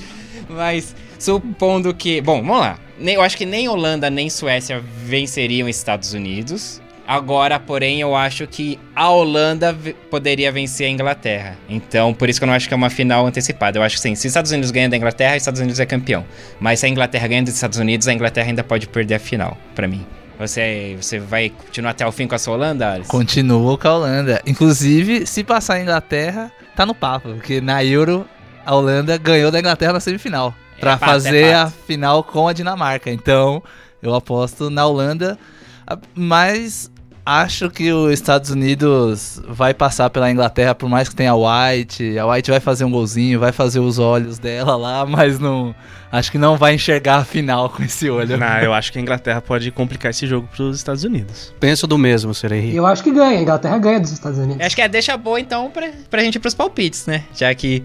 Mas, 0.48 0.96
supondo 1.18 1.92
que. 1.92 2.22
Bom, 2.22 2.40
vamos 2.40 2.61
lá. 2.61 2.79
Eu 2.98 3.20
acho 3.20 3.37
que 3.37 3.44
nem 3.44 3.68
Holanda 3.68 4.09
nem 4.09 4.31
Suécia 4.31 4.83
venceriam 5.05 5.68
Estados 5.68 6.14
Unidos. 6.14 6.81
Agora, 7.06 7.60
porém, 7.60 8.00
eu 8.00 8.16
acho 8.16 8.46
que 8.46 8.78
a 8.94 9.08
Holanda 9.10 9.76
poderia 10.10 10.50
vencer 10.50 10.86
a 10.88 10.90
Inglaterra. 10.90 11.56
Então, 11.68 12.12
por 12.12 12.28
isso 12.28 12.40
que 12.40 12.44
eu 12.44 12.48
não 12.48 12.54
acho 12.54 12.66
que 12.66 12.74
é 12.74 12.76
uma 12.76 12.90
final 12.90 13.24
antecipada. 13.26 13.78
Eu 13.78 13.82
acho 13.82 13.94
que 13.96 14.02
sim, 14.02 14.14
se 14.16 14.20
os 14.26 14.30
Estados 14.30 14.50
Unidos 14.50 14.70
ganham 14.72 14.90
da 14.90 14.96
Inglaterra, 14.96 15.32
os 15.36 15.42
Estados 15.42 15.60
Unidos 15.60 15.78
é 15.78 15.86
campeão. 15.86 16.24
Mas 16.58 16.80
se 16.80 16.86
a 16.86 16.88
Inglaterra 16.88 17.28
ganha 17.28 17.42
dos 17.44 17.54
Estados 17.54 17.78
Unidos, 17.78 18.08
a 18.08 18.12
Inglaterra 18.12 18.48
ainda 18.48 18.64
pode 18.64 18.88
perder 18.88 19.14
a 19.14 19.18
final, 19.20 19.56
pra 19.74 19.86
mim. 19.86 20.04
Você, 20.38 20.96
você 21.00 21.18
vai 21.18 21.48
continuar 21.48 21.92
até 21.92 22.06
o 22.06 22.10
fim 22.12 22.26
com 22.26 22.34
a 22.34 22.38
sua 22.38 22.54
Holanda, 22.54 22.92
Alisson? 22.92 23.10
Continuo 23.10 23.78
com 23.78 23.88
a 23.88 23.94
Holanda. 23.94 24.42
Inclusive, 24.44 25.26
se 25.26 25.42
passar 25.44 25.74
a 25.74 25.80
Inglaterra, 25.80 26.50
tá 26.74 26.84
no 26.84 26.94
papo. 26.94 27.30
Porque 27.34 27.60
na 27.60 27.82
Euro, 27.84 28.28
a 28.64 28.74
Holanda 28.74 29.16
ganhou 29.16 29.50
da 29.50 29.60
Inglaterra 29.60 29.92
na 29.94 30.00
semifinal. 30.00 30.52
É 30.76 30.80
Pra 30.80 30.98
fato, 30.98 31.08
é 31.10 31.12
fazer 31.12 31.54
a 31.54 31.66
fato. 31.70 31.74
final 31.86 32.22
com 32.24 32.48
a 32.48 32.52
Dinamarca. 32.52 33.10
Então, 33.10 33.62
eu 34.02 34.14
aposto 34.14 34.68
na 34.68 34.84
Holanda. 34.86 35.38
A- 35.86 35.96
Mas 36.14 36.90
acho 37.26 37.68
que 37.68 37.92
os 37.92 38.12
Estados 38.12 38.50
Unidos 38.50 39.42
vai 39.48 39.74
passar 39.74 40.08
pela 40.08 40.30
Inglaterra, 40.30 40.74
por 40.76 40.88
mais 40.88 41.08
que 41.08 41.16
tenha 41.16 41.32
a 41.32 41.34
White. 41.34 42.16
A 42.16 42.26
White 42.26 42.50
vai 42.52 42.60
fazer 42.60 42.84
um 42.84 42.90
golzinho, 42.90 43.40
vai 43.40 43.50
fazer 43.50 43.80
os 43.80 43.98
olhos 43.98 44.38
dela 44.38 44.76
lá, 44.76 45.04
mas 45.04 45.40
não. 45.40 45.74
Acho 46.12 46.30
que 46.30 46.38
não 46.38 46.56
vai 46.56 46.74
enxergar 46.74 47.16
a 47.16 47.24
final 47.24 47.68
com 47.68 47.82
esse 47.82 48.08
olho. 48.08 48.38
Não, 48.38 48.58
eu 48.58 48.72
acho 48.72 48.92
que 48.92 48.98
a 48.98 49.02
Inglaterra 49.02 49.42
pode 49.42 49.70
complicar 49.72 50.10
esse 50.10 50.26
jogo 50.26 50.48
pros 50.54 50.76
Estados 50.76 51.02
Unidos. 51.02 51.52
Penso 51.58 51.86
do 51.86 51.98
mesmo, 51.98 52.32
Sr. 52.32 52.52
Henrique. 52.52 52.76
Eu 52.76 52.86
acho 52.86 53.02
que 53.02 53.10
ganha, 53.10 53.38
a 53.38 53.42
Inglaterra 53.42 53.76
ganha 53.78 53.98
dos 53.98 54.12
Estados 54.12 54.38
Unidos. 54.38 54.64
Acho 54.64 54.76
que 54.76 54.82
é 54.82 54.88
deixa 54.88 55.16
boa 55.16 55.40
então 55.40 55.68
pra, 55.70 55.90
pra 56.08 56.22
gente 56.22 56.36
ir 56.36 56.38
pros 56.38 56.54
palpites, 56.54 57.06
né? 57.06 57.24
Já 57.34 57.52
que 57.54 57.82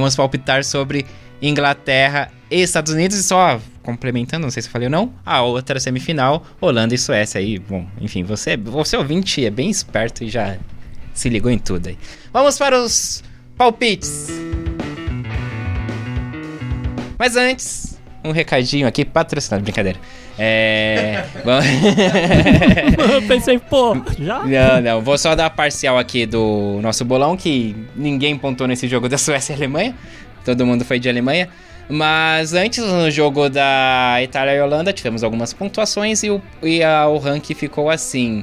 vamos 0.00 0.16
palpitar 0.16 0.64
sobre 0.64 1.06
Inglaterra 1.40 2.30
e 2.50 2.60
Estados 2.60 2.92
Unidos 2.92 3.16
e 3.16 3.22
só 3.22 3.60
complementando, 3.82 4.42
não 4.42 4.50
sei 4.50 4.62
se 4.62 4.68
eu 4.68 4.72
falei 4.72 4.88
ou 4.88 4.90
não, 4.90 5.12
a 5.24 5.42
outra 5.42 5.78
semifinal, 5.78 6.44
Holanda 6.60 6.94
e 6.94 6.98
Suécia 6.98 7.38
aí. 7.38 7.58
Bom, 7.58 7.86
enfim, 8.00 8.24
você, 8.24 8.56
você 8.56 8.96
ouvinte 8.96 9.44
é 9.44 9.50
bem 9.50 9.70
esperto 9.70 10.24
e 10.24 10.28
já 10.28 10.56
se 11.12 11.28
ligou 11.28 11.50
em 11.50 11.58
tudo 11.58 11.88
aí. 11.88 11.98
Vamos 12.32 12.58
para 12.58 12.80
os 12.80 13.22
palpites. 13.56 14.28
Mas 17.16 17.36
antes, 17.36 17.96
um 18.24 18.32
recadinho 18.32 18.88
aqui 18.88 19.04
patrocinado, 19.04 19.62
brincadeira. 19.62 20.00
É. 20.38 21.24
Eu 23.12 23.22
pensei, 23.22 23.58
pô, 23.58 23.96
já? 24.18 24.40
não, 24.44 24.80
não. 24.80 25.00
Vou 25.00 25.16
só 25.16 25.34
dar 25.34 25.46
a 25.46 25.50
parcial 25.50 25.98
aqui 25.98 26.26
do 26.26 26.78
nosso 26.82 27.04
bolão, 27.04 27.36
que 27.36 27.74
ninguém 27.94 28.36
pontou 28.36 28.66
nesse 28.66 28.88
jogo 28.88 29.08
da 29.08 29.16
Suécia 29.18 29.52
e 29.52 29.56
Alemanha. 29.56 29.94
Todo 30.44 30.66
mundo 30.66 30.84
foi 30.84 30.98
de 30.98 31.08
Alemanha. 31.08 31.48
Mas 31.88 32.54
antes, 32.54 32.82
no 32.82 33.10
jogo 33.10 33.48
da 33.50 34.16
Itália 34.22 34.52
e 34.54 34.60
Holanda, 34.60 34.92
tivemos 34.92 35.22
algumas 35.22 35.52
pontuações 35.52 36.22
e 36.22 36.30
o, 36.30 36.40
e 36.62 36.82
a- 36.82 37.06
o 37.08 37.18
ranking 37.18 37.54
ficou 37.54 37.90
assim. 37.90 38.42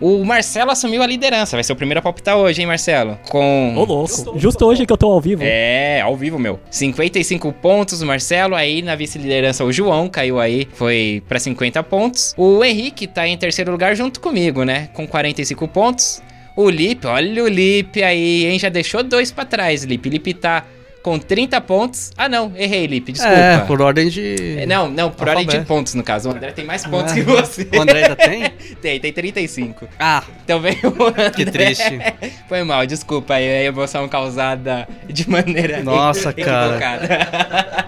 O 0.00 0.24
Marcelo 0.24 0.70
assumiu 0.70 1.02
a 1.02 1.06
liderança. 1.06 1.56
Vai 1.56 1.64
ser 1.64 1.72
o 1.72 1.76
primeiro 1.76 2.00
a 2.00 2.02
palpitar 2.02 2.36
hoje, 2.36 2.60
hein, 2.60 2.66
Marcelo? 2.66 3.18
Com. 3.28 3.74
Ô, 3.76 3.84
louco. 3.84 4.38
Justo 4.38 4.66
hoje 4.66 4.84
que 4.84 4.92
eu 4.92 4.96
tô 4.96 5.10
ao 5.10 5.20
vivo. 5.20 5.42
É, 5.44 6.00
ao 6.00 6.16
vivo, 6.16 6.38
meu. 6.38 6.60
55 6.70 7.52
pontos, 7.52 8.02
o 8.02 8.06
Marcelo. 8.06 8.54
Aí 8.54 8.82
na 8.82 8.94
vice-liderança, 8.94 9.64
o 9.64 9.72
João 9.72 10.08
caiu 10.08 10.38
aí, 10.38 10.68
foi 10.74 11.22
pra 11.28 11.38
50 11.38 11.82
pontos. 11.84 12.34
O 12.36 12.64
Henrique 12.64 13.06
tá 13.06 13.26
em 13.26 13.36
terceiro 13.36 13.70
lugar 13.72 13.96
junto 13.96 14.20
comigo, 14.20 14.64
né? 14.64 14.88
Com 14.92 15.06
45 15.06 15.68
pontos. 15.68 16.22
O 16.54 16.70
Lipe, 16.70 17.06
olha 17.06 17.44
o 17.44 17.48
Lipe 17.48 18.02
aí, 18.02 18.46
hein? 18.46 18.58
Já 18.58 18.70
deixou 18.70 19.02
dois 19.02 19.30
pra 19.30 19.44
trás, 19.44 19.84
Lipe. 19.84 20.08
Lipe 20.08 20.32
tá 20.32 20.64
com 21.06 21.20
30 21.20 21.60
pontos. 21.60 22.10
Ah, 22.16 22.28
não, 22.28 22.52
errei, 22.56 22.84
Lipe, 22.88 23.12
desculpa. 23.12 23.36
É, 23.36 23.58
por 23.60 23.80
ordem 23.80 24.08
de. 24.08 24.58
É, 24.58 24.66
Não, 24.66 24.90
não, 24.90 25.08
por 25.08 25.28
ordem 25.28 25.46
de 25.46 25.60
pontos, 25.60 25.94
no 25.94 26.02
caso. 26.02 26.28
O 26.28 26.32
André 26.32 26.50
tem 26.50 26.64
mais 26.64 26.84
pontos 26.84 27.12
Ah, 27.12 27.14
que 27.14 27.22
você. 27.22 27.68
O 27.76 27.80
André 27.80 28.02
ainda 28.02 28.16
tem? 28.18 28.50
Tem, 28.82 28.98
tem 28.98 29.12
35. 29.12 29.86
Ah, 30.00 30.24
Então 30.42 30.60
vem 30.60 30.76
o 30.82 31.04
André. 31.04 31.30
que 31.30 31.44
triste. 31.44 31.96
Foi 32.48 32.64
mal, 32.64 32.84
desculpa 32.84 33.34
aí 33.34 33.48
a 33.48 33.62
emoção 33.62 34.08
causada 34.08 34.88
de 35.08 35.30
maneira 35.30 35.80
Nossa, 35.80 36.32
cara. 36.32 37.86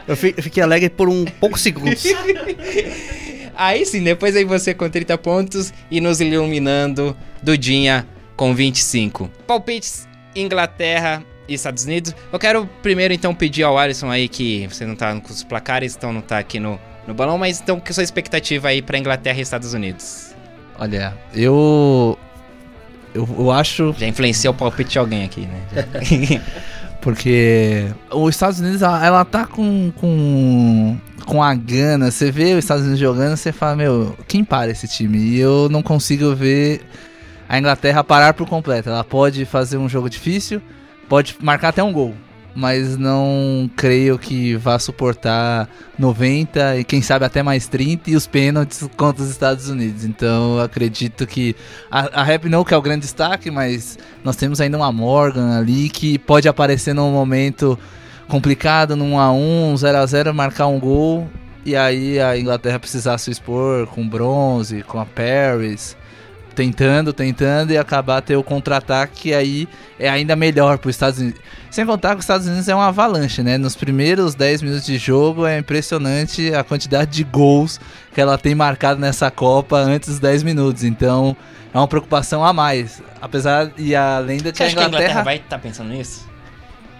eu 0.08 0.16
fiquei 0.16 0.62
alegre 0.62 0.88
por 0.88 1.06
um 1.06 1.26
poucos 1.26 1.60
segundos. 1.60 2.02
Aí 3.54 3.84
sim, 3.84 4.02
depois 4.02 4.34
aí 4.34 4.44
você 4.46 4.72
com 4.72 4.88
30 4.88 5.18
pontos 5.18 5.70
e 5.90 6.00
nos 6.00 6.18
iluminando 6.18 7.14
Dudinha 7.42 8.06
com 8.34 8.54
25. 8.54 9.30
Palpites 9.46 10.08
Inglaterra 10.34 11.22
e 11.48 11.54
Estados 11.54 11.84
Unidos. 11.84 12.14
Eu 12.32 12.38
quero 12.38 12.68
primeiro 12.82 13.12
então 13.14 13.34
pedir 13.34 13.62
ao 13.62 13.78
Alisson 13.78 14.10
aí 14.10 14.28
que 14.28 14.66
você 14.66 14.86
não 14.86 14.96
tá 14.96 15.14
com 15.20 15.32
os 15.32 15.42
placares, 15.42 15.94
então 15.96 16.12
não 16.12 16.20
tá 16.20 16.38
aqui 16.38 16.58
no, 16.58 16.78
no 17.06 17.14
balão, 17.14 17.38
mas 17.38 17.60
então 17.60 17.78
que 17.80 17.90
a 17.90 17.94
sua 17.94 18.02
expectativa 18.02 18.68
aí 18.68 18.82
pra 18.82 18.98
Inglaterra 18.98 19.38
e 19.38 19.42
Estados 19.42 19.74
Unidos? 19.74 20.34
Olha, 20.78 21.14
eu. 21.34 22.18
Eu, 23.14 23.28
eu 23.38 23.50
acho 23.52 23.94
Já 23.96 24.08
influencia 24.08 24.50
o 24.50 24.54
palpite 24.54 24.90
de 24.90 24.98
alguém 24.98 25.24
aqui, 25.24 25.46
né? 25.46 26.40
Porque 27.00 27.84
os 28.10 28.34
Estados 28.34 28.60
Unidos, 28.60 28.80
ela, 28.80 29.06
ela 29.06 29.24
tá 29.26 29.44
com, 29.44 29.92
com, 30.00 30.98
com 31.26 31.42
a 31.42 31.54
gana. 31.54 32.10
Você 32.10 32.32
vê 32.32 32.54
os 32.54 32.60
Estados 32.60 32.82
Unidos 32.82 32.98
jogando, 32.98 33.36
você 33.36 33.52
fala, 33.52 33.76
meu, 33.76 34.16
quem 34.26 34.42
para 34.42 34.70
esse 34.70 34.88
time? 34.88 35.18
E 35.18 35.38
eu 35.38 35.68
não 35.68 35.82
consigo 35.82 36.34
ver 36.34 36.80
a 37.46 37.58
Inglaterra 37.58 38.02
parar 38.02 38.32
por 38.32 38.48
completo. 38.48 38.88
Ela 38.88 39.04
pode 39.04 39.44
fazer 39.44 39.76
um 39.76 39.88
jogo 39.88 40.08
difícil, 40.08 40.62
pode 41.08 41.36
marcar 41.40 41.68
até 41.68 41.82
um 41.82 41.92
gol. 41.92 42.14
Mas 42.56 42.96
não 42.96 43.68
creio 43.74 44.16
que 44.16 44.54
vá 44.54 44.78
suportar 44.78 45.68
90 45.98 46.78
e 46.78 46.84
quem 46.84 47.02
sabe 47.02 47.24
até 47.24 47.42
mais 47.42 47.66
30 47.66 48.10
e 48.10 48.14
os 48.14 48.28
pênaltis 48.28 48.88
contra 48.96 49.24
os 49.24 49.30
Estados 49.30 49.68
Unidos. 49.68 50.04
Então 50.04 50.60
acredito 50.60 51.26
que 51.26 51.56
a, 51.90 52.20
a 52.20 52.22
Rap 52.22 52.48
não 52.48 52.62
que 52.62 52.72
é 52.72 52.76
o 52.76 52.82
grande 52.82 53.00
destaque, 53.00 53.50
mas 53.50 53.98
nós 54.22 54.36
temos 54.36 54.60
ainda 54.60 54.76
uma 54.76 54.92
Morgan 54.92 55.58
ali 55.58 55.88
que 55.88 56.16
pode 56.16 56.48
aparecer 56.48 56.94
num 56.94 57.10
momento 57.10 57.76
complicado 58.28 58.94
num 58.94 59.14
1x1, 59.14 59.74
0x0, 59.74 60.32
marcar 60.32 60.68
um 60.68 60.78
gol. 60.78 61.28
E 61.64 61.74
aí 61.74 62.20
a 62.20 62.38
Inglaterra 62.38 62.78
precisar 62.78 63.16
se 63.18 63.30
expor 63.30 63.86
com 63.86 64.06
bronze, 64.06 64.82
com 64.82 65.00
a 65.00 65.06
Paris, 65.06 65.96
tentando, 66.54 67.12
tentando 67.12 67.72
e 67.72 67.76
acabar 67.78 68.22
ter 68.22 68.36
o 68.36 68.42
contra-ataque, 68.42 69.22
que 69.22 69.34
aí 69.34 69.68
é 69.98 70.08
ainda 70.08 70.34
melhor 70.36 70.78
para 70.78 70.88
os 70.88 70.94
Estados 70.94 71.18
Unidos. 71.20 71.40
Sem 71.70 71.84
contar 71.84 72.10
que 72.10 72.18
os 72.20 72.24
Estados 72.24 72.46
Unidos 72.46 72.68
é 72.68 72.74
uma 72.74 72.86
avalanche, 72.86 73.42
né? 73.42 73.58
Nos 73.58 73.74
primeiros 73.76 74.34
10 74.34 74.62
minutos 74.62 74.86
de 74.86 74.96
jogo 74.96 75.44
é 75.44 75.58
impressionante 75.58 76.54
a 76.54 76.62
quantidade 76.62 77.10
de 77.10 77.24
gols 77.24 77.80
que 78.14 78.20
ela 78.20 78.38
tem 78.38 78.54
marcado 78.54 79.00
nessa 79.00 79.30
Copa 79.30 79.76
antes 79.76 80.08
dos 80.08 80.18
10 80.20 80.42
minutos. 80.44 80.84
Então 80.84 81.36
é 81.72 81.76
uma 81.78 81.88
preocupação 81.88 82.44
a 82.44 82.52
mais. 82.52 83.02
Apesar 83.20 83.70
e 83.76 83.94
além 83.94 84.38
da 84.38 84.52
Você 84.54 84.62
a 84.62 84.66
acha 84.66 84.76
que 84.76 84.82
a 84.82 84.86
Inglaterra, 84.86 84.88
Inglaterra 85.10 85.22
vai 85.24 85.36
estar 85.36 85.58
pensando 85.58 85.88
nisso? 85.90 86.26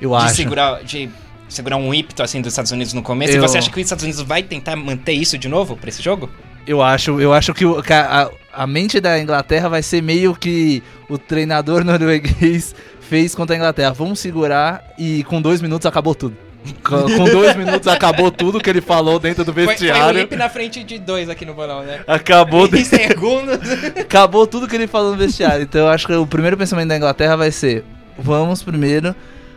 eu 0.01 0.11
de 0.11 0.17
acho. 0.17 0.35
segurar, 0.35 0.83
de 0.83 1.09
segurar 1.49 1.77
um 1.77 1.95
ímpeto 1.95 2.23
assim 2.23 2.41
dos 2.41 2.53
Estados 2.53 2.73
Unidos 2.73 2.93
no 2.93 3.03
começo. 3.03 3.33
Eu- 3.33 3.37
E 3.37 3.41
você 3.41 3.59
acha 3.59 3.71
que 3.71 3.77
os 3.79 3.85
Estados 3.85 4.03
Unidos 4.03 4.23
vai 4.23 4.43
tentar 4.43 4.75
manter 4.75 5.13
isso 5.13 5.39
de 5.39 5.49
novo 5.49 5.77
pra 5.77 5.89
esse 5.89 6.03
jogo? 6.03 6.29
Eu 6.67 6.83
acho, 6.83 7.21
eu 7.21 7.33
acho 7.33 7.53
que, 7.53 7.65
o- 7.67 7.83
que 7.83 7.93
a, 7.93 8.31
a- 8.53 8.67
mente 8.67 9.01
da 9.01 9.19
Inglaterra 9.19 9.69
vai 9.69 9.83
ser 9.83 10.03
meio 10.03 10.35
que 10.35 10.83
o 11.09 11.19
treinador 11.19 11.85
norueguês 11.85 12.75
fez 13.01 13.35
contra 13.35 13.55
a 13.55 13.59
Inglaterra. 13.59 13.93
Vamos 13.93 14.19
segurar 14.21 14.83
e 14.99 15.23
com 15.25 15.41
dois 15.43 15.61
minutos 15.61 15.85
acabou 15.87 16.15
tudo. 16.15 16.37
Com, 16.83 17.25
dois 17.27 17.55
minutos 17.59 17.87
acabou 17.87 18.31
tudo 18.31 18.59
que 18.59 18.71
ele 18.71 18.81
falou 18.81 19.19
dentro 19.19 19.45
do 19.45 19.53
Foi, 19.53 19.65
foi 19.65 19.75
o 19.75 19.79
vestiário. 19.79 20.21
Lipe 20.21 20.37
na 20.37 20.49
frente 20.49 20.83
de 20.83 20.99
dois 20.99 21.29
aqui 21.29 21.45
no 21.45 21.53
bolão, 21.53 21.83
né? 21.83 22.01
Acabou, 22.07 22.67
Em 22.75 22.83
segundos. 22.85 23.59
acabou 24.01 24.47
tudo 24.47 24.67
que 24.67 24.75
ele 24.75 24.87
falou 24.87 25.11
no 25.13 25.19
vestiário. 25.19 25.63
Então 25.65 25.83
eu 25.83 25.89
acho 25.89 26.07
que 26.07 26.15
o 26.15 26.27
primeiro 26.27 26.57
pensamento 26.57 26.89
da 26.89 26.97
Inglaterra 26.97 27.37
vai 27.37 27.51
ser: 27.51 27.85
vamos 28.19 28.63
primeiro 28.63 29.15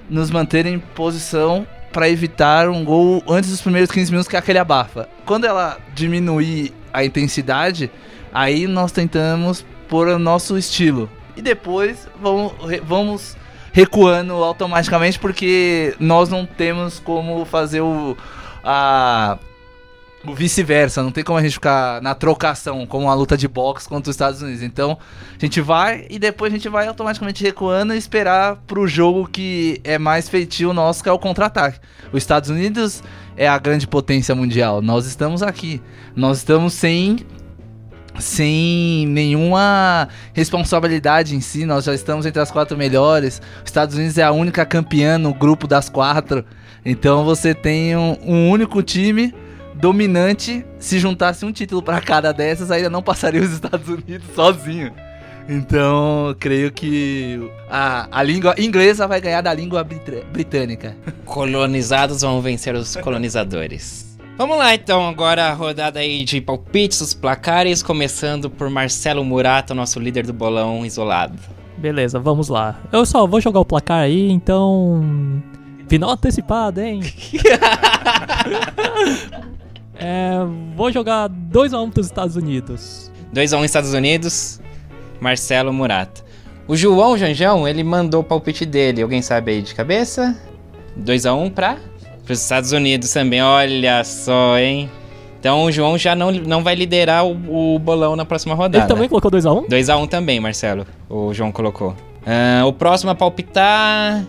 nos 0.09 0.29
manter 0.29 0.65
em 0.65 0.77
posição 0.79 1.65
para 1.93 2.09
evitar 2.09 2.67
um 2.67 2.83
gol 2.83 3.23
antes 3.29 3.49
dos 3.49 3.61
primeiros 3.61 3.89
15 3.89 4.11
minutos, 4.11 4.27
que 4.27 4.35
é 4.35 4.39
aquele 4.39 4.59
abafa. 4.59 5.07
Quando 5.25 5.45
ela 5.45 5.77
diminuir 5.95 6.73
a 6.93 7.03
intensidade, 7.03 7.91
aí 8.33 8.67
nós 8.67 8.91
tentamos 8.91 9.65
pôr 9.87 10.07
o 10.07 10.19
nosso 10.19 10.57
estilo. 10.57 11.09
E 11.35 11.41
depois 11.41 12.07
vamos, 12.21 12.53
vamos 12.83 13.37
recuando 13.71 14.33
automaticamente, 14.33 15.19
porque 15.19 15.95
nós 15.99 16.29
não 16.29 16.45
temos 16.45 16.99
como 16.99 17.45
fazer 17.45 17.81
o. 17.81 18.17
A, 18.63 19.37
vice-versa, 20.33 21.03
não 21.03 21.11
tem 21.11 21.23
como 21.23 21.37
a 21.37 21.41
gente 21.41 21.53
ficar 21.53 22.01
na 22.01 22.15
trocação, 22.15 22.85
como 22.85 23.05
uma 23.05 23.13
luta 23.13 23.37
de 23.37 23.47
boxe 23.47 23.87
contra 23.87 24.09
os 24.09 24.15
Estados 24.15 24.41
Unidos. 24.41 24.61
Então, 24.61 24.97
a 25.35 25.45
gente 25.45 25.61
vai 25.61 26.05
e 26.09 26.19
depois 26.19 26.51
a 26.51 26.55
gente 26.55 26.69
vai 26.69 26.87
automaticamente 26.87 27.43
recuando 27.43 27.93
e 27.93 27.97
esperar 27.97 28.57
pro 28.67 28.87
jogo 28.87 29.27
que 29.27 29.79
é 29.83 29.97
mais 29.97 30.29
feitio 30.29 30.73
nosso, 30.73 31.03
que 31.03 31.09
é 31.09 31.11
o 31.11 31.19
contra-ataque. 31.19 31.79
Os 32.11 32.17
Estados 32.17 32.49
Unidos 32.49 33.03
é 33.35 33.47
a 33.47 33.57
grande 33.57 33.87
potência 33.87 34.33
mundial. 34.33 34.81
Nós 34.81 35.05
estamos 35.05 35.43
aqui. 35.43 35.81
Nós 36.15 36.37
estamos 36.37 36.73
sem 36.73 37.25
sem 38.19 39.05
nenhuma 39.07 40.07
responsabilidade 40.33 41.35
em 41.35 41.41
si, 41.41 41.65
nós 41.65 41.85
já 41.85 41.93
estamos 41.93 42.25
entre 42.25 42.41
as 42.41 42.49
quatro 42.49 42.75
melhores. 42.75 43.41
Os 43.57 43.65
Estados 43.65 43.95
Unidos 43.95 44.17
é 44.17 44.23
a 44.23 44.31
única 44.31 44.65
campeã 44.65 45.17
no 45.17 45.33
grupo 45.33 45.67
das 45.67 45.87
quatro. 45.87 46.43
Então 46.83 47.23
você 47.23 47.53
tem 47.53 47.95
um, 47.95 48.17
um 48.25 48.49
único 48.49 48.81
time 48.81 49.33
dominante. 49.79 50.65
Se 50.79 50.99
juntasse 50.99 51.45
um 51.45 51.51
título 51.51 51.81
para 51.81 52.01
cada 52.01 52.31
dessas, 52.31 52.71
ainda 52.71 52.89
não 52.89 53.01
passaria 53.01 53.41
os 53.41 53.51
Estados 53.51 53.87
Unidos 53.87 54.27
sozinho. 54.35 54.93
Então, 55.49 56.35
creio 56.39 56.71
que 56.71 57.39
a, 57.69 58.07
a 58.11 58.21
língua 58.21 58.53
inglesa 58.57 59.07
vai 59.07 59.21
ganhar 59.21 59.41
da 59.41 59.53
língua 59.53 59.83
britânica. 59.83 60.95
Colonizados 61.23 62.21
vão 62.21 62.41
vencer 62.41 62.75
os 62.75 62.97
colonizadores. 62.97 64.17
Vamos 64.37 64.57
lá 64.57 64.75
então, 64.75 65.07
agora 65.07 65.45
a 65.45 65.53
rodada 65.53 65.99
aí 65.99 66.23
de 66.23 66.41
palpites, 66.41 67.01
os 67.01 67.13
placares, 67.13 67.81
começando 67.81 68.51
por 68.51 68.69
Marcelo 68.69 69.23
Murata, 69.23 69.73
nosso 69.73 69.99
líder 69.99 70.27
do 70.27 70.33
bolão 70.33 70.85
isolado. 70.85 71.39
Beleza, 71.77 72.19
vamos 72.19 72.49
lá. 72.49 72.79
Eu 72.91 73.05
só 73.05 73.25
vou 73.25 73.39
jogar 73.39 73.61
o 73.61 73.65
placar 73.65 73.99
aí, 73.99 74.29
então. 74.29 75.41
Final 75.87 76.11
antecipado, 76.11 76.81
hein? 76.81 76.99
é, 79.99 80.37
vou 80.75 80.91
jogar 80.91 81.29
2x1 81.29 81.91
pros 81.91 82.05
Estados 82.05 82.35
Unidos. 82.35 83.11
2x1 83.33 83.65
Estados 83.65 83.93
Unidos, 83.93 84.61
Marcelo 85.19 85.73
Murata. 85.73 86.25
O 86.67 86.75
João 86.75 87.17
Janjão, 87.17 87.67
ele 87.67 87.83
mandou 87.83 88.21
o 88.21 88.23
palpite 88.23 88.65
dele, 88.65 89.01
alguém 89.01 89.21
sabe 89.21 89.51
aí 89.51 89.61
de 89.61 89.73
cabeça? 89.73 90.37
2x1 90.99 91.51
pra? 91.51 91.77
Pros 92.25 92.41
Estados 92.41 92.71
Unidos 92.71 93.11
também, 93.11 93.41
olha 93.41 94.03
só, 94.03 94.57
hein? 94.57 94.89
Então 95.39 95.63
o 95.63 95.71
João 95.71 95.97
já 95.97 96.13
não, 96.15 96.31
não 96.31 96.63
vai 96.63 96.75
liderar 96.75 97.25
o, 97.25 97.75
o 97.75 97.79
bolão 97.79 98.15
na 98.15 98.25
próxima 98.25 98.53
rodada. 98.53 98.83
Ele 98.83 98.87
também 98.87 99.07
colocou 99.07 99.31
2x1? 99.31 99.67
2x1 99.69 100.09
também, 100.09 100.39
Marcelo. 100.39 100.85
O 101.09 101.33
João 101.33 101.51
colocou. 101.51 101.95
Ah, 102.25 102.65
o 102.65 102.73
próximo 102.73 103.11
a 103.11 103.15
palpitar. 103.15 104.25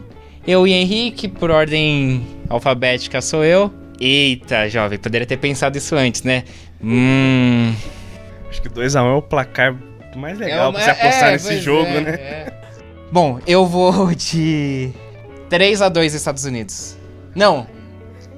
Eu 0.47 0.67
e 0.67 0.73
Henrique, 0.73 1.27
por 1.27 1.51
ordem 1.51 2.25
alfabética, 2.49 3.21
sou 3.21 3.45
eu. 3.45 3.71
Eita, 4.01 4.69
jovem, 4.69 4.99
poderia 4.99 5.27
ter 5.27 5.37
pensado 5.37 5.77
isso 5.77 5.95
antes, 5.97 6.23
né? 6.23 6.45
Hum. 6.83 7.75
Acho 8.49 8.63
que 8.63 8.69
2x1 8.69 8.97
é 9.07 9.13
o 9.15 9.23
placar 9.23 9.77
mais 10.17 10.39
legal 10.39 10.73
pra 10.73 10.83
você 10.83 10.89
É, 10.91 10.93
apostar 10.93 11.29
é, 11.29 11.33
nesse 11.33 11.61
jogo, 11.61 11.89
é, 11.91 12.01
né? 12.01 12.11
é. 12.13 12.53
Bom, 13.11 13.41
eu 13.47 13.67
vou 13.67 14.15
de 14.15 14.91
3x2 15.51 16.15
Estados 16.15 16.45
Unidos. 16.45 16.97
Não. 17.35 17.67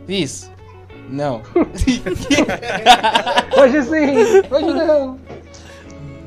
Isso. 0.09 0.51
Não. 1.09 1.43
Hoje 3.57 3.83
sim, 3.83 4.39
hoje 4.51 4.73
não. 4.87 5.19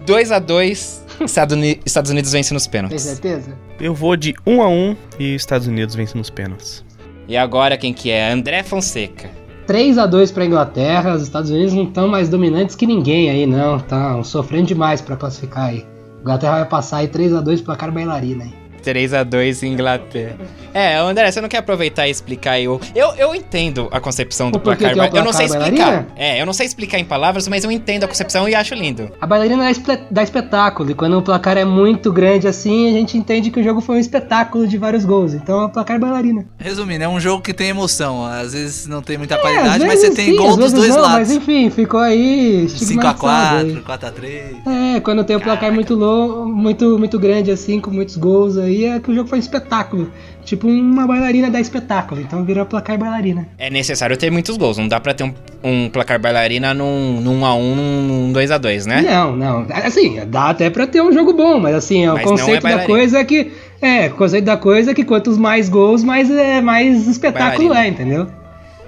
2x2 0.05 1.01
Estados 1.25 1.55
Uni- 1.55 1.79
Estados 1.85 2.11
Unidos 2.11 2.31
vence 2.31 2.53
nos 2.53 2.63
Tem 2.67 2.71
pênaltis. 2.81 3.01
certeza? 3.01 3.57
Eu 3.79 3.93
vou 3.93 4.15
de 4.17 4.33
1x1 4.45 4.97
e 5.19 5.35
Estados 5.35 5.67
Unidos 5.67 5.95
vence 5.95 6.17
nos 6.17 6.29
pênaltis. 6.29 6.83
E 7.27 7.37
agora 7.37 7.77
quem 7.77 7.93
que 7.93 8.09
é? 8.09 8.31
André 8.31 8.63
Fonseca. 8.63 9.29
3x2 9.67 10.33
pra 10.33 10.45
Inglaterra, 10.45 11.15
os 11.15 11.23
Estados 11.23 11.49
Unidos 11.49 11.73
não 11.73 11.83
estão 11.83 12.07
mais 12.07 12.27
dominantes 12.27 12.75
que 12.75 12.85
ninguém 12.85 13.29
aí, 13.29 13.45
não. 13.45 13.77
Estão 13.77 14.23
sofrendo 14.23 14.67
demais 14.67 15.01
pra 15.01 15.15
classificar 15.15 15.69
aí. 15.69 15.85
A 16.17 16.21
Inglaterra 16.21 16.55
vai 16.59 16.65
passar 16.65 16.97
aí 16.97 17.07
3x2 17.07 17.63
placar 17.63 17.91
bailarina 17.91 18.43
aí. 18.43 18.62
3x2 18.83 19.63
Inglaterra. 19.67 20.35
É, 20.73 20.95
André, 20.97 21.31
você 21.31 21.39
não 21.41 21.49
quer 21.49 21.57
aproveitar 21.57 22.07
e 22.07 22.11
explicar 22.11 22.51
aí 22.53 22.67
o. 22.67 22.79
Eu, 22.95 23.13
eu 23.15 23.35
entendo 23.35 23.87
a 23.91 23.99
concepção 23.99 24.49
do 24.51 24.59
placar. 24.59 24.93
que 24.93 24.99
é 24.99 25.19
eu 25.19 25.23
não 25.23 25.31
sei 25.33 25.47
placar 25.47 25.67
explicar. 25.67 26.05
É, 26.15 26.41
eu 26.41 26.45
não 26.45 26.53
sei 26.53 26.65
explicar 26.65 26.99
em 26.99 27.05
palavras, 27.05 27.47
mas 27.47 27.63
eu 27.63 27.71
entendo 27.71 28.03
a 28.03 28.07
concepção 28.07 28.47
e 28.49 28.55
acho 28.55 28.73
lindo. 28.73 29.09
A 29.21 29.27
bailarina 29.27 29.63
dá, 29.63 29.71
espe- 29.71 29.99
dá 30.09 30.23
espetáculo, 30.23 30.91
e 30.91 30.93
quando 30.95 31.17
o 31.17 31.21
placar 31.21 31.57
é 31.57 31.65
muito 31.65 32.11
grande 32.11 32.47
assim, 32.47 32.89
a 32.89 32.91
gente 32.91 33.17
entende 33.17 33.51
que 33.51 33.59
o 33.59 33.63
jogo 33.63 33.81
foi 33.81 33.97
um 33.97 33.99
espetáculo 33.99 34.67
de 34.67 34.77
vários 34.77 35.05
gols. 35.05 35.33
Então 35.33 35.61
é 35.61 35.65
o 35.65 35.69
placar 35.69 35.99
bailarina. 35.99 36.45
Resumindo, 36.57 37.03
é 37.03 37.07
um 37.07 37.19
jogo 37.19 37.41
que 37.43 37.53
tem 37.53 37.69
emoção. 37.69 38.25
Às 38.25 38.53
vezes 38.53 38.87
não 38.87 39.01
tem 39.01 39.17
muita 39.17 39.35
É, 39.35 39.37
qualidade, 39.37 39.85
mas 39.85 39.99
você 39.99 40.07
vezes 40.09 40.15
tem 40.15 40.31
sim, 40.31 40.35
gol 40.37 40.57
dos 40.57 40.73
dois 40.73 40.89
não, 40.95 41.01
lados. 41.01 41.19
Mas 41.19 41.31
enfim, 41.31 41.69
ficou 41.69 41.99
aí 41.99 42.65
5x4, 42.67 42.81
estigmatizado 42.81 43.83
4x3. 43.83 44.25
aí. 44.65 44.95
É, 44.95 44.99
quando 45.01 45.23
tem 45.23 45.35
o 45.35 45.39
placar 45.41 45.71
muito, 45.71 45.93
longo, 45.95 46.45
muito, 46.45 46.97
muito 46.97 47.19
grande 47.19 47.51
assim, 47.51 47.79
com 47.79 47.91
muitos 47.91 48.17
gols 48.17 48.57
aí, 48.57 48.72
é 48.85 48.99
que 48.99 49.11
o 49.11 49.15
jogo 49.15 49.29
foi 49.29 49.39
espetáculo. 49.39 50.11
Tipo 50.45 50.67
uma 50.67 51.07
bailarina 51.07 51.49
dá 51.49 51.59
espetáculo, 51.59 52.19
então 52.19 52.43
virou 52.43 52.65
placar 52.65 52.97
bailarina. 52.97 53.47
É 53.57 53.69
necessário 53.69 54.17
ter 54.17 54.29
muitos 54.29 54.57
gols. 54.57 54.77
Não 54.77 54.87
dá 54.87 54.99
pra 54.99 55.13
ter 55.13 55.23
um, 55.23 55.33
um 55.63 55.89
placar 55.89 56.19
bailarina 56.19 56.73
num, 56.73 57.21
num 57.21 57.41
1x1, 57.41 57.75
num 57.75 58.33
2x2, 58.33 58.85
né? 58.85 59.01
Não, 59.01 59.35
não. 59.35 59.65
Assim, 59.71 60.19
dá 60.27 60.49
até 60.49 60.69
pra 60.69 60.85
ter 60.85 61.01
um 61.01 61.11
jogo 61.13 61.33
bom, 61.33 61.59
mas 61.59 61.75
assim, 61.75 62.07
o 62.07 62.13
Mas 62.13 62.25
não 62.25 62.33
é 62.33 62.37
conceito 62.37 62.55
da 62.55 62.69
bailarina. 62.69 62.87
coisa 62.87 63.19
é 63.19 63.23
que. 63.23 63.51
É, 63.81 64.07
o 64.07 64.15
conceito 64.15 64.45
da 64.45 64.57
coisa 64.57 64.91
é 64.91 64.93
que 64.93 65.03
quantos 65.03 65.37
mais 65.37 65.69
gols, 65.69 66.03
mais, 66.03 66.29
é, 66.29 66.61
mais 66.61 67.07
espetáculo 67.07 67.69
Bailarina. 67.69 67.85
é, 67.85 67.89
entendeu? 67.89 68.27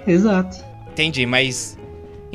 Exato. 0.08 0.58
Entendi, 0.92 1.26
mas. 1.26 1.75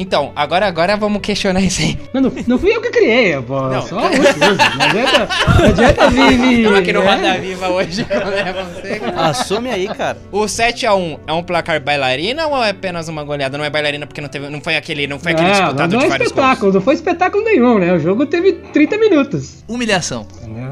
Então, 0.01 0.33
agora, 0.35 0.67
agora 0.67 0.97
vamos 0.97 1.21
questionar 1.21 1.61
isso 1.61 1.83
aí. 1.83 1.99
Não, 2.15 2.23
não, 2.23 2.33
não 2.47 2.59
fui 2.59 2.75
eu 2.75 2.81
que 2.81 2.89
criei, 2.91 3.39
pô. 3.43 3.61
Não. 3.69 3.83
Só 3.83 3.97
um 3.99 4.07
uso. 4.09 4.39
Não 4.79 4.87
adianta, 4.87 5.29
não 5.59 5.67
adianta 5.67 6.11
vir. 6.11 6.39
vir 6.41 6.75
aqui 6.75 6.93
no 6.95 7.03
é. 7.03 7.15
Roda 7.15 7.39
Viva 7.39 7.69
hoje 7.69 8.05
com 8.05 8.15
o 8.15 8.75
Fonseca. 8.75 9.21
Assume 9.21 9.71
aí, 9.71 9.87
cara. 9.89 10.17
O 10.33 10.41
7x1 10.47 11.19
é 11.27 11.33
um 11.35 11.43
placar 11.43 11.79
bailarina 11.83 12.47
ou 12.47 12.65
é 12.65 12.71
apenas 12.71 13.09
uma 13.09 13.23
goleada? 13.23 13.59
Não 13.59 13.65
é 13.65 13.69
bailarina 13.69 14.07
porque 14.07 14.23
não, 14.23 14.29
teve, 14.31 14.49
não 14.49 14.61
foi 14.63 14.75
aquele, 14.77 15.07
não 15.07 15.19
foi 15.19 15.33
aquele 15.33 15.49
Não, 15.49 15.55
disputado 15.55 15.93
não, 15.93 15.99
de 16.01 16.07
é 16.07 16.09
vários 16.09 16.29
espetáculo, 16.29 16.61
gols. 16.63 16.75
não 16.77 16.81
foi 16.81 16.95
espetáculo 16.95 17.45
nenhum, 17.45 17.79
né? 17.79 17.93
O 17.93 17.99
jogo 17.99 18.25
teve 18.25 18.53
30 18.55 18.97
minutos. 18.97 19.63
Humilhação. 19.69 20.27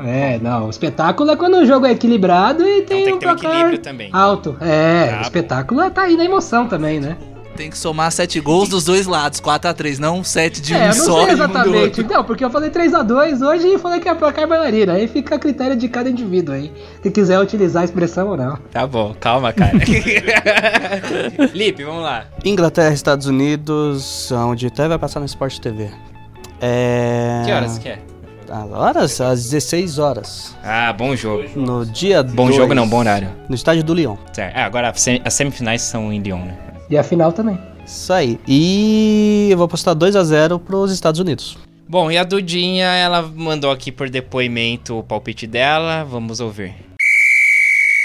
É, 0.06 0.38
não. 0.40 0.66
O 0.66 0.70
espetáculo 0.70 1.30
é 1.32 1.36
quando 1.36 1.58
o 1.58 1.66
jogo 1.66 1.84
é 1.84 1.90
equilibrado 1.92 2.66
e 2.66 2.80
tem, 2.82 3.04
tem 3.04 3.14
um 3.14 3.18
que 3.18 3.26
ter 3.26 3.30
um 3.30 3.36
placar 3.36 3.50
equilíbrio 3.50 3.78
também. 3.80 4.08
alto. 4.10 4.56
É, 4.62 5.08
Tá. 5.08 5.18
o 5.18 5.22
espetáculo 5.22 5.90
tá 5.90 6.02
aí 6.04 6.16
na 6.16 6.24
emoção 6.24 6.66
também, 6.66 6.98
né? 6.98 7.16
Tem 7.58 7.70
que 7.70 7.76
somar 7.76 8.12
7 8.12 8.38
gols 8.38 8.68
dos 8.68 8.84
dois 8.84 9.04
lados, 9.04 9.40
4x3, 9.40 9.98
não 9.98 10.22
7 10.22 10.62
de 10.62 10.74
É, 10.74 10.76
um 10.76 10.80
eu 10.80 10.86
não 10.86 10.94
só 10.94 11.16
sei 11.16 11.24
um 11.24 11.28
exatamente. 11.28 12.02
Não, 12.04 12.22
porque 12.22 12.44
eu 12.44 12.50
falei 12.50 12.70
3x2 12.70 13.44
hoje 13.44 13.66
e 13.66 13.78
falei 13.78 13.98
que 13.98 14.08
é 14.08 14.14
placar 14.14 14.46
bailarina. 14.46 14.92
Aí 14.92 15.08
fica 15.08 15.34
a 15.34 15.38
critério 15.40 15.74
de 15.74 15.88
cada 15.88 16.08
indivíduo 16.08 16.54
aí. 16.54 16.72
Se 17.02 17.10
quiser 17.10 17.40
utilizar 17.40 17.82
a 17.82 17.84
expressão 17.84 18.28
ou 18.28 18.36
não. 18.36 18.56
Tá 18.70 18.86
bom, 18.86 19.12
calma, 19.18 19.52
cara. 19.52 19.72
Lipe, 21.52 21.82
vamos 21.82 22.04
lá. 22.04 22.26
Inglaterra, 22.44 22.94
Estados 22.94 23.26
Unidos, 23.26 24.30
onde 24.30 24.68
até 24.68 24.86
vai 24.86 24.96
passar 24.96 25.18
no 25.18 25.26
Sport 25.26 25.58
TV. 25.58 25.90
É... 26.60 27.42
Que 27.44 27.50
horas 27.50 27.76
que 27.76 27.88
é? 27.88 27.98
Agora, 28.48 29.00
às 29.00 29.18
16 29.18 29.98
horas. 29.98 30.56
Ah, 30.62 30.92
bom 30.92 31.16
jogo. 31.16 31.42
No 31.56 31.84
dia 31.84 32.22
Bom 32.22 32.44
dois, 32.44 32.54
jogo 32.54 32.72
não, 32.72 32.88
bom 32.88 32.98
horário. 32.98 33.28
No 33.48 33.56
estádio 33.56 33.82
do 33.82 33.94
Lyon. 33.94 34.16
Certo. 34.32 34.56
É, 34.56 34.62
agora 34.62 34.92
as 35.24 35.34
semifinais 35.34 35.82
são 35.82 36.12
em 36.12 36.20
Lyon, 36.20 36.44
né? 36.44 36.56
E 36.90 36.96
a 36.96 37.02
final 37.02 37.32
também. 37.32 37.58
Isso 37.84 38.12
aí. 38.12 38.38
E 38.46 39.48
eu 39.50 39.58
vou 39.58 39.68
postar 39.68 39.94
2 39.94 40.16
a 40.16 40.24
0 40.24 40.58
pros 40.58 40.92
Estados 40.92 41.20
Unidos. 41.20 41.56
Bom, 41.88 42.10
e 42.10 42.18
a 42.18 42.24
Dudinha, 42.24 42.86
ela 42.86 43.22
mandou 43.22 43.70
aqui 43.70 43.90
por 43.90 44.10
depoimento 44.10 44.98
o 44.98 45.02
palpite 45.02 45.46
dela. 45.46 46.04
Vamos 46.04 46.38
ouvir. 46.38 46.87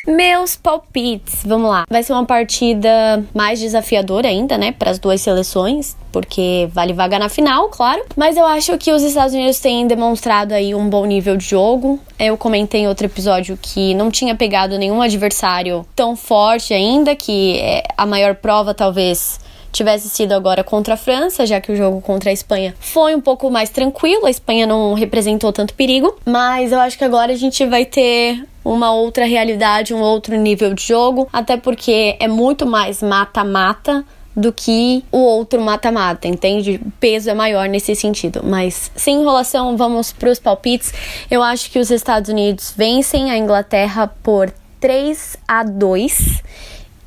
Meus 0.05 0.57
palpites, 0.57 1.43
vamos 1.45 1.69
lá. 1.69 1.85
Vai 1.89 2.03
ser 2.03 2.11
uma 2.11 2.25
partida 2.25 3.23
mais 3.33 3.61
desafiadora 3.61 4.27
ainda, 4.27 4.57
né, 4.57 4.73
para 4.73 4.91
as 4.91 4.99
duas 4.99 5.21
seleções, 5.21 5.95
porque 6.11 6.67
vale 6.73 6.91
vaga 6.91 7.17
na 7.17 7.29
final, 7.29 7.69
claro. 7.69 8.03
Mas 8.13 8.35
eu 8.35 8.45
acho 8.45 8.77
que 8.77 8.91
os 8.91 9.01
Estados 9.01 9.33
Unidos 9.33 9.61
têm 9.61 9.87
demonstrado 9.87 10.53
aí 10.53 10.75
um 10.75 10.89
bom 10.89 11.05
nível 11.05 11.37
de 11.37 11.45
jogo. 11.45 12.01
Eu 12.19 12.35
comentei 12.35 12.81
em 12.81 12.87
outro 12.89 13.05
episódio 13.05 13.57
que 13.61 13.93
não 13.93 14.11
tinha 14.11 14.35
pegado 14.35 14.77
nenhum 14.77 15.01
adversário 15.01 15.85
tão 15.95 16.17
forte 16.17 16.73
ainda, 16.73 17.15
que 17.15 17.59
é 17.59 17.83
a 17.97 18.05
maior 18.05 18.35
prova 18.35 18.73
talvez 18.73 19.39
tivesse 19.73 20.07
sido 20.07 20.33
agora 20.33 20.63
contra 20.63 20.93
a 20.93 20.97
França, 20.97 21.45
já 21.45 21.59
que 21.59 21.71
o 21.71 21.75
jogo 21.75 21.99
contra 21.99 22.29
a 22.29 22.33
Espanha 22.33 22.73
foi 22.79 23.15
um 23.15 23.21
pouco 23.21 23.49
mais 23.49 23.69
tranquilo, 23.69 24.25
a 24.25 24.29
Espanha 24.29 24.65
não 24.65 24.93
representou 24.93 25.51
tanto 25.51 25.73
perigo, 25.73 26.15
mas 26.25 26.71
eu 26.71 26.79
acho 26.79 26.97
que 26.97 27.03
agora 27.03 27.33
a 27.33 27.35
gente 27.35 27.65
vai 27.65 27.83
ter 27.83 28.47
uma 28.63 28.93
outra 28.93 29.25
realidade, 29.25 29.93
um 29.93 29.99
outro 29.99 30.37
nível 30.37 30.73
de 30.73 30.83
jogo, 30.83 31.27
até 31.33 31.57
porque 31.57 32.15
é 32.19 32.27
muito 32.27 32.65
mais 32.65 33.01
mata-mata 33.01 34.05
do 34.35 34.51
que 34.51 35.03
o 35.11 35.19
outro 35.19 35.61
mata-mata, 35.61 36.27
entende? 36.27 36.79
O 36.83 36.91
peso 36.99 37.29
é 37.29 37.33
maior 37.33 37.67
nesse 37.67 37.95
sentido. 37.95 38.41
Mas 38.43 38.91
sem 38.95 39.19
enrolação, 39.19 39.77
vamos 39.77 40.11
para 40.11 40.29
os 40.29 40.39
palpites. 40.39 40.91
Eu 41.29 41.43
acho 41.43 41.69
que 41.69 41.77
os 41.77 41.91
Estados 41.91 42.29
Unidos 42.29 42.73
vencem 42.75 43.29
a 43.29 43.37
Inglaterra 43.37 44.07
por 44.23 44.51
3 44.79 45.37
a 45.47 45.63
2 45.63 46.41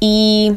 e 0.00 0.54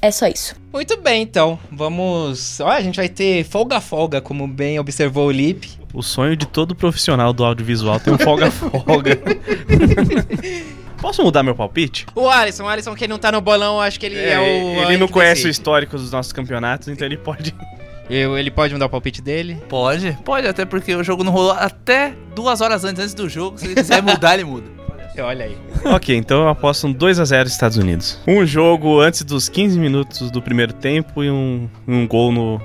é 0.00 0.10
só 0.10 0.26
isso. 0.26 0.54
Muito 0.72 0.96
bem, 1.00 1.22
então. 1.22 1.58
Vamos. 1.72 2.60
Ó, 2.60 2.68
a 2.68 2.80
gente 2.80 2.96
vai 2.96 3.08
ter 3.08 3.44
folga-folga, 3.44 4.20
como 4.20 4.46
bem 4.46 4.78
observou 4.78 5.26
o 5.28 5.30
Lipe. 5.30 5.70
O 5.94 6.02
sonho 6.02 6.36
de 6.36 6.46
todo 6.46 6.74
profissional 6.74 7.32
do 7.32 7.44
audiovisual 7.44 7.98
tem 7.98 8.12
um 8.12 8.18
folga-folga. 8.18 9.18
Posso 11.00 11.22
mudar 11.22 11.42
meu 11.44 11.54
palpite? 11.54 12.06
O 12.14 12.28
Alisson, 12.28 12.64
o 12.64 12.68
Alisson 12.68 12.94
que 12.94 13.06
não 13.06 13.18
tá 13.18 13.30
no 13.30 13.40
bolão, 13.40 13.80
acho 13.80 14.00
que 14.00 14.06
ele 14.06 14.18
é, 14.18 14.38
o. 14.38 14.82
ele 14.82 14.96
não 14.96 15.06
conhece 15.06 15.42
o 15.42 15.44
decide. 15.44 15.50
histórico 15.50 15.96
dos 15.96 16.10
nossos 16.10 16.32
campeonatos, 16.32 16.88
então 16.88 17.06
ele 17.06 17.16
pode. 17.16 17.54
Eu- 18.10 18.36
ele 18.38 18.50
pode 18.50 18.72
mudar 18.72 18.86
o 18.86 18.88
palpite 18.88 19.22
dele? 19.22 19.62
Pode, 19.68 20.16
pode, 20.24 20.46
até 20.48 20.64
porque 20.64 20.94
o 20.94 21.04
jogo 21.04 21.22
não 21.22 21.30
rolou 21.30 21.52
até 21.52 22.14
duas 22.34 22.60
horas 22.60 22.82
antes, 22.84 23.00
antes 23.02 23.14
do 23.14 23.28
jogo. 23.28 23.58
Se 23.58 23.66
ele 23.66 23.74
quiser 23.76 24.02
mudar, 24.02 24.34
ele 24.34 24.44
muda. 24.44 24.77
Olha 25.20 25.44
aí. 25.46 25.56
ok, 25.84 26.16
então 26.16 26.42
eu 26.42 26.48
aposto 26.48 26.86
um 26.86 26.94
2x0 26.94 27.46
Estados 27.46 27.76
Unidos. 27.76 28.18
Um 28.26 28.44
jogo 28.46 29.00
antes 29.00 29.22
dos 29.22 29.48
15 29.48 29.78
minutos 29.78 30.30
do 30.30 30.40
primeiro 30.42 30.72
tempo 30.72 31.22
e 31.22 31.30
um, 31.30 31.68
um 31.86 32.06
gol 32.06 32.32
no, 32.32 32.60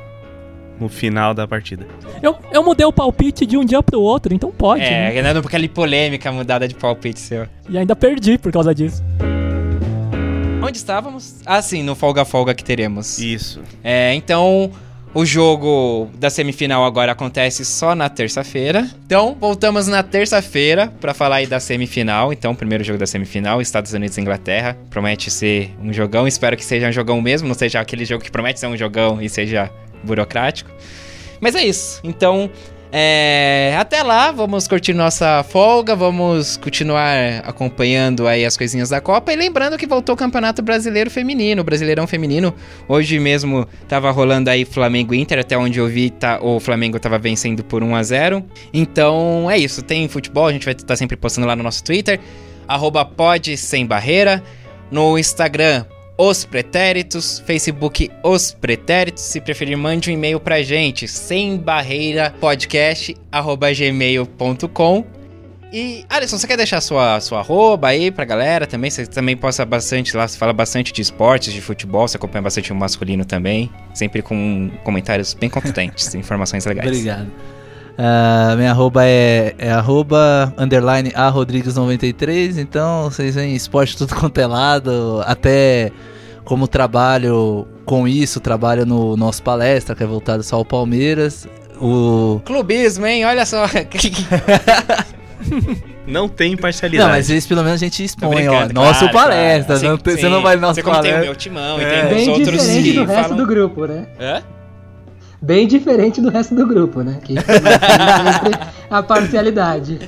no 0.79 0.89
final 0.89 1.33
da 1.33 1.47
partida. 1.47 1.85
Eu, 2.21 2.37
eu 2.51 2.63
mudei 2.63 2.85
o 2.85 2.93
palpite 2.93 3.45
de 3.45 3.57
um 3.57 3.65
dia 3.65 3.81
pro 3.81 3.99
outro, 4.01 4.33
então 4.33 4.51
pode. 4.51 4.81
né? 4.81 5.15
É, 5.15 5.33
não 5.33 5.41
por 5.41 5.47
aquela 5.47 5.67
polêmica 5.67 6.31
mudada 6.31 6.67
de 6.67 6.75
palpite 6.75 7.19
seu. 7.19 7.47
E 7.69 7.77
ainda 7.77 7.95
perdi 7.95 8.37
por 8.37 8.51
causa 8.51 8.73
disso. 8.73 9.03
Onde 10.61 10.77
estávamos? 10.77 11.41
Ah, 11.45 11.61
sim, 11.61 11.83
no 11.83 11.93
folga-folga 11.93 12.53
que 12.53 12.63
teremos. 12.63 13.19
Isso. 13.19 13.61
É, 13.83 14.13
então 14.13 14.71
o 15.13 15.25
jogo 15.25 16.09
da 16.17 16.29
semifinal 16.29 16.83
agora 16.83 17.11
acontece 17.11 17.63
só 17.63 17.93
na 17.93 18.09
terça-feira. 18.09 18.89
Então, 19.05 19.37
voltamos 19.39 19.87
na 19.87 20.01
terça-feira 20.01 20.91
pra 20.99 21.13
falar 21.13 21.37
aí 21.37 21.47
da 21.47 21.59
semifinal. 21.59 22.33
Então, 22.33 22.55
primeiro 22.55 22.83
jogo 22.83 22.97
da 22.97 23.05
semifinal, 23.05 23.61
Estados 23.61 23.93
Unidos 23.93 24.17
e 24.17 24.21
Inglaterra. 24.21 24.75
Promete 24.89 25.29
ser 25.29 25.71
um 25.81 25.93
jogão. 25.93 26.27
Espero 26.27 26.57
que 26.57 26.65
seja 26.65 26.87
um 26.87 26.91
jogão 26.91 27.21
mesmo, 27.21 27.47
não 27.47 27.55
seja 27.55 27.79
aquele 27.79 28.05
jogo 28.05 28.23
que 28.23 28.31
promete 28.31 28.59
ser 28.59 28.67
um 28.67 28.75
jogão 28.75 29.21
e 29.21 29.29
seja 29.29 29.69
burocrático. 30.03 30.71
Mas 31.39 31.55
é 31.55 31.63
isso. 31.63 31.99
Então, 32.03 32.49
é, 32.95 33.75
até 33.79 34.03
lá, 34.03 34.31
vamos 34.31 34.67
curtir 34.67 34.93
nossa 34.93 35.41
folga, 35.41 35.95
vamos 35.95 36.57
continuar 36.57 37.39
acompanhando 37.43 38.27
aí 38.27 38.45
as 38.45 38.55
coisinhas 38.55 38.89
da 38.89 39.01
Copa. 39.01 39.33
E 39.33 39.35
lembrando 39.35 39.79
que 39.79 39.87
voltou 39.87 40.13
o 40.13 40.17
Campeonato 40.17 40.61
Brasileiro 40.61 41.09
Feminino, 41.09 41.63
Brasileirão 41.63 42.05
Feminino. 42.05 42.53
Hoje 42.87 43.17
mesmo 43.17 43.67
tava 43.87 44.11
rolando 44.11 44.51
aí 44.51 44.63
Flamengo 44.63 45.15
Inter, 45.15 45.39
até 45.39 45.57
onde 45.57 45.79
eu 45.79 45.87
vi, 45.87 46.11
tá, 46.11 46.39
o 46.39 46.59
Flamengo 46.59 46.99
tava 46.99 47.17
vencendo 47.17 47.63
por 47.63 47.81
1 47.81 47.95
a 47.95 48.03
0 48.03 48.45
Então 48.71 49.49
é 49.49 49.57
isso, 49.57 49.81
tem 49.81 50.07
futebol, 50.07 50.45
a 50.45 50.53
gente 50.53 50.65
vai 50.65 50.75
estar 50.75 50.95
sempre 50.95 51.17
postando 51.17 51.47
lá 51.47 51.55
no 51.55 51.63
nosso 51.63 51.83
Twitter, 51.83 52.19
arroba 52.67 53.09
sem 53.57 53.87
barreira, 53.87 54.43
no 54.91 55.17
Instagram 55.17 55.83
os 56.29 56.45
Pretéritos, 56.45 57.43
Facebook 57.45 58.09
Os 58.23 58.53
Pretéritos. 58.53 59.23
Se 59.23 59.41
preferir, 59.41 59.77
mande 59.77 60.09
um 60.09 60.13
e-mail 60.13 60.39
pra 60.39 60.61
gente, 60.63 61.05
sem 61.05 61.57
barreira 61.57 62.33
podcast, 62.39 63.13
arroba 63.29 63.73
gmail.com. 63.73 65.05
E, 65.73 66.05
Alisson, 66.07 66.37
você 66.37 66.47
quer 66.47 66.55
deixar 66.55 66.79
sua, 66.79 67.19
sua 67.19 67.39
arroba 67.39 67.89
aí 67.89 68.09
pra 68.09 68.23
galera 68.23 68.65
também? 68.65 68.89
Você 68.89 69.05
também 69.05 69.35
posta 69.35 69.65
bastante 69.65 70.15
lá, 70.15 70.25
você 70.25 70.37
fala 70.37 70.53
bastante 70.53 70.93
de 70.93 71.01
esportes, 71.01 71.51
de 71.51 71.59
futebol, 71.59 72.07
você 72.07 72.15
acompanha 72.15 72.43
bastante 72.43 72.71
o 72.71 72.75
masculino 72.75 73.25
também. 73.25 73.69
Sempre 73.93 74.21
com 74.21 74.71
comentários 74.83 75.33
bem 75.33 75.49
contundentes, 75.49 76.13
informações 76.15 76.65
legais. 76.65 76.87
Obrigado. 76.87 77.31
Ah, 77.97 78.55
minha 78.57 78.71
arroba 78.71 79.05
é, 79.05 79.53
é 79.57 79.71
arroba 79.71 80.51
underline 80.57 81.11
a 81.15 81.31
Rodrigues93, 81.31 82.57
então 82.57 83.03
vocês 83.03 83.35
veem 83.35 83.55
esporte 83.55 83.95
tudo 83.97 84.15
quanto 84.19 84.37
é 84.39 84.47
lado, 84.47 85.21
até 85.25 85.91
como 86.43 86.67
trabalho 86.67 87.67
com 87.85 88.07
isso, 88.07 88.39
trabalho 88.39 88.85
no 88.85 89.15
nosso 89.15 89.43
palestra, 89.43 89.95
que 89.95 90.03
é 90.03 90.07
voltado 90.07 90.41
só 90.43 90.55
ao 90.57 90.65
Palmeiras. 90.65 91.47
O... 91.79 92.41
Clubismo, 92.45 93.05
hein? 93.05 93.25
Olha 93.25 93.45
só. 93.45 93.65
Não 96.05 96.27
tem 96.27 96.49
Não, 96.49 96.53
imparcialidade. 96.55 97.09
mas 97.09 97.29
esse 97.29 97.47
pelo 97.47 97.63
menos 97.63 97.81
a 97.81 97.85
gente 97.85 98.03
expõe, 98.03 98.47
ó. 98.47 98.67
Nosso 98.73 99.07
claro, 99.09 99.13
palestra, 99.13 99.77
claro. 99.79 99.89
não 99.89 99.97
Sim, 99.97 100.03
você 100.03 100.17
sim. 100.17 100.29
não 100.29 100.41
vai 100.41 100.55
no 100.55 100.61
nosso 100.61 100.75
Você 100.75 100.83
como 100.83 100.95
tem 101.01 101.11
o 101.11 101.13
palestra. 101.13 101.25
meu 101.25 101.35
timão 101.35 101.79
e 101.79 101.83
É. 101.83 102.05
tem 102.07 102.21
os 102.23 102.27
outros 102.27 102.61
diferente 102.61 102.83
que 102.91 102.93
do 102.93 103.05
resto 103.05 103.35
do 103.35 103.45
grupo, 103.45 103.85
né? 103.85 104.05
Hã? 104.19 104.43
Bem 105.43 105.67
diferente 105.67 106.21
do 106.21 106.29
resto 106.29 106.55
do 106.55 106.65
grupo, 106.65 107.01
né? 107.01 107.19
Que 107.21 107.35
a 108.89 109.03
parcialidade. 109.03 109.99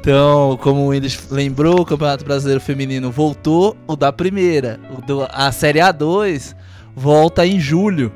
Então, 0.00 0.58
como 0.62 0.86
o 0.86 0.90
Windows 0.90 1.18
lembrou, 1.30 1.80
o 1.80 1.84
Campeonato 1.86 2.24
Brasileiro 2.26 2.60
Feminino 2.60 3.10
voltou, 3.10 3.74
o 3.86 3.96
da 3.96 4.12
primeira. 4.12 4.78
O 4.96 5.00
do- 5.00 5.26
a 5.32 5.50
Série 5.50 5.78
A2 5.78 6.54
volta 6.94 7.46
em 7.46 7.58
julho. 7.58 8.12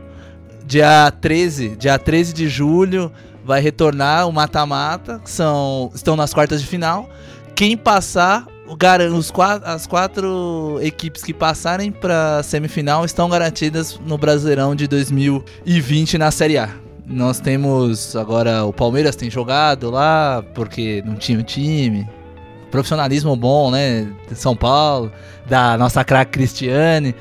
Dia 0.66 1.10
13, 1.10 1.76
dia 1.76 1.98
13 1.98 2.34
de 2.34 2.46
julho 2.46 3.10
vai 3.42 3.62
retornar 3.62 4.28
o 4.28 4.32
mata-mata, 4.32 5.22
são 5.24 5.90
estão 5.94 6.14
nas 6.14 6.34
quartas 6.34 6.60
de 6.60 6.66
final. 6.66 7.08
Quem 7.54 7.74
passar, 7.74 8.46
os 9.14 9.30
quatro, 9.30 9.68
as 9.68 9.86
quatro 9.86 10.78
equipes 10.82 11.22
que 11.22 11.32
passarem 11.32 11.90
para 11.90 12.42
semifinal 12.42 13.04
estão 13.04 13.28
garantidas 13.28 13.98
no 14.04 14.18
Brasileirão 14.18 14.74
de 14.74 14.86
2020 14.86 16.18
na 16.18 16.30
Série 16.30 16.58
A. 16.58 16.68
Nós 17.06 17.40
temos 17.40 18.14
agora 18.14 18.64
o 18.64 18.72
Palmeiras 18.72 19.16
tem 19.16 19.30
jogado 19.30 19.90
lá 19.90 20.44
porque 20.54 21.02
não 21.06 21.14
tinha 21.14 21.38
o 21.38 21.42
time. 21.42 22.06
Profissionalismo 22.70 23.34
bom, 23.34 23.70
né? 23.70 24.06
De 24.28 24.36
São 24.36 24.54
Paulo, 24.54 25.10
da 25.48 25.78
nossa 25.78 26.04
craque 26.04 26.32
Cristiane. 26.32 27.14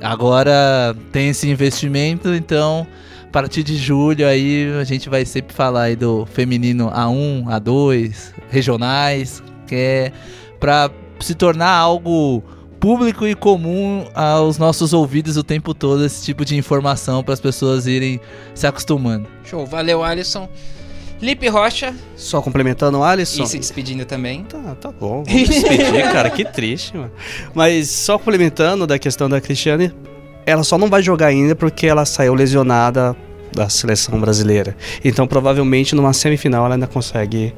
Agora 0.00 0.96
tem 1.12 1.28
esse 1.28 1.48
investimento, 1.48 2.34
então 2.34 2.86
a 3.22 3.30
partir 3.30 3.62
de 3.62 3.76
julho 3.76 4.26
aí 4.26 4.72
a 4.80 4.84
gente 4.84 5.10
vai 5.10 5.26
sempre 5.26 5.54
falar 5.54 5.82
aí 5.82 5.96
do 5.96 6.24
feminino 6.24 6.90
A1, 6.90 7.44
A2, 7.44 8.32
regionais, 8.48 9.42
que 9.66 9.74
é 9.74 10.12
para 10.64 10.90
se 11.20 11.34
tornar 11.34 11.68
algo 11.68 12.42
público 12.80 13.26
e 13.26 13.34
comum 13.34 14.06
aos 14.14 14.56
nossos 14.56 14.94
ouvidos 14.94 15.36
o 15.36 15.44
tempo 15.44 15.74
todo 15.74 16.02
esse 16.06 16.24
tipo 16.24 16.42
de 16.42 16.56
informação 16.56 17.22
para 17.22 17.34
as 17.34 17.40
pessoas 17.40 17.86
irem 17.86 18.18
se 18.54 18.66
acostumando. 18.66 19.28
Show, 19.44 19.66
valeu 19.66 20.02
Alisson. 20.02 20.48
Lipe 21.20 21.48
Rocha, 21.48 21.94
Só 22.16 22.40
complementando 22.40 22.98
o 22.98 23.04
Alisson. 23.04 23.42
e 23.42 23.46
se 23.46 23.58
despedindo 23.58 24.06
também. 24.06 24.44
Tá, 24.44 24.74
tá 24.80 24.90
bom. 24.90 25.22
Vamos 25.26 25.48
despedir, 25.50 26.10
cara. 26.10 26.30
Que 26.30 26.46
triste, 26.46 26.96
mano. 26.96 27.12
Mas 27.54 27.90
só 27.90 28.16
complementando 28.18 28.86
da 28.86 28.98
questão 28.98 29.28
da 29.28 29.42
Cristiane, 29.42 29.92
ela 30.46 30.64
só 30.64 30.78
não 30.78 30.88
vai 30.88 31.02
jogar 31.02 31.26
ainda 31.26 31.54
porque 31.54 31.86
ela 31.86 32.06
saiu 32.06 32.32
lesionada 32.32 33.14
da 33.52 33.68
seleção 33.68 34.18
brasileira. 34.18 34.74
Então, 35.04 35.26
provavelmente, 35.26 35.94
numa 35.94 36.14
semifinal 36.14 36.64
ela 36.64 36.74
ainda 36.76 36.86
consegue 36.86 37.54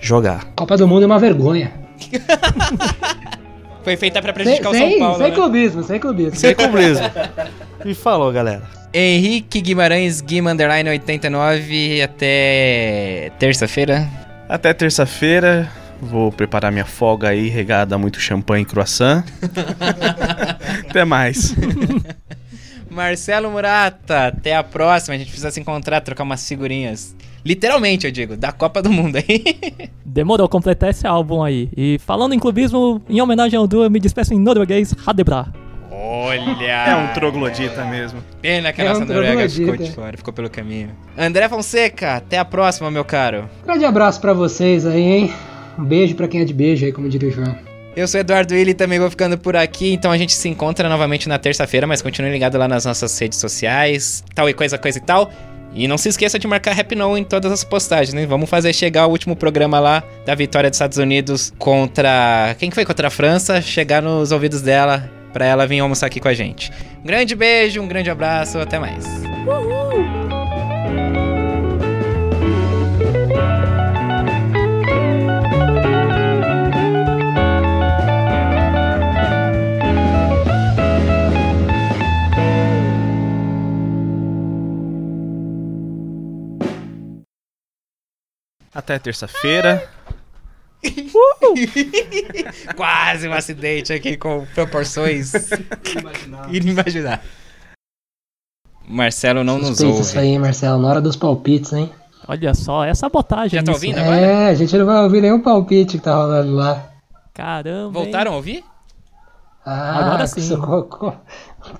jogar. 0.00 0.44
Copa 0.54 0.76
do 0.76 0.86
Mundo 0.86 1.02
é 1.02 1.06
uma 1.06 1.18
vergonha. 1.18 1.82
Foi 3.84 3.96
feita 3.98 4.22
pra 4.22 4.32
Sem, 4.32 4.42
prejudicar 4.44 4.70
o 4.70 4.74
São 4.74 4.88
sem, 4.88 4.98
Paulo, 4.98 5.18
sem 5.18 5.28
né? 5.28 5.34
clubismo, 5.34 5.82
sem 5.82 6.00
clubismo. 6.00 6.36
Sem 6.36 6.54
clubismo. 6.54 7.04
E 7.84 7.92
falou, 7.94 8.32
galera. 8.32 8.62
Henrique 8.94 9.60
Guimarães, 9.60 10.22
Guima 10.22 10.52
Underline 10.52 10.88
89, 10.88 12.00
até 12.00 13.30
terça-feira. 13.38 14.08
Até 14.48 14.72
terça-feira. 14.72 15.70
Vou 16.00 16.32
preparar 16.32 16.72
minha 16.72 16.86
folga 16.86 17.28
aí, 17.28 17.48
regada 17.48 17.94
a 17.94 17.98
muito 17.98 18.18
champanhe 18.20 18.62
e 18.62 18.66
croissant. 18.66 19.22
Até 20.88 21.04
mais. 21.04 21.54
Marcelo 22.90 23.50
Murata, 23.50 24.28
até 24.28 24.54
a 24.54 24.62
próxima. 24.62 25.14
A 25.14 25.18
gente 25.18 25.28
precisa 25.28 25.50
se 25.50 25.60
encontrar, 25.60 26.00
trocar 26.00 26.22
umas 26.22 26.46
figurinhas. 26.46 27.14
Literalmente, 27.44 28.06
eu 28.06 28.12
digo, 28.12 28.36
da 28.36 28.52
Copa 28.52 28.80
do 28.80 28.90
Mundo 28.90 29.16
aí. 29.16 29.44
Demorou 30.04 30.48
completar 30.48 30.90
esse 30.90 31.06
álbum 31.06 31.42
aí. 31.42 31.68
E 31.76 31.98
falando 31.98 32.34
em 32.34 32.38
clubismo, 32.38 33.02
em 33.08 33.20
homenagem 33.20 33.58
ao 33.58 33.66
duo, 33.66 33.84
eu 33.84 33.90
me 33.90 34.00
despeço 34.00 34.32
em 34.32 34.38
norueguês, 34.38 34.94
Hadebra. 35.06 35.46
Olha! 35.90 36.86
É 36.88 36.96
um 36.96 37.12
troglodita 37.12 37.84
mesmo. 37.84 38.20
Pena 38.42 38.72
que 38.72 38.80
a 38.80 38.84
É 38.84 38.88
nossa 38.88 39.04
um 39.04 39.06
Noruega 39.06 39.48
ficou 39.48 39.76
de 39.76 39.90
fora, 39.92 40.16
ficou 40.16 40.32
pelo 40.32 40.50
caminho. 40.50 40.90
André 41.16 41.48
Fonseca, 41.48 42.16
até 42.16 42.38
a 42.38 42.44
próxima, 42.44 42.90
meu 42.90 43.04
caro. 43.04 43.48
Grande 43.64 43.84
abraço 43.84 44.20
pra 44.20 44.32
vocês 44.32 44.86
aí, 44.86 45.02
hein? 45.02 45.32
Um 45.78 45.84
beijo 45.84 46.14
pra 46.14 46.26
quem 46.28 46.40
é 46.40 46.44
de 46.44 46.52
beijo 46.54 46.84
aí, 46.84 46.92
como 46.92 47.08
diria 47.08 47.28
o 47.28 47.32
João. 47.32 47.56
Eu 47.96 48.08
sou 48.08 48.18
Eduardo 48.18 48.52
Willi, 48.54 48.74
também 48.74 48.98
vou 48.98 49.08
ficando 49.08 49.38
por 49.38 49.54
aqui, 49.54 49.92
então 49.92 50.10
a 50.10 50.18
gente 50.18 50.32
se 50.32 50.48
encontra 50.48 50.88
novamente 50.88 51.28
na 51.28 51.38
terça-feira, 51.38 51.86
mas 51.86 52.02
continue 52.02 52.30
ligado 52.32 52.58
lá 52.58 52.66
nas 52.66 52.84
nossas 52.84 53.16
redes 53.16 53.38
sociais, 53.38 54.24
tal 54.34 54.48
e 54.48 54.52
coisa, 54.54 54.76
coisa 54.76 54.98
e 54.98 55.00
tal. 55.00 55.30
E 55.74 55.88
não 55.88 55.98
se 55.98 56.08
esqueça 56.08 56.38
de 56.38 56.46
marcar 56.46 56.76
No 56.96 57.18
em 57.18 57.24
todas 57.24 57.50
as 57.50 57.64
postagens, 57.64 58.14
né? 58.14 58.24
Vamos 58.26 58.48
fazer 58.48 58.72
chegar 58.72 59.06
o 59.06 59.10
último 59.10 59.34
programa 59.34 59.80
lá 59.80 60.02
da 60.24 60.34
vitória 60.34 60.70
dos 60.70 60.76
Estados 60.76 60.98
Unidos 60.98 61.52
contra. 61.58 62.54
Quem 62.58 62.70
que 62.70 62.74
foi 62.74 62.84
contra 62.84 63.08
a 63.08 63.10
França? 63.10 63.60
Chegar 63.60 64.00
nos 64.00 64.30
ouvidos 64.30 64.62
dela 64.62 65.10
pra 65.32 65.44
ela 65.44 65.66
vir 65.66 65.80
almoçar 65.80 66.06
aqui 66.06 66.20
com 66.20 66.28
a 66.28 66.34
gente. 66.34 66.70
Um 67.02 67.06
grande 67.06 67.34
beijo, 67.34 67.80
um 67.82 67.88
grande 67.88 68.08
abraço, 68.08 68.58
até 68.58 68.78
mais. 68.78 69.04
Até 88.74 88.98
terça-feira. 88.98 89.88
Quase 92.76 93.28
um 93.28 93.32
acidente 93.32 93.92
aqui 93.92 94.16
com 94.16 94.46
proporções 94.54 95.32
inimagináveis. 96.50 97.20
Marcelo 98.86 99.42
não 99.42 99.58
nos 99.58 99.68
Suspeito 99.68 100.00
isso 100.00 100.08
ouve. 100.16 100.18
aí, 100.18 100.28
hein, 100.28 100.38
Marcelo? 100.38 100.80
Na 100.80 100.88
hora 100.88 101.00
dos 101.00 101.16
palpites, 101.16 101.72
hein? 101.72 101.90
Olha 102.28 102.54
só, 102.54 102.84
é 102.84 102.94
sabotagem 102.94 103.58
Já 103.58 103.64
tá 103.64 103.72
ouvindo 103.72 103.98
agora? 103.98 104.16
É, 104.16 104.48
a 104.48 104.54
gente 104.54 104.76
não 104.76 104.86
vai 104.86 105.02
ouvir 105.02 105.20
nenhum 105.22 105.40
palpite 105.40 105.98
que 105.98 106.04
tá 106.04 106.14
rolando 106.14 106.52
lá. 106.52 106.90
Caramba. 107.32 107.86
hein? 107.86 107.92
Voltaram 107.92 108.32
a 108.32 108.36
ouvir? 108.36 108.64
Ah, 109.64 109.98
Agora 110.00 110.26
sim. 110.26 110.42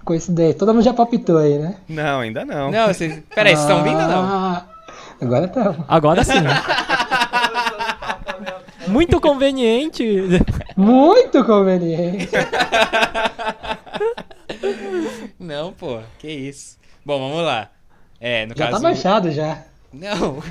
Coincidência. 0.05 0.59
Todo 0.59 0.73
mundo 0.73 0.83
já 0.83 0.95
palpitou 0.95 1.37
aí, 1.37 1.59
né? 1.59 1.77
Não, 1.89 2.21
ainda 2.21 2.45
não. 2.45 2.71
Não, 2.71 2.87
vocês. 2.87 3.23
Peraí, 3.35 3.55
vocês 3.55 3.61
estão 3.61 3.79
ouvindo 3.79 4.01
ou 4.01 4.09
não? 4.09 4.74
Agora 5.21 5.49
tá. 5.49 5.75
Agora 5.89 6.25
sim. 6.25 6.33
Muito 8.89 9.21
conveniente. 9.21 10.05
Muito 10.77 11.45
conveniente. 11.45 12.29
Não, 15.39 15.73
pô, 15.73 16.01
que 16.19 16.29
isso. 16.29 16.79
Bom, 17.05 17.19
vamos 17.19 17.45
lá. 17.45 17.71
É, 18.21 18.47
no 18.47 18.55
Já 18.57 18.67
caso. 18.67 18.77
tá 18.77 18.83
baixado 18.83 19.31
já. 19.31 19.63
Não. 19.93 20.43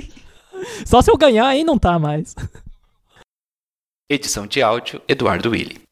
Só 0.86 1.02
se 1.02 1.10
eu 1.10 1.16
ganhar 1.16 1.46
aí 1.46 1.64
não 1.64 1.78
tá 1.78 1.98
mais. 1.98 2.34
Edição 4.08 4.46
de 4.46 4.62
áudio 4.62 5.00
Eduardo 5.08 5.50
Willi. 5.50 5.82